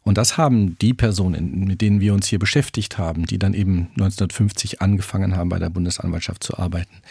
Und 0.07 0.17
das 0.17 0.37
haben 0.37 0.79
die 0.79 0.93
Personen, 0.93 1.65
mit 1.65 1.81
denen 1.81 1.99
wir 1.99 2.13
uns 2.13 2.27
hier 2.27 2.39
beschäftigt 2.39 2.97
haben, 2.97 3.25
die 3.25 3.37
dann 3.37 3.53
eben 3.53 3.89
1950 3.95 4.81
angefangen 4.81 5.35
haben, 5.35 5.49
bei 5.49 5.59
der 5.59 5.69
Bundesanwaltschaft 5.69 6.45
zu 6.45 6.57
arbeiten, 6.57 7.01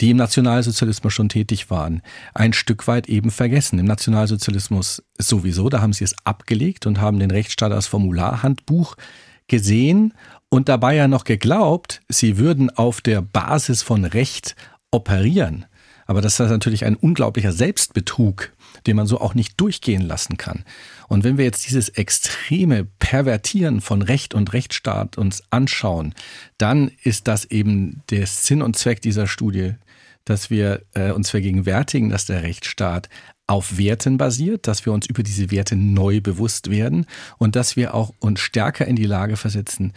die 0.00 0.10
im 0.10 0.18
Nationalsozialismus 0.18 1.12
schon 1.12 1.28
tätig 1.28 1.68
waren, 1.68 2.00
ein 2.32 2.52
Stück 2.52 2.86
weit 2.86 3.08
eben 3.08 3.32
vergessen. 3.32 3.80
Im 3.80 3.86
Nationalsozialismus 3.86 5.02
sowieso, 5.18 5.68
da 5.68 5.80
haben 5.80 5.92
sie 5.92 6.04
es 6.04 6.14
abgelegt 6.22 6.86
und 6.86 7.00
haben 7.00 7.18
den 7.18 7.32
Rechtsstaat 7.32 7.72
als 7.72 7.88
Formularhandbuch 7.88 8.94
gesehen 9.48 10.14
und 10.48 10.68
dabei 10.68 10.94
ja 10.94 11.08
noch 11.08 11.24
geglaubt, 11.24 12.02
sie 12.08 12.38
würden 12.38 12.70
auf 12.70 13.00
der 13.00 13.20
Basis 13.20 13.82
von 13.82 14.04
Recht 14.04 14.54
operieren. 14.92 15.66
Aber 16.06 16.20
das 16.20 16.38
ist 16.38 16.50
natürlich 16.50 16.84
ein 16.84 16.94
unglaublicher 16.94 17.50
Selbstbetrug, 17.50 18.52
den 18.86 18.96
man 18.96 19.06
so 19.06 19.20
auch 19.20 19.34
nicht 19.34 19.60
durchgehen 19.60 20.02
lassen 20.02 20.36
kann. 20.36 20.64
Und 21.08 21.24
wenn 21.24 21.38
wir 21.38 21.44
jetzt 21.44 21.66
dieses 21.66 21.88
extreme 21.88 22.84
Pervertieren 22.84 23.80
von 23.80 24.02
Recht 24.02 24.34
und 24.34 24.52
Rechtsstaat 24.52 25.18
uns 25.18 25.42
anschauen, 25.50 26.14
dann 26.58 26.90
ist 27.02 27.28
das 27.28 27.44
eben 27.46 28.02
der 28.10 28.26
Sinn 28.26 28.62
und 28.62 28.76
Zweck 28.76 29.00
dieser 29.00 29.26
Studie, 29.26 29.74
dass 30.24 30.50
wir 30.50 30.82
äh, 30.94 31.10
uns 31.10 31.30
vergegenwärtigen, 31.30 32.08
dass 32.08 32.26
der 32.26 32.42
Rechtsstaat 32.42 33.08
auf 33.46 33.76
Werten 33.76 34.16
basiert, 34.16 34.66
dass 34.66 34.86
wir 34.86 34.92
uns 34.92 35.06
über 35.06 35.22
diese 35.22 35.50
Werte 35.50 35.76
neu 35.76 36.20
bewusst 36.22 36.70
werden 36.70 37.06
und 37.36 37.56
dass 37.56 37.76
wir 37.76 37.94
auch 37.94 38.14
uns 38.18 38.40
stärker 38.40 38.86
in 38.86 38.96
die 38.96 39.04
Lage 39.04 39.36
versetzen, 39.36 39.92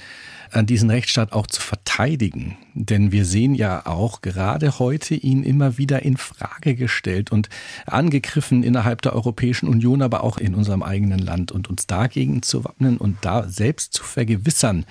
an 0.52 0.66
diesen 0.66 0.90
Rechtsstaat 0.90 1.32
auch 1.32 1.48
zu 1.48 1.62
verteidigen. 1.62 2.58
Denn 2.74 3.14
wir 3.14 3.24
sehen 3.24 3.56
ja 3.56 3.86
auch 3.86 4.22
gerade 4.22 4.80
heute 4.80 5.16
ihn 5.16 5.44
immer 5.44 5.78
wieder 5.78 6.04
in 6.04 6.18
Frage 6.18 6.76
gestellt 6.76 7.32
und 7.32 7.48
angegriffen 7.86 8.64
innerhalb 8.64 9.02
der 9.02 9.14
Europäischen 9.14 9.70
Union, 9.70 10.02
aber 10.02 10.24
auch 10.24 10.38
in 10.38 10.54
unserem 10.54 10.84
eigenen 10.84 11.20
Land 11.20 11.54
und 11.54 11.70
uns 11.70 11.88
dagegen 11.88 12.42
zu 12.42 12.66
wappnen 12.66 12.98
und 12.98 13.18
da 13.22 13.48
selbst 13.48 13.94
zu 13.94 14.04
vergewissern, 14.04 14.86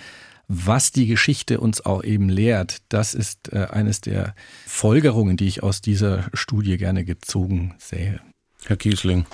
was 0.48 0.92
die 0.92 1.06
Geschichte 1.06 1.60
uns 1.60 1.84
auch 1.84 2.04
eben 2.04 2.28
lehrt, 2.28 2.78
das 2.88 3.14
ist 3.14 3.52
äh, 3.52 3.66
eines 3.66 4.00
der 4.00 4.34
Folgerungen, 4.64 5.36
die 5.36 5.48
ich 5.48 5.62
aus 5.62 5.80
dieser 5.80 6.30
Studie 6.32 6.76
gerne 6.76 7.04
gezogen 7.04 7.74
sehe. 7.78 8.20
Herr 8.66 8.76
Kiesling. 8.76 9.26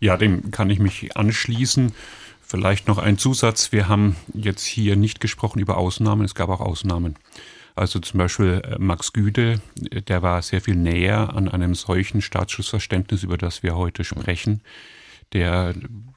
Ja, 0.00 0.16
dem 0.16 0.50
kann 0.50 0.70
ich 0.70 0.78
mich 0.78 1.16
anschließen. 1.16 1.92
Vielleicht 2.40 2.88
noch 2.88 2.98
ein 2.98 3.18
Zusatz. 3.18 3.72
Wir 3.72 3.88
haben 3.88 4.16
jetzt 4.32 4.64
hier 4.64 4.96
nicht 4.96 5.20
gesprochen 5.20 5.58
über 5.58 5.76
Ausnahmen. 5.76 6.24
Es 6.24 6.34
gab 6.34 6.48
auch 6.48 6.60
Ausnahmen. 6.60 7.16
Also 7.74 8.00
zum 8.00 8.18
Beispiel 8.18 8.62
äh, 8.64 8.76
Max 8.78 9.12
Güde, 9.12 9.60
der 9.76 10.22
war 10.22 10.42
sehr 10.42 10.60
viel 10.60 10.74
näher 10.74 11.34
an 11.34 11.48
einem 11.48 11.74
solchen 11.74 12.22
Staatsschutzverständnis, 12.22 13.22
über 13.22 13.38
das 13.38 13.62
wir 13.62 13.76
heute 13.76 14.02
sprechen, 14.02 14.62
der 15.32 15.74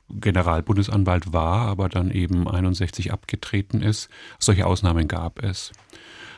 Generalbundesanwalt 0.10 1.34
war, 1.34 1.68
aber 1.68 1.90
dann 1.90 2.10
eben 2.10 2.48
61 2.48 3.12
abgetreten 3.12 3.82
ist. 3.82 4.10
Solche 4.40 4.66
Ausnahmen 4.66 5.08
gab 5.08 5.44
es. 5.44 5.72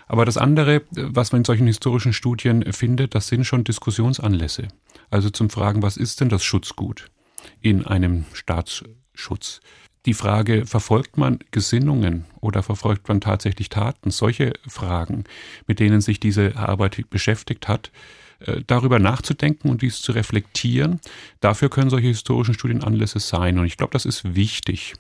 Aber 0.07 0.25
das 0.25 0.37
andere, 0.37 0.81
was 0.91 1.31
man 1.31 1.41
in 1.41 1.45
solchen 1.45 1.67
historischen 1.67 2.13
Studien 2.13 2.73
findet, 2.73 3.15
das 3.15 3.27
sind 3.27 3.45
schon 3.45 3.63
Diskussionsanlässe. 3.63 4.67
Also 5.09 5.29
zum 5.29 5.49
Fragen, 5.49 5.81
was 5.81 5.97
ist 5.97 6.21
denn 6.21 6.29
das 6.29 6.43
Schutzgut 6.43 7.09
in 7.61 7.85
einem 7.85 8.25
Staatsschutz? 8.33 9.61
Die 10.05 10.13
Frage, 10.13 10.65
verfolgt 10.65 11.17
man 11.17 11.39
Gesinnungen 11.51 12.25
oder 12.41 12.61
verfolgt 12.61 13.07
man 13.07 13.21
tatsächlich 13.21 13.69
Taten? 13.69 14.11
Solche 14.11 14.53
Fragen, 14.67 15.23
mit 15.65 15.79
denen 15.79 16.01
sich 16.01 16.19
diese 16.19 16.57
Arbeit 16.57 17.09
beschäftigt 17.09 17.69
hat, 17.69 17.89
äh, 18.39 18.61
darüber 18.67 18.99
nachzudenken 18.99 19.69
und 19.69 19.81
dies 19.81 20.01
zu 20.01 20.11
reflektieren, 20.11 20.99
dafür 21.39 21.69
können 21.69 21.89
solche 21.89 22.07
historischen 22.07 22.53
Studien 22.53 22.83
Anlässe 22.83 23.19
sein. 23.19 23.57
Und 23.57 23.65
ich 23.65 23.77
glaube, 23.77 23.93
das 23.93 24.05
ist 24.05 24.35
wichtig. 24.35 24.93